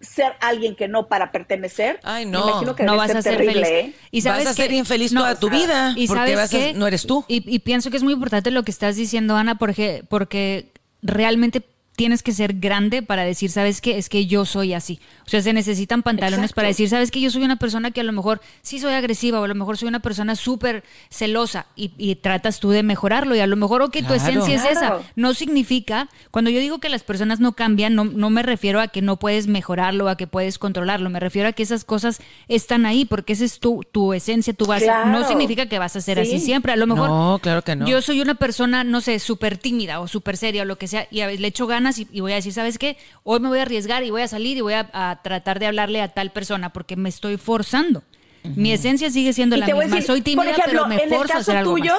ser 0.00 0.32
alguien 0.40 0.74
que 0.76 0.88
no 0.88 1.08
para 1.08 1.32
pertenecer, 1.32 2.00
Ay, 2.02 2.26
no. 2.26 2.50
imagino 2.50 2.76
que 2.76 2.82
no 2.82 2.96
vas 2.96 3.14
a 3.14 3.22
ser 3.22 3.38
feliz. 3.38 3.66
¿eh? 3.66 3.94
Y 4.10 4.20
sabes 4.20 4.44
vas 4.44 4.52
a 4.52 4.54
ser 4.54 4.72
infeliz 4.72 5.14
toda 5.14 5.38
tu 5.38 5.48
vida 5.48 5.94
y 5.96 6.06
porque 6.06 6.34
vas 6.34 6.52
a, 6.52 6.72
no 6.74 6.86
eres 6.86 7.06
tú. 7.06 7.24
Y, 7.28 7.42
y, 7.52 7.60
pienso 7.60 7.90
que 7.90 7.96
es 7.96 8.02
muy 8.02 8.12
importante 8.12 8.50
lo 8.50 8.62
que 8.64 8.70
estás 8.70 8.96
diciendo, 8.96 9.36
Ana, 9.36 9.56
porque, 9.56 10.04
porque 10.08 10.72
realmente 11.00 11.62
tienes 11.96 12.22
que 12.22 12.32
ser 12.32 12.54
grande 12.54 13.02
para 13.02 13.24
decir, 13.24 13.50
¿sabes 13.50 13.80
qué? 13.80 13.96
Es 13.96 14.08
que 14.08 14.26
yo 14.26 14.44
soy 14.44 14.74
así. 14.74 15.00
O 15.26 15.30
sea, 15.30 15.40
se 15.40 15.52
necesitan 15.52 16.02
pantalones 16.02 16.52
para 16.52 16.68
decir, 16.68 16.88
¿sabes 16.88 17.10
qué? 17.10 17.20
Yo 17.20 17.30
soy 17.30 17.42
una 17.42 17.56
persona 17.56 17.90
que 17.90 18.00
a 18.00 18.04
lo 18.04 18.12
mejor 18.12 18.40
sí 18.62 18.78
soy 18.78 18.92
agresiva 18.92 19.40
o 19.40 19.44
a 19.44 19.48
lo 19.48 19.54
mejor 19.54 19.78
soy 19.78 19.88
una 19.88 20.00
persona 20.00 20.36
súper 20.36 20.84
celosa 21.10 21.66
y, 21.74 22.14
tratas 22.16 22.60
tú 22.60 22.70
de 22.70 22.82
mejorarlo 22.82 23.34
y 23.34 23.40
a 23.40 23.46
lo 23.46 23.56
mejor, 23.56 23.82
ok, 23.82 23.96
tu 24.06 24.14
esencia 24.14 24.54
es 24.54 24.64
esa. 24.64 24.98
No 25.16 25.34
significa, 25.34 26.08
cuando 26.30 26.50
yo 26.50 26.60
digo 26.60 26.78
que 26.78 26.88
las 26.88 27.02
personas 27.02 27.40
no 27.40 27.52
cambian, 27.52 27.94
no, 27.94 28.04
no 28.04 28.30
me 28.30 28.42
refiero 28.42 28.80
a 28.80 28.88
que 28.88 29.02
no 29.02 29.16
puedes 29.16 29.46
mejorarlo, 29.46 30.08
a 30.08 30.16
que 30.16 30.26
puedes 30.26 30.58
controlarlo, 30.58 31.08
me 31.10 31.20
refiero 31.20 31.48
a 31.48 31.52
que 31.52 31.62
esas 31.62 31.84
cosas 31.84 32.20
están 32.48 32.84
ahí 32.84 33.04
porque 33.04 33.32
esa 33.32 33.44
es 33.44 33.58
tu, 33.58 33.84
tu 33.90 34.12
esencia, 34.12 34.52
tu 34.52 34.66
base. 34.66 34.86
No 35.06 35.26
significa 35.26 35.66
que 35.66 35.78
vas 35.78 35.96
a 35.96 36.00
ser 36.00 36.20
así 36.20 36.40
siempre. 36.40 36.72
A 36.72 36.76
lo 36.76 36.86
mejor 36.86 37.08
no, 37.08 37.38
claro 37.42 37.62
que 37.62 37.74
no. 37.74 37.86
yo 37.86 38.02
soy 38.02 38.20
una 38.20 38.34
persona, 38.34 38.84
no 38.84 39.00
sé, 39.00 39.18
súper 39.18 39.56
tímida 39.56 40.00
o 40.00 40.08
súper 40.08 40.36
seria 40.36 40.62
o 40.62 40.64
lo 40.64 40.76
que 40.76 40.88
sea 40.88 41.08
y 41.10 41.20
a 41.20 41.26
veces 41.26 41.40
le 41.40 41.48
echo 41.48 41.66
ganas 41.66 41.85
y, 41.98 42.20
voy 42.20 42.32
a 42.32 42.36
decir, 42.36 42.52
¿sabes 42.52 42.78
qué? 42.78 42.96
Hoy 43.22 43.40
me 43.40 43.48
voy 43.48 43.58
a 43.58 43.62
arriesgar 43.62 44.04
y 44.04 44.10
voy 44.10 44.22
a 44.22 44.28
salir 44.28 44.56
y 44.56 44.60
voy 44.60 44.74
a, 44.74 45.20
tratar 45.22 45.58
de 45.58 45.66
hablarle 45.66 46.02
a 46.02 46.08
tal 46.08 46.30
persona 46.30 46.72
porque 46.72 46.96
me 46.96 47.08
estoy 47.08 47.36
forzando. 47.36 48.02
Mi 48.42 48.72
esencia 48.72 49.10
sigue 49.10 49.32
siendo 49.32 49.56
la 49.56 49.66
misma. 49.66 50.00
Soy 50.02 50.20
tímida, 50.20 50.54
pero 50.64 50.86
me 50.86 51.08
forzo 51.08 51.34
a 51.34 51.38
hacer 51.38 51.56
algo 51.56 51.74
tuyo, 51.74 51.94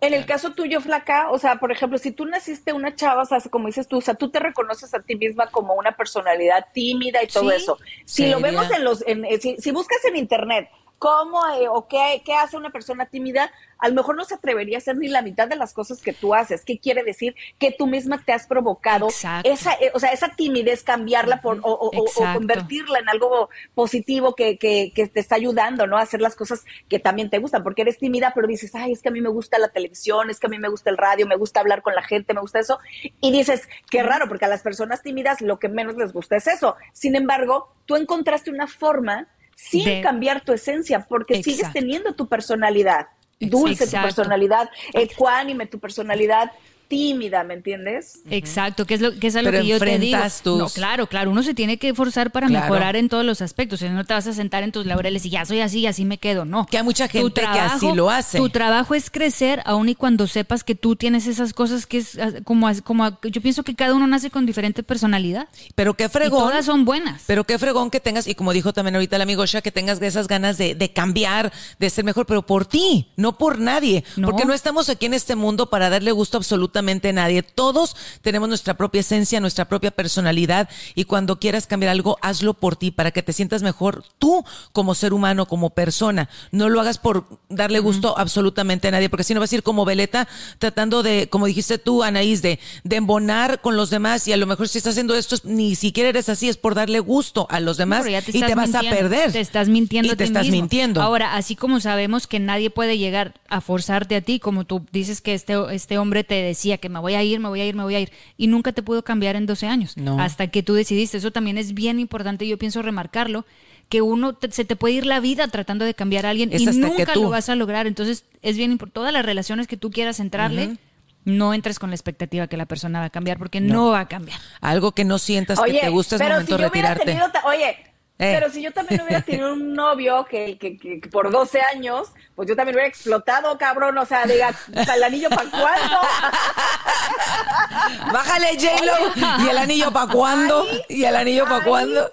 En 0.00 0.14
el 0.14 0.24
caso 0.24 0.52
tuyo, 0.52 0.80
flaca, 0.80 1.30
o 1.30 1.38
sea, 1.38 1.56
por 1.56 1.70
ejemplo, 1.70 1.98
si 1.98 2.12
tú 2.12 2.24
naciste 2.24 2.72
una 2.72 2.94
chava, 2.94 3.22
o 3.22 3.26
sea, 3.26 3.40
como 3.50 3.66
dices 3.66 3.86
tú, 3.86 3.98
o 3.98 4.00
sea, 4.00 4.14
tú 4.14 4.30
te 4.30 4.38
reconoces 4.38 4.94
a 4.94 5.00
ti 5.00 5.16
misma 5.16 5.48
como 5.48 5.74
una 5.74 5.92
personalidad 5.92 6.66
tímida 6.72 7.22
y 7.22 7.26
todo 7.26 7.50
eso. 7.50 7.78
Si 8.04 8.26
lo 8.28 8.40
vemos 8.40 8.70
en 8.70 8.84
los, 8.84 9.06
en, 9.06 9.24
eh, 9.24 9.38
si, 9.38 9.56
si 9.58 9.70
buscas 9.70 10.02
en 10.06 10.16
internet, 10.16 10.68
cómo 11.04 11.46
eh, 11.48 11.68
o 11.68 11.86
qué, 11.86 12.22
qué, 12.24 12.32
hace 12.32 12.56
una 12.56 12.70
persona 12.70 13.04
tímida, 13.04 13.52
a 13.76 13.88
lo 13.88 13.94
mejor 13.94 14.16
no 14.16 14.24
se 14.24 14.36
atrevería 14.36 14.78
a 14.78 14.80
hacer 14.80 14.96
ni 14.96 15.08
la 15.08 15.20
mitad 15.20 15.46
de 15.46 15.54
las 15.54 15.74
cosas 15.74 16.00
que 16.00 16.14
tú 16.14 16.34
haces. 16.34 16.64
¿Qué 16.64 16.78
quiere 16.78 17.02
decir? 17.04 17.34
Que 17.58 17.72
tú 17.72 17.86
misma 17.86 18.24
te 18.24 18.32
has 18.32 18.46
provocado 18.46 19.08
esa, 19.08 19.74
eh, 19.74 19.90
o 19.92 20.00
sea, 20.00 20.12
esa 20.12 20.30
timidez, 20.30 20.82
cambiarla 20.82 21.42
por, 21.42 21.60
o, 21.60 21.90
convertirla 22.32 23.00
en 23.00 23.10
algo 23.10 23.50
positivo 23.74 24.34
que, 24.34 24.56
que, 24.56 24.92
que, 24.94 25.06
te 25.06 25.20
está 25.20 25.34
ayudando, 25.34 25.86
¿no? 25.86 25.98
A 25.98 26.00
hacer 26.00 26.22
las 26.22 26.36
cosas 26.36 26.64
que 26.88 26.98
también 26.98 27.28
te 27.28 27.38
gustan, 27.38 27.62
porque 27.62 27.82
eres 27.82 27.98
tímida, 27.98 28.32
pero 28.34 28.46
dices, 28.46 28.74
ay, 28.74 28.92
es 28.92 29.02
que 29.02 29.10
a 29.10 29.12
mí 29.12 29.20
me 29.20 29.28
gusta 29.28 29.58
la 29.58 29.68
televisión, 29.68 30.30
es 30.30 30.40
que 30.40 30.46
a 30.46 30.50
mí 30.50 30.58
me 30.58 30.70
gusta 30.70 30.88
el 30.88 30.96
radio, 30.96 31.26
me 31.26 31.36
gusta 31.36 31.60
hablar 31.60 31.82
con 31.82 31.94
la 31.94 32.02
gente, 32.02 32.32
me 32.32 32.40
gusta 32.40 32.60
eso. 32.60 32.78
Y 33.20 33.30
dices, 33.30 33.68
qué 33.90 34.02
raro, 34.02 34.26
porque 34.26 34.46
a 34.46 34.48
las 34.48 34.62
personas 34.62 35.02
tímidas 35.02 35.42
lo 35.42 35.58
que 35.58 35.68
menos 35.68 35.96
les 35.96 36.14
gusta 36.14 36.36
es 36.36 36.46
eso. 36.46 36.76
Sin 36.94 37.14
embargo, 37.14 37.74
tú 37.84 37.96
encontraste 37.96 38.50
una 38.50 38.68
forma 38.68 39.28
sin 39.54 40.02
cambiar 40.02 40.42
tu 40.42 40.52
esencia, 40.52 41.06
porque 41.08 41.42
sigues 41.42 41.72
teniendo 41.72 42.14
tu 42.14 42.28
personalidad. 42.28 43.06
dulce 43.40 43.84
Exacto. 43.84 44.08
tu 44.08 44.14
personalidad, 44.14 44.70
ecuánime 44.92 45.66
tu 45.66 45.78
personalidad 45.78 46.52
tímida, 46.88 47.44
¿me 47.44 47.54
entiendes? 47.54 48.20
Exacto, 48.30 48.86
que 48.86 48.94
es 48.94 49.00
lo 49.00 49.18
que 49.18 49.26
es 49.28 49.36
a 49.36 49.42
lo 49.42 49.50
Pero 49.50 49.62
que 49.62 49.68
yo 49.68 49.78
te 49.78 49.98
digo. 49.98 50.18
tus- 50.42 50.58
No, 50.58 50.68
claro, 50.68 51.06
claro, 51.06 51.30
uno 51.30 51.42
se 51.42 51.54
tiene 51.54 51.78
que 51.78 51.94
forzar 51.94 52.30
para 52.30 52.46
Claro. 52.46 52.64
mejorar 52.64 52.96
en 52.96 53.08
todos 53.08 53.24
los 53.24 53.40
aspectos. 53.42 53.80
O 53.80 53.84
sea, 53.84 53.92
no 53.92 54.04
te 54.04 54.14
vas 54.14 54.26
a 54.26 54.32
sentar 54.32 54.62
en 54.62 54.72
tus 54.72 54.86
laureles 54.86 55.24
y 55.26 55.30
ya 55.30 55.44
soy 55.44 55.60
así 55.60 55.80
y 55.80 55.86
así 55.86 56.04
me 56.04 56.18
quedo. 56.18 56.44
No. 56.44 56.66
Que 56.66 56.78
hay 56.78 56.82
mucha 56.82 57.08
gente 57.08 57.40
que 57.40 57.46
así 57.60 57.92
lo 57.94 58.10
hace. 58.10 58.38
Tu 58.38 58.48
trabajo 58.50 58.94
es 58.94 59.10
crecer, 59.10 59.62
aun 59.64 59.88
y 59.88 59.94
cuando 59.94 60.26
sepas 60.26 60.64
que 60.64 60.74
tú 60.74 60.96
tienes 60.96 61.26
esas 61.26 61.52
cosas 61.52 61.86
que 61.86 61.98
es 61.98 62.18
ah, 62.18 62.30
como, 62.44 62.68
como 62.82 63.18
yo 63.22 63.40
pienso 63.40 63.62
que 63.62 63.74
cada 63.74 63.94
uno 63.94 64.06
nace 64.06 64.30
con 64.30 64.46
diferente 64.46 64.82
personalidad. 64.82 65.48
Pero 65.74 65.94
qué 65.94 66.04
Y 66.04 66.08
fregón. 66.08 66.40
todas 66.48 66.66
son 66.66 66.84
buenas. 66.84 67.22
Pero 67.26 67.44
qué 67.44 67.58
fregón 67.58 67.90
que 67.90 68.00
tengas, 68.00 68.26
y 68.26 68.34
como 68.34 68.52
dijo 68.52 68.72
también 68.72 68.94
ahorita 68.94 69.16
el 69.16 69.22
amigo 69.22 69.44
Sha, 69.46 69.60
que 69.62 69.72
tengas 69.72 70.00
esas 70.02 70.28
ganas 70.28 70.58
de, 70.58 70.74
de 70.74 70.92
cambiar, 70.92 71.52
de 71.78 71.90
ser 71.90 72.04
mejor, 72.04 72.26
pero 72.26 72.42
por 72.42 72.66
ti, 72.66 73.08
no 73.16 73.38
por 73.38 73.58
nadie. 73.58 74.04
No. 74.16 74.28
Porque 74.28 74.44
no 74.44 74.52
estamos 74.54 74.88
aquí 74.88 75.06
en 75.06 75.14
este 75.14 75.34
mundo 75.34 75.70
para 75.70 75.88
darle 75.90 76.12
gusto 76.12 76.36
absolutamente 76.74 77.12
nadie. 77.12 77.42
Todos 77.42 77.94
tenemos 78.20 78.48
nuestra 78.48 78.74
propia 78.74 79.00
esencia, 79.00 79.40
nuestra 79.40 79.66
propia 79.66 79.92
personalidad, 79.92 80.68
y 80.96 81.04
cuando 81.04 81.38
quieras 81.38 81.66
cambiar 81.66 81.92
algo, 81.92 82.18
hazlo 82.20 82.54
por 82.54 82.74
ti, 82.74 82.90
para 82.90 83.12
que 83.12 83.22
te 83.22 83.32
sientas 83.32 83.62
mejor 83.62 84.04
tú 84.18 84.44
como 84.72 84.94
ser 84.96 85.12
humano, 85.12 85.46
como 85.46 85.70
persona. 85.70 86.28
No 86.50 86.68
lo 86.68 86.80
hagas 86.80 86.98
por 86.98 87.26
darle 87.48 87.78
gusto 87.78 88.18
absolutamente 88.18 88.88
a 88.88 88.90
nadie, 88.90 89.08
porque 89.08 89.22
si 89.22 89.34
no 89.34 89.40
vas 89.40 89.52
a 89.52 89.54
ir 89.54 89.62
como 89.62 89.84
veleta 89.84 90.26
tratando 90.58 91.04
de, 91.04 91.28
como 91.28 91.46
dijiste 91.46 91.78
tú, 91.78 92.02
Anaís, 92.02 92.42
de, 92.42 92.58
de 92.82 92.96
embonar 92.96 93.60
con 93.60 93.76
los 93.76 93.90
demás, 93.90 94.26
y 94.26 94.32
a 94.32 94.36
lo 94.36 94.46
mejor 94.46 94.68
si 94.68 94.78
estás 94.78 94.92
haciendo 94.92 95.14
esto, 95.14 95.36
ni 95.44 95.76
siquiera 95.76 96.08
eres 96.08 96.28
así, 96.28 96.48
es 96.48 96.56
por 96.56 96.74
darle 96.74 96.98
gusto 96.98 97.46
a 97.50 97.60
los 97.60 97.76
demás 97.76 98.04
te 98.04 98.36
y 98.36 98.40
te 98.40 98.54
vas 98.56 98.74
a 98.74 98.80
perder. 98.80 99.30
Te 99.30 99.40
estás 99.40 99.68
mintiendo. 99.68 100.12
Y 100.12 100.16
te 100.16 100.24
estás 100.24 100.46
mismo. 100.46 100.60
mintiendo. 100.60 101.02
Ahora, 101.02 101.36
así 101.36 101.54
como 101.54 101.78
sabemos 101.78 102.26
que 102.26 102.40
nadie 102.40 102.70
puede 102.70 102.98
llegar 102.98 103.34
a 103.48 103.60
forzarte 103.60 104.16
a 104.16 104.20
ti, 104.20 104.40
como 104.40 104.64
tú 104.64 104.84
dices 104.90 105.20
que 105.20 105.34
este, 105.34 105.54
este 105.70 105.98
hombre 105.98 106.24
te 106.24 106.34
decía 106.34 106.63
que 106.78 106.88
me 106.88 106.98
voy 107.00 107.14
a 107.14 107.22
ir, 107.22 107.38
me 107.40 107.48
voy 107.48 107.60
a 107.60 107.66
ir, 107.66 107.74
me 107.74 107.82
voy 107.82 107.94
a 107.94 108.00
ir, 108.00 108.10
y 108.36 108.46
nunca 108.46 108.72
te 108.72 108.82
pudo 108.82 109.02
cambiar 109.04 109.36
en 109.36 109.46
12 109.46 109.66
años. 109.66 109.96
No. 109.96 110.18
Hasta 110.20 110.46
que 110.48 110.62
tú 110.62 110.74
decidiste. 110.74 111.18
Eso 111.18 111.30
también 111.30 111.58
es 111.58 111.74
bien 111.74 111.98
importante, 112.00 112.46
yo 112.46 112.58
pienso 112.58 112.82
remarcarlo, 112.82 113.44
que 113.88 114.00
uno 114.02 114.32
te- 114.34 114.50
se 114.50 114.64
te 114.64 114.76
puede 114.76 114.94
ir 114.94 115.06
la 115.06 115.20
vida 115.20 115.46
tratando 115.48 115.84
de 115.84 115.94
cambiar 115.94 116.24
a 116.26 116.30
alguien 116.30 116.50
Es 116.52 116.62
y 116.62 116.66
nunca 116.66 117.12
tú- 117.12 117.22
lo 117.22 117.30
vas 117.30 117.48
a 117.48 117.54
lograr. 117.54 117.86
Entonces, 117.86 118.24
es 118.42 118.56
bien 118.56 118.72
importante. 118.72 118.94
Todas 118.94 119.12
las 119.12 119.24
relaciones 119.26 119.66
que 119.66 119.76
tú 119.76 119.90
quieras 119.90 120.20
entrarle, 120.20 120.76
no 121.24 121.54
entres 121.54 121.78
con 121.78 121.90
la 121.90 121.96
expectativa 121.96 122.46
que 122.48 122.56
la 122.56 122.66
persona 122.66 123.00
va 123.00 123.06
a 123.06 123.10
cambiar, 123.10 123.38
porque 123.38 123.60
no, 123.60 123.90
va 123.90 124.00
a 124.00 124.08
cambiar. 124.08 124.38
Algo 124.60 124.92
que 124.92 125.04
no 125.04 125.18
sientas 125.18 125.58
que 125.60 125.72
te 125.80 125.88
gusta 125.88 126.16
es 126.16 126.22
momento 126.22 126.56
si 126.56 126.62
de 126.62 126.68
hubiera 126.68 126.94
retirarte. 126.94 127.04
tenido, 127.04 127.26
oye, 127.46 127.76
Eh. 128.16 128.36
pero 128.38 128.48
si 128.52 128.62
yo 128.62 128.72
también 128.72 129.00
hubiera 129.02 129.22
tenido 129.22 129.52
un 129.54 129.74
novio 129.74 130.24
que, 130.30 130.56
que, 130.56 130.78
que- 130.78 131.00
que 131.00 131.08
por 131.08 131.32
12 131.32 131.60
años, 131.60 132.12
pues 132.36 132.48
yo 132.48 132.54
también 132.54 132.76
hubiera 132.76 132.88
explotado, 132.88 133.58
cabrón, 133.58 133.98
o 133.98 134.06
sea, 134.06 134.24
diga, 134.24 134.54
¿el 134.72 135.02
anillo 135.02 135.28
para 135.30 135.50
cuándo? 135.50 135.98
Bájale, 138.12 138.56
J-Lo. 138.56 139.44
¿Y 139.44 139.48
el 139.48 139.58
anillo 139.58 139.92
para 139.92 140.12
cuándo? 140.12 140.64
¿Y 140.88 141.04
el 141.04 141.16
anillo 141.16 141.44
para 141.44 141.64
cuándo? 141.64 142.10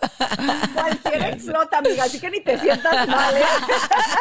Cualquiera 0.74 1.30
explota, 1.30 1.78
amiga, 1.78 2.04
así 2.06 2.20
que 2.20 2.30
ni 2.32 2.42
te 2.42 2.58
sientas 2.60 3.08
mal, 3.08 3.38
¿eh? 3.38 3.44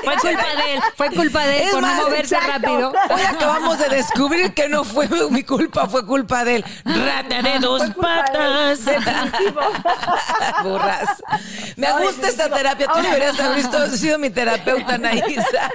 Fue 0.04 0.16
culpa 0.16 0.46
de 0.56 0.74
él, 0.74 0.82
fue 0.96 1.10
culpa 1.10 1.46
de 1.46 1.56
él 1.62 1.68
Es 1.68 1.72
por 1.72 1.82
más, 1.82 1.96
no 1.96 2.02
moverse 2.04 2.34
exacto. 2.36 2.52
rápido. 2.68 2.92
Hoy 3.10 3.22
acabamos 3.22 3.78
de 3.78 3.88
descubrir 3.88 4.52
que 4.54 4.68
no 4.68 4.84
fue 4.84 5.08
mi 5.30 5.42
culpa, 5.44 5.88
fue 5.88 6.04
culpa 6.06 6.44
de 6.44 6.56
él. 6.56 6.64
Rata 6.84 7.40
de 7.42 7.58
dos 7.58 7.80
de 7.80 7.86
él, 7.86 7.94
patas. 7.94 8.84
definitivo. 8.84 9.60
Burras. 10.62 11.22
Me 11.76 11.88
No, 11.88 12.00
gusta 12.02 12.28
esta 12.28 12.48
terapia. 12.48 12.86
Tú 12.92 13.00
deberías 13.02 13.38
haber 13.40 13.56
visto- 13.56 13.86
sido 13.88 14.18
mi 14.18 14.30
terapeuta, 14.30 14.94
Anaísa. 14.94 15.70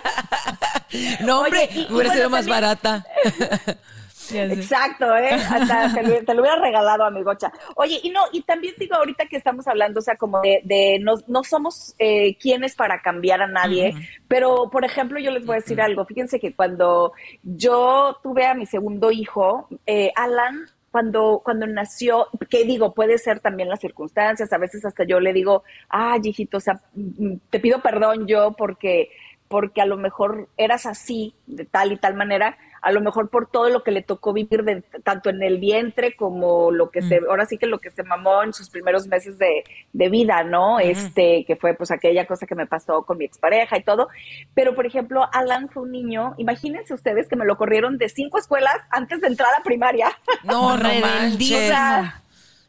No, 1.22 1.42
hombre, 1.42 1.68
Oye, 1.72 1.80
y- 1.80 1.88
y 1.90 1.94
hubiera 1.94 2.14
sido 2.14 2.30
más 2.30 2.46
también- 2.46 2.62
barata. 2.62 3.06
Exacto, 4.34 5.16
¿eh? 5.16 5.30
Hasta 5.34 5.94
te, 5.94 6.02
lo, 6.02 6.26
te 6.26 6.34
lo 6.34 6.42
hubiera 6.42 6.60
regalado, 6.60 7.04
amigocha. 7.06 7.52
Oye, 7.76 8.00
y 8.02 8.10
no, 8.10 8.22
y 8.32 8.42
también 8.42 8.74
digo 8.80 8.96
ahorita 8.96 9.28
que 9.28 9.38
estamos 9.38 9.68
hablando, 9.68 10.00
o 10.00 10.02
sea, 10.02 10.16
como 10.16 10.42
de, 10.42 10.62
de 10.64 10.98
no, 11.00 11.14
no 11.28 11.44
somos 11.44 11.94
eh, 12.00 12.36
quienes 12.40 12.76
para 12.76 13.04
cambiar 13.04 13.44
a 13.44 13.48
nadie, 13.48 13.94
pero, 14.28 14.70
por 14.72 14.84
ejemplo, 14.84 15.20
yo 15.20 15.30
les 15.30 15.46
voy 15.46 15.58
a 15.58 15.60
decir 15.60 15.80
algo. 15.80 16.06
Fíjense 16.06 16.40
que 16.40 16.56
cuando 16.56 17.14
yo 17.44 18.18
tuve 18.24 18.48
a 18.48 18.56
mi 18.56 18.66
segundo 18.66 19.12
hijo, 19.12 19.68
eh, 19.86 20.12
Alan, 20.16 20.72
cuando, 20.96 21.42
cuando 21.44 21.68
nació, 21.68 22.28
que 22.50 22.64
digo, 22.64 22.94
puede 22.94 23.18
ser 23.18 23.42
también 23.42 23.68
las 23.68 23.82
circunstancias, 23.82 24.54
a 24.54 24.58
veces 24.58 24.86
hasta 24.86 25.04
yo 25.04 25.20
le 25.20 25.34
digo, 25.34 25.66
ay, 25.90 26.22
hijito, 26.24 26.56
o 26.56 26.62
sea, 26.62 26.80
mm, 26.94 27.34
te 27.50 27.60
pido 27.60 27.82
perdón 27.82 28.28
yo 28.28 28.54
porque 28.54 29.10
porque 29.50 29.82
a 29.82 29.86
lo 29.86 29.98
mejor 29.98 30.48
eras 30.56 30.86
así, 30.86 31.36
de 31.48 31.66
tal 31.66 31.92
y 31.92 31.98
tal 31.98 32.14
manera, 32.14 32.58
a 32.86 32.92
lo 32.92 33.02
mejor 33.02 33.30
por 33.32 33.50
todo 33.50 33.70
lo 33.70 33.82
que 33.84 33.90
le 33.90 34.04
tocó 34.04 34.32
vivir 34.32 34.64
de, 34.64 34.84
tanto 35.04 35.32
en 35.32 35.42
el 35.42 35.58
vientre 35.58 36.16
como 36.16 36.70
lo 36.70 36.92
que 36.92 37.02
se, 37.02 37.20
ahora 37.28 37.48
sí 37.48 37.58
que 37.58 37.66
lo 37.66 37.80
que 37.80 37.90
se 37.90 38.04
mamó 38.04 38.44
en 38.44 38.54
sus 38.54 38.70
primeros 38.70 39.08
meses 39.08 39.40
de, 39.40 39.64
de 39.92 40.10
vida, 40.10 40.44
¿no? 40.44 40.80
Este, 40.80 41.46
que 41.46 41.56
fue 41.56 41.74
pues 41.74 41.90
aquella 41.90 42.28
cosa 42.28 42.46
que 42.46 42.54
me 42.54 42.68
pasó 42.68 43.02
con 43.02 43.18
mi 43.18 43.26
expareja 43.26 43.76
y 43.80 43.84
todo. 43.84 44.08
Pero, 44.54 44.76
por 44.76 44.86
ejemplo, 44.86 45.28
Alan 45.34 45.68
fue 45.70 45.82
un 45.82 45.92
niño, 45.92 46.36
imagínense 46.38 46.94
ustedes 46.94 47.28
que 47.28 47.36
me 47.36 47.46
lo 47.46 47.58
corrieron 47.58 47.98
de 47.98 48.08
cinco 48.08 48.38
escuelas 48.38 48.78
antes 48.92 49.20
de 49.20 49.28
entrar 49.30 49.50
a 49.60 49.64
primaria. 49.64 50.12
No, 50.44 50.78
manches. 50.78 51.52
O 51.52 51.68
sea, 51.68 52.22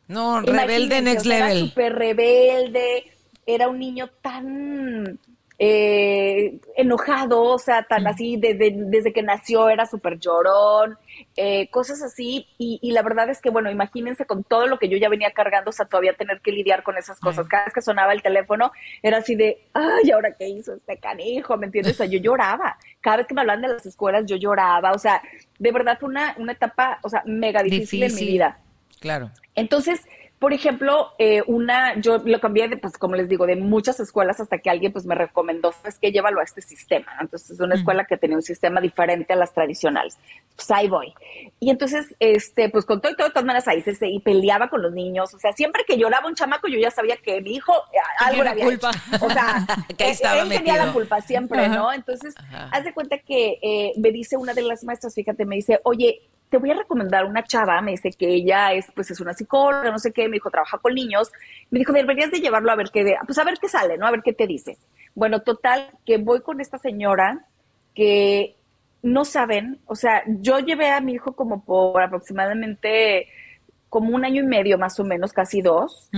No, 0.09 0.40
rebelde 0.40 1.02
next 1.02 1.26
Era 1.26 1.48
level. 1.48 1.68
súper 1.68 1.94
rebelde, 1.94 3.12
era 3.44 3.68
un 3.68 3.79
niño 3.79 4.09
tan 4.22 5.18
eh, 5.59 6.61
enojado, 6.77 7.42
o 7.42 7.59
sea, 7.59 7.85
tan 7.85 8.07
así, 8.07 8.37
desde, 8.37 8.75
desde 8.77 9.12
que 9.12 9.23
nació 9.23 9.71
era 9.71 9.87
súper 9.87 10.19
llorón, 10.19 10.99
eh, 11.37 11.69
cosas 11.71 12.03
así. 12.03 12.47
Y, 12.59 12.79
y 12.83 12.92
la 12.92 13.03
verdad 13.03 13.31
es 13.31 13.40
que, 13.40 13.51
bueno, 13.51 13.71
imagínense 13.71 14.27
con 14.27 14.45
todo 14.45 14.66
lo 14.66 14.79
que 14.79 14.88
yo 14.88 14.99
ya 14.99 15.09
venía 15.09 15.31
cargando, 15.33 15.71
o 15.71 15.73
sea, 15.73 15.87
todavía 15.87 16.14
tener 16.14 16.40
que 16.40 16.53
lidiar 16.53 16.83
con 16.83 16.99
esas 16.99 17.19
cosas. 17.21 17.49
Cada 17.49 17.64
vez 17.64 17.75
que 17.75 17.81
sonaba 17.83 18.12
el 18.12 18.23
teléfono, 18.23 18.71
era 19.03 19.19
así 19.19 19.35
de, 19.35 19.59
ay, 19.73 20.11
¿ahora 20.11 20.35
qué 20.38 20.49
hizo 20.49 20.75
este 20.75 20.99
canijo? 20.99 21.57
¿Me 21.57 21.66
entiendes? 21.66 21.95
O 21.95 21.97
sea, 21.97 22.07
yo 22.07 22.19
lloraba. 22.23 22.77
Cada 23.01 23.19
vez 23.19 23.27
que 23.27 23.35
me 23.35 23.40
hablaban 23.40 23.62
de 23.62 23.69
las 23.69 23.87
escuelas, 23.87 24.27
yo 24.27 24.37
lloraba. 24.37 24.92
O 24.92 24.99
sea, 24.99 25.23
de 25.59 25.73
verdad 25.73 25.97
fue 25.99 26.11
una, 26.11 26.35
una 26.38 26.53
etapa, 26.53 26.99
o 27.03 27.09
sea, 27.09 27.23
mega 27.25 27.62
difícil, 27.62 28.03
en 28.03 28.14
mi 28.14 28.27
vida. 28.27 28.59
Claro. 29.01 29.31
Entonces, 29.55 30.01
por 30.38 30.53
ejemplo, 30.53 31.12
eh, 31.18 31.42
una, 31.46 31.99
yo 32.01 32.18
lo 32.18 32.40
cambié 32.40 32.68
de, 32.68 32.77
pues, 32.77 32.99
como 32.99 33.14
les 33.16 33.29
digo, 33.29 33.46
de 33.46 33.57
muchas 33.57 33.99
escuelas 34.01 34.38
hasta 34.38 34.59
que 34.59 34.68
alguien, 34.68 34.92
pues, 34.92 35.07
me 35.07 35.14
recomendó, 35.14 35.72
es 35.85 35.99
que 35.99 36.12
llévalo 36.12 36.40
a 36.40 36.44
este 36.44 36.61
sistema. 36.61 37.07
Entonces, 37.20 37.53
es 37.53 37.61
una 37.61 37.75
escuela 37.75 38.05
que 38.05 38.18
tenía 38.18 38.37
un 38.37 38.42
sistema 38.42 38.81
diferente 38.81 39.33
a 39.33 39.37
las 39.37 39.55
tradicionales. 39.55 40.18
Pues 40.55 40.70
ahí 40.70 40.88
voy. 40.88 41.14
Y 41.59 41.70
entonces, 41.70 42.14
este, 42.20 42.68
pues, 42.68 42.85
con 42.85 43.01
todo 43.01 43.12
y 43.12 43.16
todo, 43.16 43.29
de 43.29 43.33
todas 43.33 43.46
maneras, 43.46 43.66
ahí 43.68 43.81
se, 43.81 43.94
se- 43.94 44.09
y 44.09 44.20
peleaba 44.20 44.68
con 44.68 44.83
los 44.83 44.92
niños. 44.92 45.33
O 45.33 45.38
sea, 45.38 45.53
siempre 45.53 45.85
que 45.87 45.96
lloraba 45.96 46.29
un 46.29 46.35
chamaco, 46.35 46.68
yo 46.68 46.79
ya 46.79 46.90
sabía 46.90 47.16
que 47.16 47.40
mi 47.40 47.55
hijo 47.55 47.72
eh, 47.92 47.99
algo 48.20 48.42
le 48.44 48.51
había 48.51 48.64
culpa. 48.66 48.90
hecho. 48.90 49.25
O 49.27 49.31
sea, 49.31 49.66
Que 49.96 50.11
él- 50.11 50.49
tenía 50.49 50.77
la 50.85 50.92
culpa 50.92 51.20
siempre, 51.22 51.68
¿no? 51.68 51.92
Entonces, 51.92 52.35
haz 52.72 52.85
de 52.85 52.92
cuenta 52.92 53.18
que 53.18 53.59
eh, 53.62 53.92
me 53.96 54.11
dice 54.12 54.37
una 54.37 54.53
de 54.53 54.62
las 54.62 54.85
maestras, 54.85 55.14
fíjate, 55.14 55.44
me 55.46 55.57
dice, 55.57 55.81
oye, 55.85 56.20
te 56.57 56.61
voy 56.61 56.71
a 56.71 56.75
recomendar 56.75 57.27
una 57.27 57.45
chava, 57.45 57.83
me 57.83 57.90
dice 57.90 58.09
que 58.19 58.29
ella 58.29 58.73
es, 58.73 58.87
pues 58.95 59.11
es 59.11 59.21
una 59.21 59.35
psicóloga, 59.35 59.90
no 59.90 59.99
sé 59.99 60.11
qué, 60.11 60.27
me 60.27 60.37
dijo, 60.37 60.51
trabaja 60.51 60.79
con 60.79 60.95
niños, 60.95 61.31
me 61.71 61.79
dijo, 61.79 61.92
deberías 61.92 62.31
de 62.31 62.40
llevarlo 62.40 62.73
a 62.73 62.77
ver 62.77 62.88
qué, 62.90 63.14
pues 63.27 63.37
a 63.37 63.45
ver 63.45 63.59
qué 63.61 63.69
sale, 63.69 63.99
¿no? 63.99 64.07
A 64.07 64.11
ver 64.11 64.23
qué 64.23 64.33
te 64.33 64.47
dice. 64.47 64.79
Bueno, 65.14 65.42
total, 65.42 65.90
que 66.07 66.16
voy 66.16 66.40
con 66.40 66.62
esta 66.62 66.79
señora 66.79 67.45
que 67.95 68.57
no 69.03 69.27
saben, 69.27 69.81
o 69.85 69.95
sea, 69.97 70.23
yo 70.27 70.59
llevé 70.61 70.88
a 70.88 71.03
mi 71.03 71.12
hijo 71.12 71.35
como 71.37 71.62
por 71.62 72.03
aproximadamente 72.03 73.29
como 73.90 74.16
un 74.16 74.25
año 74.25 74.42
y 74.42 74.47
medio 74.47 74.79
más 74.79 74.99
o 74.99 75.05
menos, 75.05 75.35
casi 75.35 75.61
dos, 75.61 76.09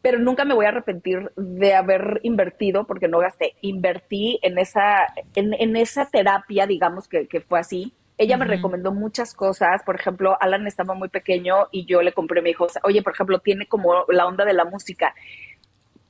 pero 0.00 0.18
nunca 0.18 0.46
me 0.46 0.54
voy 0.54 0.64
a 0.64 0.70
arrepentir 0.70 1.30
de 1.36 1.74
haber 1.74 2.20
invertido, 2.22 2.86
porque 2.86 3.06
no 3.06 3.18
gasté, 3.18 3.54
invertí 3.60 4.38
en 4.40 4.56
esa, 4.56 5.12
en, 5.34 5.52
en 5.52 5.76
esa 5.76 6.06
terapia, 6.06 6.66
digamos 6.66 7.06
que, 7.06 7.28
que 7.28 7.42
fue 7.42 7.60
así. 7.60 7.92
Ella 8.22 8.36
me 8.36 8.44
recomendó 8.44 8.92
muchas 8.92 9.34
cosas, 9.34 9.82
por 9.82 9.96
ejemplo, 9.96 10.36
Alan 10.40 10.68
estaba 10.68 10.94
muy 10.94 11.08
pequeño 11.08 11.66
y 11.72 11.86
yo 11.86 12.02
le 12.02 12.12
compré, 12.12 12.40
me 12.40 12.50
dijo, 12.50 12.68
oye, 12.84 13.02
por 13.02 13.14
ejemplo, 13.14 13.40
tiene 13.40 13.66
como 13.66 14.04
la 14.06 14.26
onda 14.26 14.44
de 14.44 14.52
la 14.52 14.64
música. 14.64 15.12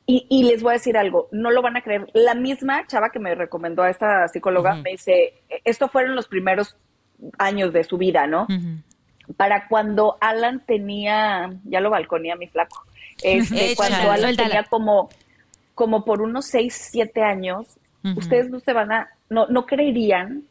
Y, 0.04 0.26
y 0.28 0.44
les 0.44 0.62
voy 0.62 0.72
a 0.72 0.74
decir 0.74 0.98
algo, 0.98 1.30
no 1.32 1.50
lo 1.50 1.62
van 1.62 1.78
a 1.78 1.80
creer. 1.80 2.10
La 2.12 2.34
misma 2.34 2.86
chava 2.86 3.08
que 3.08 3.18
me 3.18 3.34
recomendó 3.34 3.82
a 3.82 3.88
esta 3.88 4.28
psicóloga 4.28 4.74
me 4.74 4.90
dice, 4.90 5.32
esto 5.64 5.88
fueron 5.88 6.14
los 6.14 6.28
primeros 6.28 6.76
años 7.38 7.72
de 7.72 7.82
su 7.82 7.96
vida, 7.96 8.26
¿no? 8.26 8.46
Para 9.38 9.66
cuando 9.68 10.18
Alan 10.20 10.62
tenía, 10.66 11.50
ya 11.64 11.80
lo 11.80 11.88
balconía 11.88 12.36
mi 12.36 12.46
flaco, 12.46 12.84
este, 13.22 13.72
cuando 13.76 13.96
Alan 14.02 14.20
suéltala. 14.20 14.48
tenía 14.48 14.64
como, 14.64 15.08
como 15.74 16.04
por 16.04 16.20
unos 16.20 16.44
6, 16.44 16.88
7 16.90 17.22
años, 17.22 17.68
ustedes 18.16 18.50
no 18.50 18.60
se 18.60 18.74
van 18.74 18.92
a, 18.92 19.08
no, 19.30 19.46
no 19.46 19.64
creerían 19.64 20.42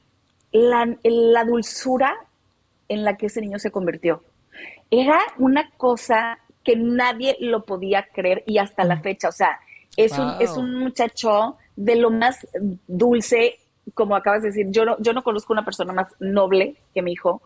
la, 0.51 0.97
la 1.03 1.43
dulzura 1.45 2.15
en 2.89 3.03
la 3.03 3.17
que 3.17 3.27
ese 3.27 3.41
niño 3.41 3.59
se 3.59 3.71
convirtió. 3.71 4.23
Era 4.89 5.19
una 5.37 5.71
cosa 5.77 6.39
que 6.63 6.75
nadie 6.75 7.37
lo 7.39 7.65
podía 7.65 8.07
creer 8.13 8.43
y 8.45 8.57
hasta 8.57 8.83
la 8.83 8.99
fecha, 8.99 9.29
o 9.29 9.31
sea, 9.31 9.59
es, 9.97 10.17
un, 10.17 10.35
es 10.39 10.51
un 10.51 10.75
muchacho 10.75 11.57
de 11.75 11.95
lo 11.95 12.11
más 12.11 12.47
dulce, 12.87 13.59
como 13.93 14.15
acabas 14.15 14.41
de 14.43 14.49
decir, 14.49 14.67
yo 14.69 14.85
no, 14.85 14.97
yo 14.99 15.13
no 15.13 15.23
conozco 15.23 15.53
una 15.53 15.65
persona 15.65 15.93
más 15.93 16.07
noble 16.19 16.75
que 16.93 17.01
mi 17.01 17.13
hijo. 17.13 17.41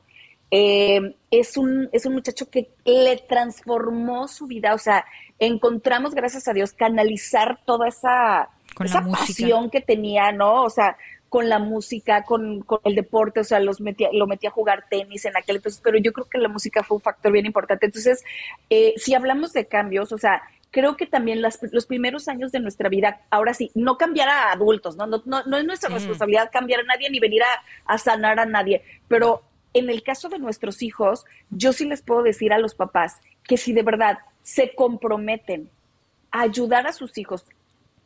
Eh, 0.52 1.16
es, 1.32 1.58
un, 1.58 1.90
es 1.92 2.06
un 2.06 2.14
muchacho 2.14 2.50
que 2.50 2.70
le 2.86 3.18
transformó 3.18 4.28
su 4.28 4.46
vida, 4.46 4.74
o 4.74 4.78
sea, 4.78 5.06
encontramos, 5.40 6.14
gracias 6.14 6.48
a 6.48 6.54
Dios, 6.54 6.74
canalizar 6.74 7.60
toda 7.66 7.88
esa, 7.88 8.50
esa 8.84 9.02
pasión 9.02 9.70
que 9.70 9.82
tenía, 9.82 10.32
¿no? 10.32 10.64
O 10.64 10.70
sea, 10.70 10.98
con 11.36 11.50
la 11.50 11.60
música, 11.60 12.24
con, 12.24 12.62
con 12.62 12.80
el 12.86 12.96
deporte, 12.96 13.42
o 13.42 13.44
sea, 13.44 13.60
los 13.60 13.82
metía, 13.82 14.08
lo 14.14 14.26
metía 14.26 14.52
a 14.52 14.54
jugar 14.54 14.86
tenis 14.90 15.26
en 15.26 15.36
aquel 15.36 15.58
entonces, 15.58 15.82
pero 15.84 15.98
yo 15.98 16.14
creo 16.14 16.30
que 16.30 16.38
la 16.38 16.48
música 16.48 16.82
fue 16.82 16.96
un 16.96 17.02
factor 17.02 17.30
bien 17.34 17.46
importante. 17.46 17.88
Entonces, 17.88 18.24
eh, 18.70 18.94
si 18.96 19.16
hablamos 19.16 19.52
de 19.52 19.66
cambios, 19.66 20.14
o 20.14 20.18
sea, 20.18 20.44
creo 20.72 20.96
que 20.96 21.06
también 21.06 21.42
las, 21.42 21.60
los 21.74 21.88
primeros 21.88 22.30
años 22.30 22.54
de 22.54 22.62
nuestra 22.62 22.88
vida, 22.88 23.20
ahora 23.32 23.54
sí, 23.54 23.70
no 23.76 23.98
cambiar 23.98 24.30
a 24.30 24.54
adultos, 24.54 24.96
no, 24.96 25.08
no, 25.08 25.24
no, 25.26 25.44
no 25.44 25.58
es 25.58 25.66
nuestra 25.66 25.90
responsabilidad 25.90 26.52
cambiar 26.54 26.80
a 26.80 26.84
nadie 26.84 27.10
ni 27.10 27.20
venir 27.20 27.44
a, 27.44 27.94
a 27.94 27.98
sanar 27.98 28.40
a 28.40 28.46
nadie, 28.46 28.82
pero 29.10 29.44
en 29.74 29.90
el 29.90 30.04
caso 30.04 30.30
de 30.30 30.40
nuestros 30.40 30.82
hijos, 30.82 31.26
yo 31.50 31.74
sí 31.74 31.84
les 31.84 32.02
puedo 32.02 32.24
decir 32.24 32.54
a 32.54 32.60
los 32.60 32.76
papás 32.76 33.20
que 33.44 33.58
si 33.58 33.74
de 33.74 33.84
verdad 33.84 34.20
se 34.42 34.74
comprometen 34.74 35.70
a 36.32 36.44
ayudar 36.44 36.88
a 36.88 36.94
sus 36.94 37.18
hijos 37.18 37.44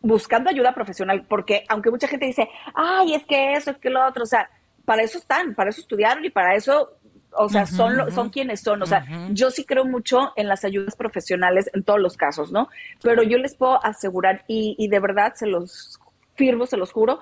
buscando 0.02 0.50
ayuda 0.50 0.74
profesional, 0.74 1.26
porque 1.28 1.64
aunque 1.68 1.91
mucha 1.91 2.08
gente 2.08 2.26
dice, 2.26 2.50
ay, 2.74 3.16
es 3.16 3.26
que 3.26 3.54
eso, 3.54 3.72
es 3.72 3.78
que 3.78 3.89
lo 3.89 4.06
otro, 4.06 4.24
o 4.24 4.28
sea, 4.28 4.50
para 4.86 5.04
eso 5.04 5.18
están, 5.18 5.56
para 5.56 5.70
eso 5.70 5.82
estudiaron 5.82 6.24
y 6.26 6.30
para 6.30 6.56
eso, 6.56 6.97
o 7.32 7.50
sea, 7.50 7.66
son, 7.66 8.12
son 8.12 8.30
quienes 8.30 8.62
son. 8.62 8.82
O 8.82 8.86
sea, 8.86 9.06
yo 9.32 9.52
sí 9.52 9.66
creo 9.66 9.86
mucho 9.86 10.34
en 10.36 10.47
las 10.47 10.66
ayudas 10.66 10.95
profesionales 10.95 11.70
en 11.74 11.84
todos 11.84 12.00
los 12.00 12.18
casos, 12.18 12.52
¿no? 12.52 12.70
Pero 13.04 13.24
yo 13.24 13.38
les 13.38 13.56
puedo 13.56 13.84
asegurar, 13.86 14.43
y, 14.47 14.76
y 14.80 14.88
de 14.88 15.00
verdad 15.00 15.34
se 15.36 15.45
los 15.45 16.00
firmo, 16.36 16.66
se 16.66 16.78
los 16.78 16.91
juro, 16.91 17.20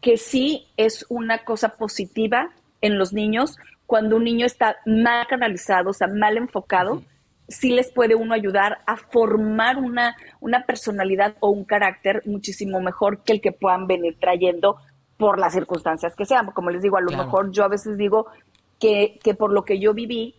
que 0.00 0.16
sí 0.16 0.68
es 0.76 1.04
una 1.08 1.44
cosa 1.44 1.76
positiva 1.76 2.50
en 2.80 2.98
los 2.98 3.12
niños 3.12 3.58
cuando 3.86 4.16
un 4.16 4.24
niño 4.24 4.46
está 4.46 4.76
mal 4.86 5.26
canalizado, 5.26 5.90
o 5.90 5.92
sea, 5.92 6.06
mal 6.06 6.36
enfocado 6.36 7.02
sí 7.50 7.70
les 7.70 7.90
puede 7.90 8.14
uno 8.14 8.32
ayudar 8.32 8.78
a 8.86 8.96
formar 8.96 9.76
una, 9.76 10.16
una 10.40 10.64
personalidad 10.64 11.34
o 11.40 11.50
un 11.50 11.64
carácter 11.64 12.22
muchísimo 12.24 12.80
mejor 12.80 13.22
que 13.22 13.32
el 13.32 13.40
que 13.40 13.52
puedan 13.52 13.86
venir 13.86 14.16
trayendo 14.18 14.76
por 15.16 15.38
las 15.38 15.52
circunstancias 15.52 16.14
que 16.16 16.24
sean. 16.24 16.46
Como 16.52 16.70
les 16.70 16.82
digo, 16.82 16.96
a 16.96 17.02
lo 17.02 17.10
mejor 17.10 17.50
yo 17.50 17.64
a 17.64 17.68
veces 17.68 17.98
digo 17.98 18.26
que, 18.78 19.18
que 19.22 19.34
por 19.34 19.52
lo 19.52 19.64
que 19.64 19.78
yo 19.78 19.92
viví, 19.92 20.36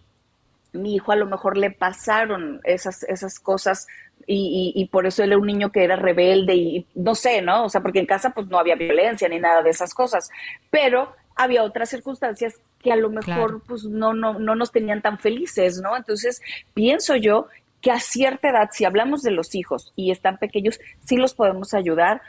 mi 0.73 0.95
hijo 0.95 1.11
a 1.11 1.17
lo 1.17 1.25
mejor 1.25 1.57
le 1.57 1.69
pasaron 1.69 2.61
esas, 2.63 3.03
esas 3.03 3.39
cosas 3.39 3.87
y, 4.25 4.71
y, 4.75 4.85
por 4.85 5.05
eso 5.05 5.23
él 5.23 5.31
era 5.31 5.39
un 5.39 5.47
niño 5.47 5.71
que 5.71 5.83
era 5.83 5.95
rebelde 5.95 6.55
y 6.55 6.87
no 6.95 7.15
sé, 7.15 7.41
¿no? 7.41 7.65
O 7.65 7.69
sea, 7.69 7.81
porque 7.81 7.99
en 7.99 8.05
casa 8.05 8.29
pues 8.29 8.47
no 8.47 8.59
había 8.59 8.75
violencia 8.75 9.27
ni 9.27 9.39
nada 9.39 9.61
de 9.61 9.71
esas 9.71 9.93
cosas, 9.93 10.29
pero 10.69 11.13
había 11.43 11.63
otras 11.63 11.89
circunstancias 11.89 12.55
que 12.79 12.91
a 12.91 12.95
lo 12.95 13.09
mejor 13.09 13.61
pues 13.67 13.85
no, 13.85 14.13
no, 14.13 14.39
no 14.39 14.55
nos 14.55 14.71
tenían 14.71 15.01
tan 15.01 15.19
felices, 15.19 15.79
¿no? 15.81 15.95
Entonces, 15.95 16.41
pienso 16.73 17.15
yo 17.15 17.47
que 17.81 17.91
a 17.91 17.99
cierta 17.99 18.49
edad, 18.49 18.69
si 18.71 18.85
hablamos 18.85 19.21
de 19.21 19.31
los 19.31 19.55
hijos 19.55 19.93
y 19.95 20.11
están 20.11 20.37
pequeños, 20.37 20.79
sí 21.03 21.17
los 21.17 21.33
podemos 21.33 21.73
ayudar 21.73 22.21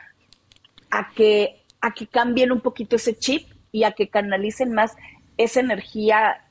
a 0.90 1.10
que, 1.14 1.62
a 1.80 1.92
que 1.92 2.06
cambien 2.06 2.52
un 2.52 2.60
poquito 2.60 2.96
ese 2.96 3.16
chip 3.16 3.48
y 3.70 3.84
a 3.84 3.92
que 3.92 4.08
canalicen 4.08 4.72
más 4.72 4.96
esa 5.36 5.60
energía 5.60 6.42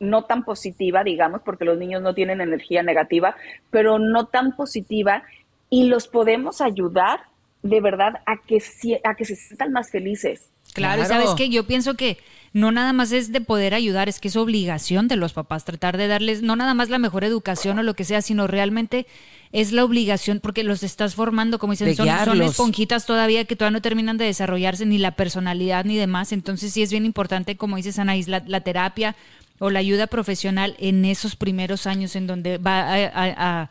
no 0.00 0.24
tan 0.24 0.44
positiva, 0.44 1.04
digamos, 1.04 1.42
porque 1.42 1.64
los 1.64 1.78
niños 1.78 2.02
no 2.02 2.14
tienen 2.14 2.40
energía 2.40 2.82
negativa, 2.82 3.36
pero 3.70 3.98
no 3.98 4.26
tan 4.26 4.56
positiva, 4.56 5.22
y 5.70 5.88
los 5.88 6.08
podemos 6.08 6.60
ayudar 6.60 7.20
de 7.62 7.80
verdad 7.80 8.22
a 8.26 8.36
que, 8.46 8.62
a 9.04 9.14
que 9.14 9.24
se 9.24 9.36
sientan 9.36 9.72
más 9.72 9.90
felices. 9.90 10.50
Claro, 10.74 11.06
sabes 11.06 11.30
que 11.36 11.48
yo 11.48 11.64
pienso 11.66 11.94
que 11.94 12.18
no 12.52 12.70
nada 12.70 12.92
más 12.92 13.10
es 13.10 13.32
de 13.32 13.40
poder 13.40 13.74
ayudar, 13.74 14.08
es 14.08 14.20
que 14.20 14.28
es 14.28 14.36
obligación 14.36 15.08
de 15.08 15.16
los 15.16 15.32
papás 15.32 15.64
tratar 15.64 15.96
de 15.96 16.06
darles 16.06 16.42
no 16.42 16.54
nada 16.54 16.74
más 16.74 16.88
la 16.88 16.98
mejor 16.98 17.24
educación 17.24 17.78
o 17.78 17.82
lo 17.82 17.94
que 17.94 18.04
sea, 18.04 18.22
sino 18.22 18.46
realmente 18.46 19.06
es 19.50 19.72
la 19.72 19.84
obligación 19.84 20.40
porque 20.40 20.62
los 20.62 20.82
estás 20.82 21.14
formando, 21.14 21.58
como 21.58 21.72
dicen, 21.72 21.94
son, 21.96 22.08
son, 22.24 22.42
esponjitas 22.42 23.06
todavía 23.06 23.44
que 23.44 23.56
todavía 23.56 23.78
no 23.78 23.82
terminan 23.82 24.18
de 24.18 24.24
desarrollarse 24.24 24.86
ni 24.86 24.98
la 24.98 25.12
personalidad 25.12 25.84
ni 25.84 25.96
demás. 25.96 26.32
Entonces 26.32 26.72
sí 26.72 26.82
es 26.82 26.90
bien 26.90 27.06
importante, 27.06 27.56
como 27.56 27.76
dices 27.76 27.98
Anaís, 27.98 28.28
la, 28.28 28.42
la 28.46 28.60
terapia 28.60 29.16
o 29.58 29.70
la 29.70 29.78
ayuda 29.78 30.06
profesional 30.06 30.76
en 30.78 31.04
esos 31.04 31.36
primeros 31.36 31.86
años 31.86 32.16
en 32.16 32.26
donde 32.26 32.58
va 32.58 32.92
a 32.92 33.62
eh, 33.64 33.68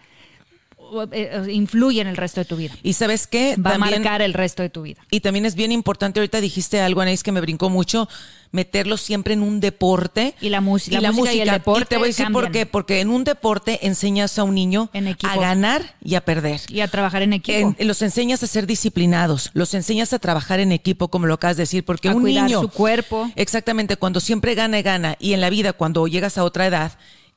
influye 1.50 2.02
en 2.02 2.08
el 2.08 2.18
resto 2.18 2.42
de 2.42 2.46
tu 2.46 2.56
vida. 2.56 2.74
Y 2.84 2.94
sabes 2.94 3.28
qué? 3.28 3.56
Va 3.58 3.76
a 3.76 3.78
marcar 3.78 4.22
el 4.22 4.34
resto 4.34 4.64
de 4.64 4.70
tu 4.70 4.84
vida. 4.84 5.02
Y 5.12 5.20
también 5.20 5.46
es 5.46 5.56
bien 5.56 5.72
importante, 5.72 6.20
ahorita 6.20 6.42
dijiste 6.42 6.82
algo, 6.82 7.02
Anaís, 7.02 7.24
que 7.24 7.32
me 7.32 7.42
brincó 7.42 7.70
mucho, 7.70 8.08
meterlo 8.54 8.98
siempre 8.98 9.34
en 9.34 9.42
un 9.42 9.60
deporte. 9.60 10.36
Y 10.40 10.50
la, 10.50 10.62
música, 10.62 10.98
y 10.98 11.02
la, 11.02 11.12
música, 11.12 11.34
y 11.34 11.42
el 11.42 11.50
deporte. 11.50 11.86
te 11.86 11.98
voy 11.98 12.06
a 12.06 12.08
decir 12.08 12.32
por 12.32 12.52
qué. 12.52 12.66
Porque 12.66 13.02
en 13.02 13.10
un 13.10 13.26
deporte 13.26 13.86
enseñas 13.86 14.40
a 14.40 14.44
un 14.44 14.56
niño 14.56 14.90
a 15.24 15.36
ganar 15.38 15.96
y 16.02 16.16
a 16.16 16.22
perder. 16.22 16.62
Y 16.70 16.80
a 16.80 16.88
trabajar 16.88 17.24
en 17.24 17.34
equipo. 17.34 17.76
los 17.80 18.02
enseñas 18.02 18.44
a 18.44 18.48
ser 18.48 18.68
disciplinados, 18.68 19.50
los 19.54 19.74
enseñas 19.74 20.14
a 20.14 20.20
trabajar 20.20 20.60
en 20.60 20.72
equipo, 20.72 21.10
como 21.10 21.26
lo 21.26 21.34
acabas 21.34 21.58
de 21.58 21.64
decir, 21.64 21.84
porque 21.84 22.10
a 22.10 22.16
un 22.16 22.22
cuidar 22.22 22.46
niño. 22.46 22.62
su 22.62 22.70
cuerpo. 22.70 23.30
Exactamente, 23.36 23.98
cuando 23.98 24.20
siempre 24.20 24.56
gana 24.56 24.80
y 24.80 24.84
gana, 24.84 25.18
y 25.20 25.34
en 25.34 25.42
la 25.42 25.50
vida, 25.50 25.74
cuando 25.74 26.08
llegas 26.08 26.38
a 26.38 26.44
otra 26.44 26.68
edad, 26.68 26.94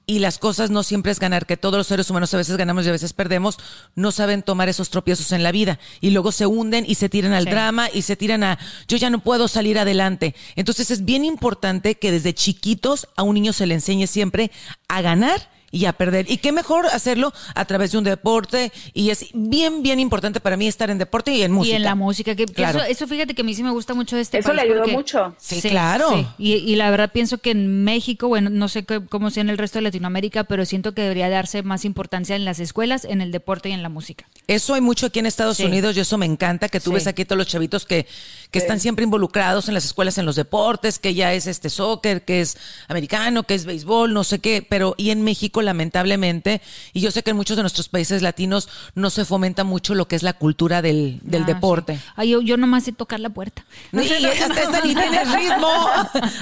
y 0.07 0.21
las 0.21 0.39
cosas 0.39 0.71
no 0.71 0.85
siempre 0.85 1.11
es 1.11 1.19
ganar, 1.19 1.47
que 1.47 1.57
todos 1.57 1.77
los 1.77 1.89
seres 1.89 2.09
humanos 2.09 2.33
a 2.33 2.37
veces 2.37 2.57
ganamos 2.57 2.87
y 2.87 2.89
a 2.89 2.93
veces 2.93 3.13
perdemos, 3.13 3.59
no 3.97 4.13
saben 4.13 4.43
tomar 4.43 4.69
esos 4.69 4.89
tropiezos 4.89 5.33
en 5.33 5.43
la 5.43 5.51
vida 5.51 5.81
y 6.01 6.11
luego 6.11 6.31
se 6.31 6.47
hunden 6.47 6.85
y 6.87 6.95
se 6.95 7.09
tiran 7.09 7.33
al 7.33 7.47
drama 7.47 7.89
y 7.93 8.03
se 8.03 8.15
tiran 8.15 8.45
a 8.45 8.59
yo 8.87 8.97
ya 8.97 9.11
no 9.11 9.19
puedo 9.19 9.49
salir 9.49 9.79
adelante. 9.79 10.37
Entonces 10.55 10.93
es 10.93 11.05
bien 11.05 11.25
importante 11.25 11.97
que 11.97 12.13
desde 12.13 12.35
chiquitos 12.35 13.09
a 13.17 13.25
un 13.25 13.35
niño 13.35 13.53
se 13.53 13.67
le 13.67 13.75
enseñe 13.75 14.07
siempre 14.07 14.53
a 14.87 15.03
ganar 15.03 15.56
y 15.71 15.87
a 15.87 15.93
perder. 15.93 16.31
Y 16.31 16.39
qué 16.39 16.53
mejor 16.53 16.87
hacerlo 16.87 17.33
a 17.55 17.65
través 17.65 17.93
de 17.93 17.99
un 17.99 18.05
deporte. 18.05 18.73
Y 18.95 19.11
es 19.11 19.27
bien, 19.35 19.83
bien 19.83 20.01
importante 20.01 20.41
para 20.41 20.57
mí 20.57 20.67
estar 20.67 20.91
en 20.91 20.99
deporte 20.99 21.33
y 21.33 21.43
en 21.43 21.53
música. 21.53 21.75
Y 21.75 21.77
en 21.77 21.83
la 21.83 21.95
música. 21.95 22.35
Que, 22.35 22.47
claro. 22.47 22.83
eso, 22.83 23.07
fíjate 23.07 23.35
que 23.35 23.43
a 23.43 23.45
mí 23.45 23.55
sí 23.55 23.63
me 23.63 23.71
gusta 23.71 23.95
mucho 23.95 24.17
este 24.17 24.39
Eso 24.39 24.53
le 24.53 24.63
ayudó 24.63 24.87
mucho. 24.87 25.35
Sí, 25.39 25.61
claro. 25.61 26.27
Y, 26.39 26.55
y, 26.55 26.77
la 26.77 26.91
verdad 26.91 27.11
pienso 27.13 27.39
que 27.39 27.51
en 27.51 27.85
México, 27.85 28.29
bueno, 28.29 28.51
no 28.51 28.69
sé 28.69 28.85
cómo 28.85 29.31
sea 29.31 29.43
en 29.43 29.51
el 29.51 29.59
resto 29.59 29.79
de 29.79 29.83
Latinoamérica, 29.83 30.45
pero 30.45 30.65
siento 30.65 30.95
que 30.95 31.03
debería 31.03 31.29
darse 31.29 31.63
más 31.63 31.85
importancia 31.85 32.37
en 32.37 32.45
las 32.45 32.61
escuelas, 32.61 33.05
en 33.05 33.21
el 33.21 33.33
deporte 33.33 33.69
y 33.69 33.73
en 33.73 33.83
la 33.83 33.89
música. 33.89 34.27
Eso 34.47 34.75
hay 34.75 34.81
mucho 34.81 35.07
aquí 35.07 35.19
en 35.19 35.27
Estados 35.27 35.61
Unidos 35.61 35.97
y 35.97 36.01
eso 36.01 36.19
me 36.19 36.27
encanta, 36.27 36.69
que 36.69 36.81
tú 36.81 36.93
ves 36.93 37.07
aquí 37.07 37.25
todos 37.25 37.39
los 37.39 37.49
chavitos 37.49 37.85
que, 37.85 38.07
que 38.51 38.59
están 38.59 38.81
siempre 38.81 39.05
involucrados 39.05 39.69
en 39.69 39.75
las 39.75 39.85
escuelas, 39.85 40.19
en 40.19 40.27
los 40.27 40.37
deportes, 40.37 40.99
que 40.99 41.15
ya 41.15 41.35
es 41.35 41.47
este 41.47 41.71
soccer, 41.71 42.25
que 42.25 42.41
es 42.41 42.57
americano, 42.89 43.43
que 43.43 43.55
es 43.55 43.65
béisbol, 43.65 44.13
no 44.13 44.25
sé 44.25 44.39
qué, 44.39 44.65
pero 44.67 44.95
y 44.97 45.11
en 45.11 45.23
México 45.23 45.63
lamentablemente, 45.67 46.63
y 46.95 47.01
yo 47.03 47.11
sé 47.11 47.23
que 47.23 47.31
en 47.31 47.37
muchos 47.37 47.57
de 47.57 47.63
nuestros 47.63 47.89
países 47.91 48.23
latinos 48.23 48.69
no 48.95 49.11
se 49.11 49.25
fomenta 49.27 49.65
mucho 49.65 49.95
lo 49.95 50.09
que 50.09 50.17
es 50.17 50.23
la 50.23 50.33
cultura 50.33 50.81
del, 50.81 51.21
del 51.23 51.43
Ah, 51.43 51.47
deporte. 51.47 51.97
sí. 51.97 52.03
Ay, 52.17 52.29
yo, 52.31 52.41
yo 52.41 52.57
nomás 52.57 52.85
sé 52.85 52.93
tocar 52.93 53.21
la 53.21 53.29
puerta. 53.31 53.65
No, 53.93 54.03
y 54.03 54.11
hasta 54.13 54.63
esa 54.63 54.81
ni 54.83 54.95
tiene 54.95 55.25
ritmo. 55.25 55.69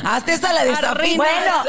Hasta 0.04 0.32
esa 0.32 0.52
la 0.52 0.64
desafinas. 0.64 1.16
Bueno, 1.16 1.64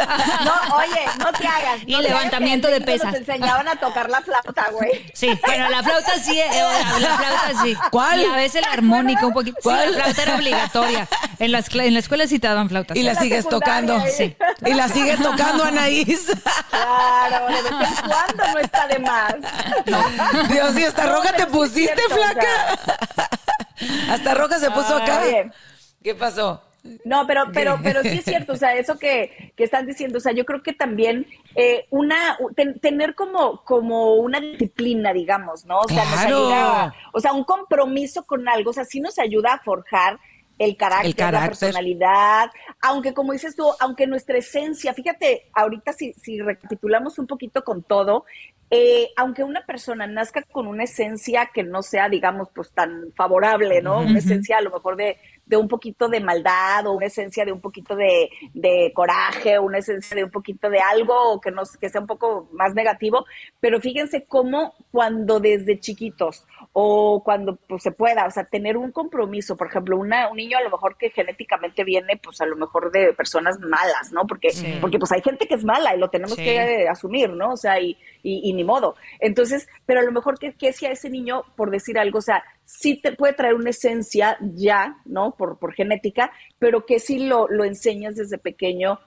no, 0.45 0.75
oye, 0.77 1.01
no 1.19 1.31
te 1.33 1.47
hagas. 1.47 1.79
Y 1.87 1.91
no 1.93 2.01
levantamiento 2.01 2.67
de 2.67 2.81
pesas. 2.81 3.07
Nos 3.11 3.21
enseñaban 3.21 3.67
a 3.67 3.75
tocar 3.77 4.09
la 4.09 4.21
flauta, 4.21 4.67
güey. 4.71 5.05
Sí, 5.13 5.29
pero 5.45 5.69
la 5.69 5.81
flauta 5.83 6.19
sí, 6.19 6.39
eh, 6.39 6.47
la, 6.53 6.99
la 6.99 7.17
flauta 7.17 7.63
sí. 7.63 7.75
¿Cuál? 7.91 8.21
Y 8.21 8.25
a 8.25 8.35
veces 8.35 8.61
la 8.61 8.73
armónica 8.73 9.25
un 9.25 9.33
poquito. 9.33 9.57
¿Cuál? 9.63 9.89
Sí, 9.89 9.95
la 9.97 10.03
flauta 10.03 10.23
era 10.23 10.35
obligatoria. 10.35 11.07
En, 11.39 11.51
las, 11.51 11.69
cla- 11.71 11.85
en 11.85 11.93
la 11.93 11.99
escuela 11.99 12.27
sí 12.27 12.39
te 12.39 12.47
daban 12.47 12.69
flautas. 12.69 12.95
Y 12.97 13.03
la 13.03 13.13
la 13.13 13.19
sigues 13.21 13.47
tocando. 13.47 13.97
¿eh? 14.19 14.37
Y 14.65 14.73
la 14.73 14.87
sigues 14.87 15.19
tocando, 15.21 15.63
Anaís. 15.63 16.27
Claro, 16.69 17.47
de 17.47 17.53
vez 17.61 17.65
en 17.71 18.09
cuando 18.09 18.53
no 18.53 18.59
está 18.59 18.87
de 18.87 18.99
más. 18.99 19.35
Dios 20.49 20.73
mío, 20.73 20.87
hasta 20.87 21.05
No, 21.05 21.13
roja 21.15 21.33
te 21.33 21.43
sí 21.43 21.49
pusiste, 21.51 21.95
cierto, 21.95 22.13
o 22.13 22.17
flaca. 22.17 22.79
Hasta 24.09 24.33
roja 24.33 24.59
se 24.59 24.71
puso 24.71 24.95
Ah, 24.97 25.03
acá. 25.03 25.23
bien. 25.25 25.53
¿Qué 26.03 26.15
pasó? 26.15 26.61
No, 27.03 27.25
pero, 27.25 27.45
pero, 27.51 27.79
pero 27.81 28.03
sí 28.03 28.09
es 28.19 28.23
cierto, 28.25 28.53
o 28.53 28.55
sea, 28.55 28.75
eso 28.75 28.99
que, 28.99 29.51
que 29.57 29.63
están 29.63 29.87
diciendo, 29.87 30.19
o 30.19 30.21
sea, 30.21 30.33
yo 30.33 30.45
creo 30.45 30.61
que 30.61 30.71
también 30.71 31.25
eh, 31.55 31.87
una, 31.89 32.37
ten- 32.55 32.79
tener 32.79 33.15
como, 33.15 33.63
como 33.63 34.13
una 34.17 34.39
disciplina, 34.39 35.11
digamos, 35.11 35.65
¿no? 35.65 35.79
O 35.79 35.87
sea, 35.87 36.05
nos 36.05 36.19
ayuda, 36.19 36.93
o 37.11 37.19
sea, 37.19 37.33
un 37.33 37.43
compromiso 37.43 38.23
con 38.23 38.47
algo, 38.47 38.69
o 38.69 38.73
sea, 38.73 38.85
sí 38.85 38.99
nos 38.99 39.17
ayuda 39.17 39.53
a 39.55 39.59
forjar 39.63 40.19
el 40.57 40.77
carácter, 40.77 41.07
El 41.07 41.15
carácter. 41.15 41.41
la 41.41 41.47
personalidad, 41.47 42.49
aunque 42.81 43.13
como 43.13 43.33
dices 43.33 43.55
tú, 43.55 43.65
aunque 43.79 44.07
nuestra 44.07 44.37
esencia, 44.37 44.93
fíjate, 44.93 45.49
ahorita 45.53 45.93
si, 45.93 46.13
si 46.13 46.39
recapitulamos 46.39 47.19
un 47.19 47.27
poquito 47.27 47.63
con 47.63 47.83
todo, 47.83 48.25
eh, 48.77 49.13
aunque 49.15 49.41
una 49.41 49.65
persona 49.65 50.05
nazca 50.05 50.41
con 50.51 50.67
una 50.67 50.83
esencia 50.83 51.49
que 51.53 51.63
no 51.63 51.81
sea, 51.81 52.09
digamos, 52.09 52.49
pues 52.53 52.71
tan 52.71 53.13
favorable, 53.15 53.81
¿no? 53.81 53.99
Una 53.99 54.19
esencia 54.19 54.57
a 54.57 54.61
lo 54.61 54.71
mejor 54.71 54.97
de, 54.97 55.17
de 55.45 55.55
un 55.55 55.69
poquito 55.69 56.09
de 56.09 56.19
maldad 56.19 56.85
o 56.85 56.91
una 56.91 57.05
esencia 57.05 57.45
de 57.45 57.53
un 57.53 57.61
poquito 57.61 57.95
de, 57.95 58.29
de 58.53 58.91
coraje, 58.93 59.59
una 59.59 59.77
esencia 59.77 60.13
de 60.13 60.25
un 60.25 60.31
poquito 60.31 60.69
de 60.69 60.79
algo 60.79 61.39
que, 61.39 61.51
nos, 61.51 61.77
que 61.77 61.87
sea 61.87 62.01
un 62.01 62.07
poco 62.07 62.49
más 62.51 62.73
negativo, 62.73 63.25
pero 63.61 63.79
fíjense 63.79 64.25
cómo 64.25 64.73
cuando 64.91 65.39
desde 65.39 65.79
chiquitos 65.79 66.45
o 66.73 67.23
cuando 67.23 67.55
pues, 67.55 67.83
se 67.83 67.91
pueda, 67.91 68.25
o 68.25 68.31
sea, 68.31 68.43
tener 68.43 68.75
un 68.75 68.91
compromiso, 68.91 69.55
por 69.55 69.67
ejemplo, 69.67 69.97
una, 69.97 70.29
un 70.29 70.35
niño 70.35 70.57
a 70.57 70.63
lo 70.63 70.69
mejor 70.69 70.97
que 70.97 71.11
genéticamente 71.11 71.85
viene, 71.85 72.19
pues 72.21 72.41
a 72.41 72.45
lo 72.45 72.57
mejor 72.57 72.91
de 72.91 73.13
personas 73.13 73.57
malas, 73.59 74.11
¿no? 74.11 74.27
Porque, 74.27 74.49
porque 74.81 74.99
pues 74.99 75.13
hay 75.13 75.21
gente 75.21 75.47
que 75.47 75.55
es 75.55 75.63
mala 75.63 75.95
y 75.95 75.99
lo 75.99 76.09
tenemos 76.09 76.35
que 76.35 76.89
asumir, 76.89 77.29
¿no? 77.29 77.53
O 77.53 77.57
sea, 77.57 77.79
y, 77.79 77.97
y, 78.27 78.53
ni 78.53 78.63
modo. 78.65 78.95
Entonces, 79.19 79.67
pero 79.85 80.01
a 80.01 80.03
lo 80.03 80.11
mejor 80.11 80.37
que, 80.39 80.53
que 80.53 80.73
si 80.73 80.85
a 80.85 80.91
ese 80.91 81.09
niño, 81.09 81.43
por 81.55 81.71
decir 81.71 81.97
algo, 81.97 82.19
o 82.19 82.21
sea, 82.21 82.43
sí 82.65 82.99
te 83.01 83.13
puede 83.13 83.33
traer 83.33 83.53
una 83.53 83.69
esencia 83.69 84.37
ya, 84.41 84.97
¿no? 85.05 85.31
Por, 85.31 85.57
por 85.57 85.73
genética, 85.73 86.31
pero 86.59 86.85
que 86.85 86.99
si 86.99 87.19
lo, 87.19 87.47
lo 87.47 87.63
enseñas 87.63 88.15
desde 88.15 88.37
pequeño 88.37 88.99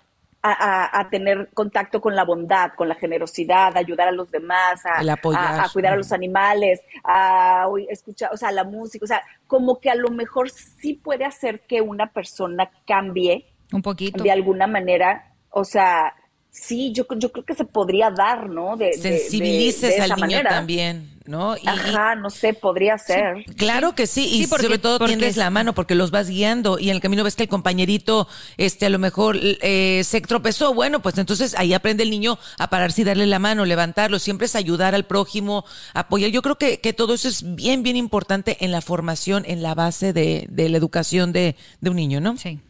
a, 0.43 1.09
tener 1.11 1.51
contacto 1.53 2.01
con 2.01 2.15
la 2.15 2.25
bondad, 2.25 2.73
con 2.77 2.89
la 2.89 2.95
generosidad, 2.95 3.77
a 3.77 3.81
ayudar 3.81 4.09
a 4.09 4.13
los 4.13 4.31
demás, 4.31 4.81
a, 4.87 5.01
a, 5.01 5.69
cuidar 5.73 5.95
a 5.95 5.97
los 5.97 6.13
animales, 6.13 6.81
a 7.05 7.67
escuchar, 7.89 8.31
o 8.33 8.37
sea, 8.37 8.53
la 8.53 8.65
música, 8.65 9.05
o 9.05 9.09
sea, 9.09 9.23
como 9.47 9.81
que 9.81 9.91
a 9.91 9.95
lo 9.95 10.11
mejor 10.11 10.51
sí 10.51 10.95
puede 10.95 11.25
hacer 11.25 11.61
que 11.67 11.81
una 11.81 12.13
persona 12.13 12.71
cambie 12.87 13.47
un 13.73 13.83
poquito 13.83 14.23
de 14.23 14.31
alguna 14.31 14.67
manera, 14.67 15.35
o 15.51 15.65
sea, 15.65 16.15
sí, 16.51 16.93
yo, 16.93 17.07
yo 17.17 17.31
creo 17.33 17.45
que 17.45 17.55
se 17.55 17.65
podría 17.65 18.11
dar, 18.11 18.49
¿no? 18.49 18.77
De, 18.77 18.93
Sensibilices 18.95 20.01
al 20.01 20.21
niño 20.21 20.43
también, 20.43 21.11
¿no? 21.27 21.57
Y, 21.57 21.67
Ajá, 21.67 22.15
no 22.15 22.31
sé, 22.31 22.55
podría 22.55 22.99
ser. 22.99 23.45
claro 23.57 23.95
que 23.95 24.07
sí, 24.07 24.27
y 24.27 24.47
sobre 24.47 24.79
todo 24.79 25.05
tiendes 25.07 25.37
la 25.37 25.51
mano 25.51 25.75
porque 25.75 25.95
los 25.95 26.11
vas 26.11 26.29
guiando 26.29 26.79
y 26.79 26.91
en 26.91 26.97
el 26.97 27.01
camino 27.01 27.25
ves 27.25 27.37
que 27.37 27.45
el 27.45 27.49
compañerito, 27.49 28.29
este, 28.57 28.87
a 28.87 28.91
lo 28.91 28.99
mejor 28.99 29.39
eh, 29.41 30.03
se 30.05 30.21
tropezó, 30.21 30.75
bueno, 30.75 31.01
pues 31.01 31.17
entonces 31.19 31.55
ahí 31.59 31.75
aprende 31.75 32.03
el 32.03 32.11
niño 32.11 32.39
a 32.59 32.71
pararse 32.71 33.03
y 33.03 33.05
darle 33.05 33.27
la 33.27 33.39
mano, 33.39 33.65
levantarlo, 33.65 34.19
siempre 34.19 34.47
es 34.47 34.57
ayudar 34.57 34.95
al 34.95 35.05
prójimo, 35.05 35.65
apoyar. 35.95 36.31
Yo 36.31 36.43
creo 36.43 36.57
que, 36.57 36.81
que 36.81 36.93
todo 36.93 37.15
eso 37.15 37.29
es 37.29 37.55
bien, 37.55 37.83
bien 37.83 37.97
importante 37.97 38.57
en 38.61 38.73
la 38.73 38.81
formación, 38.81 39.45
en 39.47 39.63
la 39.63 39.75
base 39.75 40.13
de, 40.13 40.47
de 40.51 40.69
la 40.69 40.79
educación 40.79 41.33
de, 41.33 41.57
de 41.81 41.91
un 41.91 41.97
niño, 41.97 42.21
¿no? 42.21 42.37
Sí. 42.37 42.61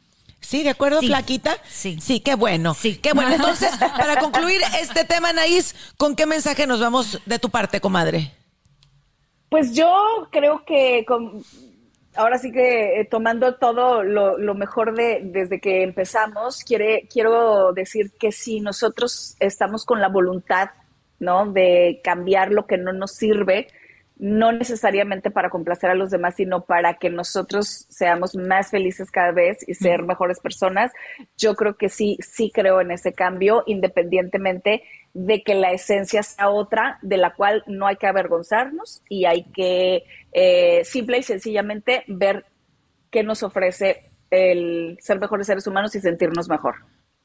¿Sí? 0.41 0.62
¿De 0.62 0.70
acuerdo, 0.70 1.01
Flaquita? 1.01 1.59
Sí. 1.68 1.99
Sí, 2.01 2.20
qué 2.20 2.34
bueno. 2.34 2.74
Sí. 2.74 2.97
Qué 2.97 3.12
bueno. 3.12 3.32
Entonces, 3.34 3.70
para 3.99 4.16
concluir 4.16 4.61
este 4.80 5.05
tema, 5.05 5.30
Anaís, 5.30 5.74
¿con 5.97 6.16
qué 6.16 6.26
mensaje 6.26 6.66
nos 6.66 6.80
vamos 6.80 7.20
de 7.26 7.39
tu 7.39 7.51
parte, 7.51 7.80
comadre? 7.80 8.32
Pues 9.49 9.72
yo 9.74 10.28
creo 10.30 10.64
que 10.66 11.07
ahora 12.16 12.39
sí 12.39 12.53
que 12.53 13.01
eh, 13.01 13.05
tomando 13.05 13.55
todo 13.55 14.03
lo, 14.03 14.55
mejor 14.55 14.95
de 14.95 15.20
desde 15.22 15.61
que 15.61 15.82
empezamos, 15.82 16.64
quiere, 16.64 17.09
quiero 17.11 17.72
decir 17.72 18.12
que 18.18 18.32
si 18.32 18.61
nosotros 18.61 19.36
estamos 19.41 19.84
con 19.84 20.01
la 20.01 20.09
voluntad, 20.09 20.70
¿no? 21.18 21.51
De 21.51 22.01
cambiar 22.03 22.51
lo 22.53 22.66
que 22.66 22.76
no 22.76 22.93
nos 22.93 23.12
sirve, 23.12 23.68
no 24.19 24.53
necesariamente 24.53 25.31
para 25.31 25.51
complacer 25.51 25.91
a 25.91 25.95
los 25.95 26.11
demás, 26.11 26.35
sino 26.37 26.64
para 26.64 26.95
que 26.95 27.09
nosotros 27.09 27.87
seamos 27.89 28.35
más 28.35 28.71
felices 28.71 29.11
cada 29.11 29.33
vez 29.33 29.66
y 29.69 29.75
ser 29.75 30.03
mejores 30.03 30.41
personas. 30.41 30.93
Yo 31.37 31.55
creo 31.55 31.77
que 31.77 31.89
sí, 31.89 32.19
sí 32.21 32.51
creo 32.53 32.81
en 32.81 32.91
ese 32.91 33.12
cambio, 33.12 33.62
independientemente 33.66 34.83
de 35.14 35.43
que 35.43 35.55
la 35.55 35.71
esencia 35.71 36.23
sea 36.23 36.51
otra, 36.51 36.99
de 37.03 37.16
la 37.16 37.35
cual 37.35 37.62
no 37.66 37.87
hay 37.87 37.97
que 37.97 38.07
avergonzarnos 38.07 39.03
y 39.09 39.25
hay 39.25 39.45
que 39.45 40.05
eh, 40.33 40.85
simple 40.85 41.19
y 41.19 41.23
sencillamente 41.23 42.05
ver 42.09 42.45
qué 43.11 43.23
nos 43.23 43.43
ofrece 43.43 44.11
el 44.31 44.99
ser 45.01 45.19
mejores 45.21 45.47
seres 45.47 45.66
humanos 45.66 45.95
y 45.95 46.01
sentirnos 46.01 46.49
mejor. 46.49 46.77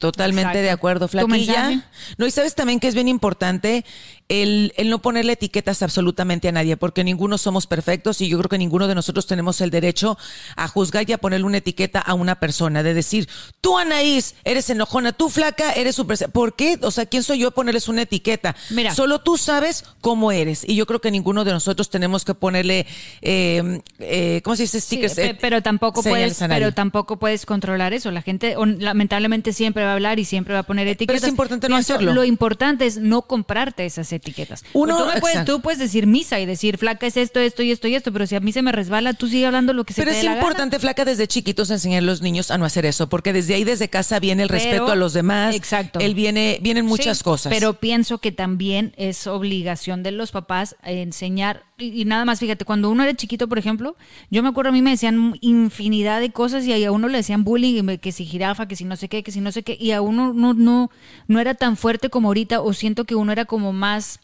Totalmente 0.03 0.61
de 0.61 0.69
acuerdo, 0.69 1.07
Flaquilla. 1.07 1.81
No, 2.17 2.27
y 2.27 2.31
sabes 2.31 2.55
también 2.55 2.81
que 2.81 2.89
es 2.89 2.93
bien 2.93 3.07
importante 3.07 3.85
el, 4.27 4.73
el, 4.75 4.89
no 4.89 5.01
ponerle 5.01 5.31
etiquetas 5.31 5.81
absolutamente 5.81 6.49
a 6.49 6.51
nadie, 6.51 6.75
porque 6.75 7.05
ninguno 7.05 7.37
somos 7.37 7.67
perfectos 7.67 8.19
y 8.19 8.27
yo 8.27 8.37
creo 8.37 8.49
que 8.49 8.57
ninguno 8.57 8.89
de 8.89 8.95
nosotros 8.95 9.27
tenemos 9.27 9.61
el 9.61 9.69
derecho 9.69 10.17
a 10.57 10.67
juzgar 10.67 11.09
y 11.09 11.13
a 11.13 11.17
ponerle 11.17 11.45
una 11.45 11.59
etiqueta 11.59 11.99
a 11.99 12.15
una 12.15 12.35
persona, 12.35 12.83
de 12.83 12.93
decir, 12.93 13.29
tú 13.61 13.77
Anaís, 13.77 14.35
eres 14.43 14.69
enojona, 14.69 15.13
tú 15.13 15.29
flaca, 15.29 15.71
eres 15.71 15.95
súper... 15.95 16.17
¿Por 16.33 16.57
qué? 16.57 16.77
O 16.81 16.91
sea, 16.91 17.05
¿quién 17.05 17.23
soy 17.23 17.39
yo 17.39 17.47
a 17.47 17.51
ponerles 17.51 17.87
una 17.87 18.01
etiqueta? 18.01 18.57
Mira. 18.71 18.93
Solo 18.93 19.21
tú 19.21 19.37
sabes 19.37 19.85
cómo 20.01 20.33
eres 20.33 20.67
y 20.67 20.75
yo 20.75 20.85
creo 20.85 20.99
que 20.99 21.11
ninguno 21.11 21.45
de 21.45 21.53
nosotros 21.53 21.89
tenemos 21.89 22.25
que 22.25 22.33
ponerle, 22.33 22.87
eh, 23.21 23.81
eh, 23.99 24.41
¿cómo 24.43 24.57
se 24.57 24.63
dice? 24.63 24.81
Stickers. 24.81 25.17
Eh, 25.17 25.37
pero 25.39 25.61
tampoco 25.61 26.03
puedes, 26.03 26.39
pero 26.39 26.73
tampoco 26.73 27.17
puedes 27.17 27.45
controlar 27.45 27.93
eso. 27.93 28.11
La 28.11 28.21
gente, 28.21 28.57
lamentablemente, 28.79 29.53
siempre 29.53 29.85
va 29.85 29.92
hablar 29.93 30.19
y 30.19 30.25
siempre 30.25 30.53
va 30.53 30.61
a 30.61 30.63
poner 30.63 30.87
etiquetas. 30.87 31.21
Pero 31.21 31.27
es 31.27 31.31
importante 31.31 31.69
no 31.69 31.75
hacerlo. 31.75 32.13
Lo 32.13 32.23
importante 32.23 32.85
es 32.85 32.97
no 32.97 33.23
comprarte 33.23 33.85
esas 33.85 34.11
etiquetas. 34.11 34.63
Uno, 34.73 34.97
tú, 34.97 35.19
puedes, 35.19 35.45
tú 35.45 35.61
puedes 35.61 35.79
decir 35.79 36.07
misa 36.07 36.39
y 36.39 36.45
decir 36.45 36.77
flaca 36.77 37.07
es 37.07 37.17
esto, 37.17 37.39
esto 37.39 37.63
y 37.63 37.71
esto 37.71 37.87
y 37.87 37.95
esto, 37.95 38.11
pero 38.11 38.27
si 38.27 38.35
a 38.35 38.39
mí 38.39 38.51
se 38.51 38.61
me 38.61 38.71
resbala, 38.71 39.13
tú 39.13 39.27
sigue 39.27 39.45
hablando 39.45 39.73
lo 39.73 39.83
que 39.83 39.93
se 39.93 40.03
Pero 40.03 40.15
es 40.15 40.23
importante, 40.23 40.79
flaca, 40.79 41.05
desde 41.05 41.27
chiquitos 41.27 41.69
enseñar 41.69 42.03
a 42.03 42.05
los 42.05 42.21
niños 42.21 42.51
a 42.51 42.57
no 42.57 42.65
hacer 42.65 42.85
eso, 42.85 43.09
porque 43.09 43.33
desde 43.33 43.55
ahí, 43.55 43.63
desde 43.63 43.89
casa, 43.89 44.19
viene 44.19 44.43
el 44.43 44.49
respeto 44.49 44.91
a 44.91 44.95
los 44.95 45.13
demás. 45.13 45.55
Exacto. 45.55 45.99
Él 45.99 46.15
viene, 46.15 46.59
vienen 46.61 46.85
muchas 46.85 47.23
cosas. 47.23 47.53
Pero 47.53 47.73
pienso 47.73 48.17
que 48.19 48.31
también 48.31 48.93
es 48.97 49.27
obligación 49.27 50.03
de 50.03 50.11
los 50.11 50.31
papás 50.31 50.75
enseñar 50.83 51.63
y, 51.77 52.05
nada 52.05 52.23
más, 52.23 52.39
fíjate, 52.39 52.65
cuando 52.65 52.89
uno 52.89 53.03
era 53.03 53.15
chiquito, 53.15 53.47
por 53.49 53.57
ejemplo, 53.57 53.95
yo 54.29 54.43
me 54.43 54.49
acuerdo 54.49 54.69
a 54.69 54.71
mí 54.71 54.81
me 54.81 54.91
decían 54.91 55.35
infinidad 55.41 56.21
de 56.21 56.31
cosas 56.31 56.65
y 56.65 56.83
a 56.83 56.91
uno 56.91 57.07
le 57.07 57.17
decían 57.17 57.43
bullying, 57.43 57.97
que 57.97 58.11
si 58.11 58.25
jirafa, 58.25 58.67
que 58.67 58.75
si 58.75 58.85
no 58.85 58.95
sé 58.95 59.09
qué, 59.09 59.23
que 59.23 59.31
si 59.31 59.41
no 59.41 59.51
sé 59.51 59.63
qué, 59.63 59.72
y 59.79 59.91
a 59.91 60.01
uno 60.01 60.33
no, 60.33 60.53
no, 60.53 60.91
no 61.27 61.39
era 61.39 61.53
tan 61.53 61.77
fuerte 61.77 62.09
como 62.09 62.29
ahorita, 62.29 62.61
o 62.61 62.73
siento 62.73 63.05
que 63.05 63.15
uno 63.15 63.31
era 63.31 63.45
como 63.45 63.73
más, 63.73 64.19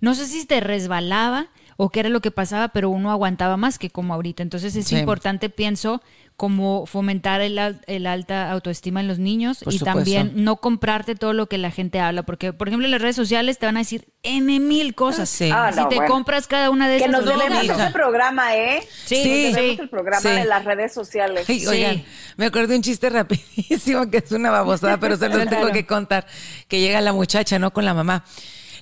no 0.00 0.14
sé 0.14 0.26
si 0.26 0.44
te 0.46 0.60
resbalaba 0.60 1.48
o 1.76 1.90
qué 1.90 2.00
era 2.00 2.08
lo 2.08 2.20
que 2.20 2.30
pasaba, 2.30 2.68
pero 2.68 2.90
uno 2.90 3.10
aguantaba 3.10 3.56
más 3.56 3.78
que 3.78 3.90
como 3.90 4.14
ahorita. 4.14 4.42
Entonces 4.42 4.76
es 4.76 4.92
importante, 4.92 5.50
pienso, 5.50 6.02
como 6.36 6.84
fomentar 6.86 7.40
el, 7.40 7.58
el, 7.86 8.06
alta 8.06 8.50
autoestima 8.50 9.00
en 9.00 9.06
los 9.06 9.20
niños 9.20 9.64
y 9.70 9.78
también 9.78 10.32
no 10.34 10.56
comprarte 10.56 11.14
todo 11.14 11.32
lo 11.32 11.46
que 11.46 11.58
la 11.58 11.70
gente 11.70 12.00
habla, 12.00 12.24
porque 12.24 12.52
por 12.52 12.66
ejemplo 12.66 12.86
en 12.86 12.90
las 12.90 13.00
redes 13.00 13.14
sociales 13.14 13.58
te 13.58 13.66
van 13.66 13.76
a 13.76 13.80
decir 13.80 14.08
N 14.24 14.58
mil 14.58 14.96
cosas. 14.96 15.40
Ah, 15.52 15.70
si 15.72 15.88
te 15.88 16.04
compras 16.06 16.48
cada 16.48 16.70
una 16.70 16.88
de 16.88 16.96
esas. 16.96 17.06
Que 17.06 17.12
nos 17.12 17.24
debemos 17.24 17.62
ese 17.62 17.90
programa, 17.92 18.56
¿eh? 18.56 18.82
Sí, 19.04 19.52
sí. 19.54 19.70
Nos 19.76 19.80
el 19.80 19.88
programa 19.88 20.30
de 20.30 20.44
las 20.44 20.64
redes 20.64 20.92
sociales. 20.92 21.48
oigan, 21.48 22.04
me 22.36 22.46
acuerdo 22.46 22.68
de 22.68 22.76
un 22.76 22.82
chiste 22.82 23.10
rapidísimo 23.10 24.10
que 24.10 24.18
es 24.18 24.32
una 24.32 24.50
babosada, 24.50 24.98
pero 24.98 25.16
se 25.16 25.28
los 25.28 25.46
tengo 25.48 25.70
que 25.70 25.86
contar, 25.86 26.26
que 26.66 26.80
llega 26.80 27.00
la 27.00 27.12
muchacha, 27.12 27.60
¿no? 27.60 27.72
Con 27.72 27.84
la 27.84 27.94
mamá. 27.94 28.24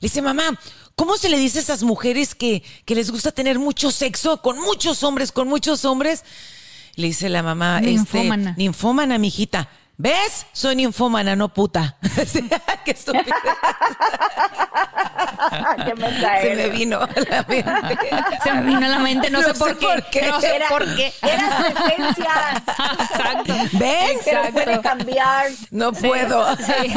Le 0.00 0.06
dice, 0.06 0.22
mamá, 0.22 0.58
¿Cómo 0.96 1.16
se 1.16 1.28
le 1.28 1.38
dice 1.38 1.58
a 1.58 1.62
esas 1.62 1.82
mujeres 1.82 2.34
que, 2.34 2.62
que 2.84 2.94
les 2.94 3.10
gusta 3.10 3.32
tener 3.32 3.58
mucho 3.58 3.90
sexo 3.90 4.42
con 4.42 4.58
muchos 4.60 5.02
hombres, 5.02 5.32
con 5.32 5.48
muchos 5.48 5.84
hombres? 5.84 6.24
Le 6.96 7.06
dice 7.08 7.28
la 7.28 7.42
mamá, 7.42 7.80
ninfómana. 7.80 8.50
Este, 8.50 8.62
ninfómana, 8.62 9.18
mijita. 9.18 9.68
¿Ves? 10.02 10.46
Soy 10.52 10.74
ninfómana, 10.74 11.36
no 11.36 11.48
puta. 11.48 11.96
Qué 12.84 12.90
estúpida. 12.90 13.32
Se 16.42 16.54
me 16.54 16.68
vino 16.70 16.98
a 16.98 17.08
la 17.28 17.44
mente. 17.48 18.10
Se 18.42 18.52
me 18.52 18.62
vino 18.62 18.86
a 18.86 18.88
la 18.88 18.98
mente, 18.98 19.30
no, 19.30 19.42
sé, 19.42 19.54
por, 19.54 19.76
qué. 20.10 20.26
No 20.26 20.40
sé 20.40 20.56
era, 20.56 20.68
por 20.68 20.84
qué. 20.96 21.12
Era 21.22 21.56
su 21.56 21.66
esencia. 21.66 22.62
Exacto. 23.00 23.54
¿Ven? 23.72 24.10
Exacto. 24.10 24.52
puede 24.52 24.80
cambiar. 24.80 25.50
No 25.70 25.92
puedo. 25.92 26.56
Sí. 26.56 26.92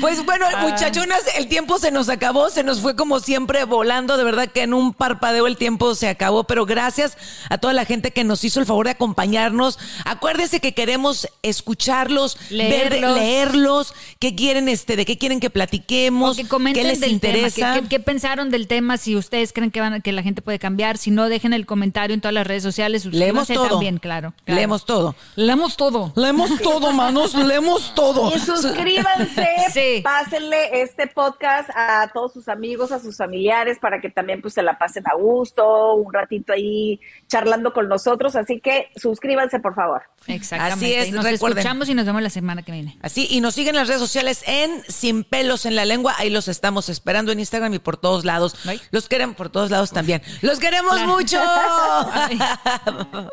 Pues 0.00 0.24
bueno, 0.24 0.46
ah. 0.54 0.62
muchachonas, 0.62 1.22
el 1.36 1.48
tiempo 1.48 1.78
se 1.78 1.90
nos 1.90 2.08
acabó, 2.08 2.50
se 2.50 2.62
nos 2.62 2.80
fue 2.80 2.96
como 2.96 3.20
siempre 3.20 3.64
volando. 3.64 4.16
De 4.16 4.24
verdad 4.24 4.48
que 4.48 4.62
en 4.62 4.74
un 4.74 4.94
parpadeo 4.94 5.46
el 5.46 5.56
tiempo 5.56 5.94
se 5.94 6.08
acabó, 6.08 6.44
pero 6.44 6.66
gracias 6.66 7.16
a 7.48 7.58
toda 7.58 7.72
la 7.72 7.84
gente 7.84 8.10
que 8.10 8.24
nos 8.24 8.44
hizo 8.44 8.60
el 8.60 8.66
favor 8.66 8.86
de 8.86 8.92
acompañarnos. 8.92 9.78
Acuérdense 10.04 10.60
que 10.60 10.74
queremos 10.74 11.28
escucharlos, 11.62 12.36
leerlos, 12.50 13.14
leerlos 13.14 13.94
qué 14.18 14.34
quieren, 14.34 14.68
este, 14.68 14.96
de 14.96 15.04
qué 15.04 15.16
quieren 15.16 15.38
que 15.38 15.48
platiquemos, 15.48 16.36
qué 16.36 16.84
les 16.84 17.06
interesa. 17.06 17.80
qué, 17.88 18.00
pensaron 18.00 18.50
del 18.50 18.66
tema, 18.66 18.96
si 18.96 19.16
ustedes 19.16 19.52
creen 19.52 19.70
que, 19.70 19.80
van, 19.80 20.02
que 20.02 20.12
la 20.12 20.22
gente 20.22 20.42
puede 20.42 20.58
cambiar, 20.58 20.98
si 20.98 21.10
no, 21.10 21.28
dejen 21.28 21.52
el 21.52 21.66
comentario 21.66 22.14
en 22.14 22.20
todas 22.20 22.34
las 22.34 22.46
redes 22.46 22.64
sociales. 22.64 23.06
Leemos 23.06 23.48
todo. 23.48 23.68
También, 23.68 23.98
claro, 23.98 24.34
Leemos 24.46 24.84
todo. 24.84 25.14
Leemos 25.36 25.76
todo. 25.76 26.12
Leemos 26.16 26.50
todo, 26.60 26.92
manos, 26.92 27.34
leemos 27.34 27.94
todo. 27.94 28.34
Y 28.34 28.38
suscríbanse, 28.40 30.00
pásenle 30.02 30.82
este 30.82 31.06
podcast 31.06 31.70
a 31.74 32.10
todos 32.12 32.32
sus 32.32 32.48
amigos, 32.48 32.90
a 32.90 32.98
sus 32.98 33.16
familiares, 33.16 33.78
para 33.78 34.00
que 34.00 34.10
también 34.10 34.42
pues 34.42 34.54
se 34.54 34.62
la 34.62 34.78
pasen 34.78 35.04
a 35.06 35.14
gusto, 35.14 35.94
un 35.94 36.12
ratito 36.12 36.52
ahí 36.52 37.00
charlando 37.28 37.72
con 37.72 37.88
nosotros. 37.88 38.34
Así 38.34 38.60
que 38.60 38.90
suscríbanse, 38.96 39.60
por 39.60 39.74
favor. 39.74 40.02
Exactamente. 40.26 40.74
Así 40.74 40.94
es, 40.94 41.14
orden. 41.42 41.51
Escuchamos 41.60 41.88
y 41.88 41.94
nos 41.94 42.06
vemos 42.06 42.22
la 42.22 42.30
semana 42.30 42.62
que 42.62 42.72
viene. 42.72 42.98
Así, 43.02 43.26
y 43.30 43.40
nos 43.40 43.54
siguen 43.54 43.74
en 43.74 43.80
las 43.80 43.88
redes 43.88 44.00
sociales 44.00 44.42
en 44.46 44.82
Sin 44.88 45.24
Pelos 45.24 45.66
en 45.66 45.76
la 45.76 45.84
Lengua. 45.84 46.14
Ahí 46.18 46.30
los 46.30 46.48
estamos 46.48 46.88
esperando 46.88 47.32
en 47.32 47.40
Instagram 47.40 47.74
y 47.74 47.78
por 47.78 47.96
todos 47.96 48.24
lados. 48.24 48.56
Bye. 48.64 48.80
Los 48.90 49.08
queremos 49.08 49.36
por 49.36 49.48
todos 49.50 49.70
lados 49.70 49.90
también. 49.90 50.22
¡Los 50.40 50.58
queremos 50.58 50.94
Claro. 50.94 51.08
mucho! 51.12 51.38
Bye. 52.26 52.38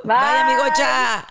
Bye, 0.04 0.40
amigocha. 0.40 1.28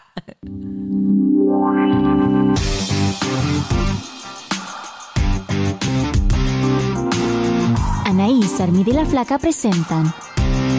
Anaís, 8.04 8.60
Armida 8.60 8.90
y 8.90 8.94
la 8.94 9.04
Flaca 9.06 9.38
presentan 9.38 10.12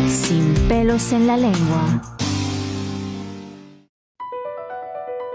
Sin 0.07 0.53
pelos 0.67 1.11
en 1.11 1.27
la 1.27 1.37
lengua. 1.37 2.01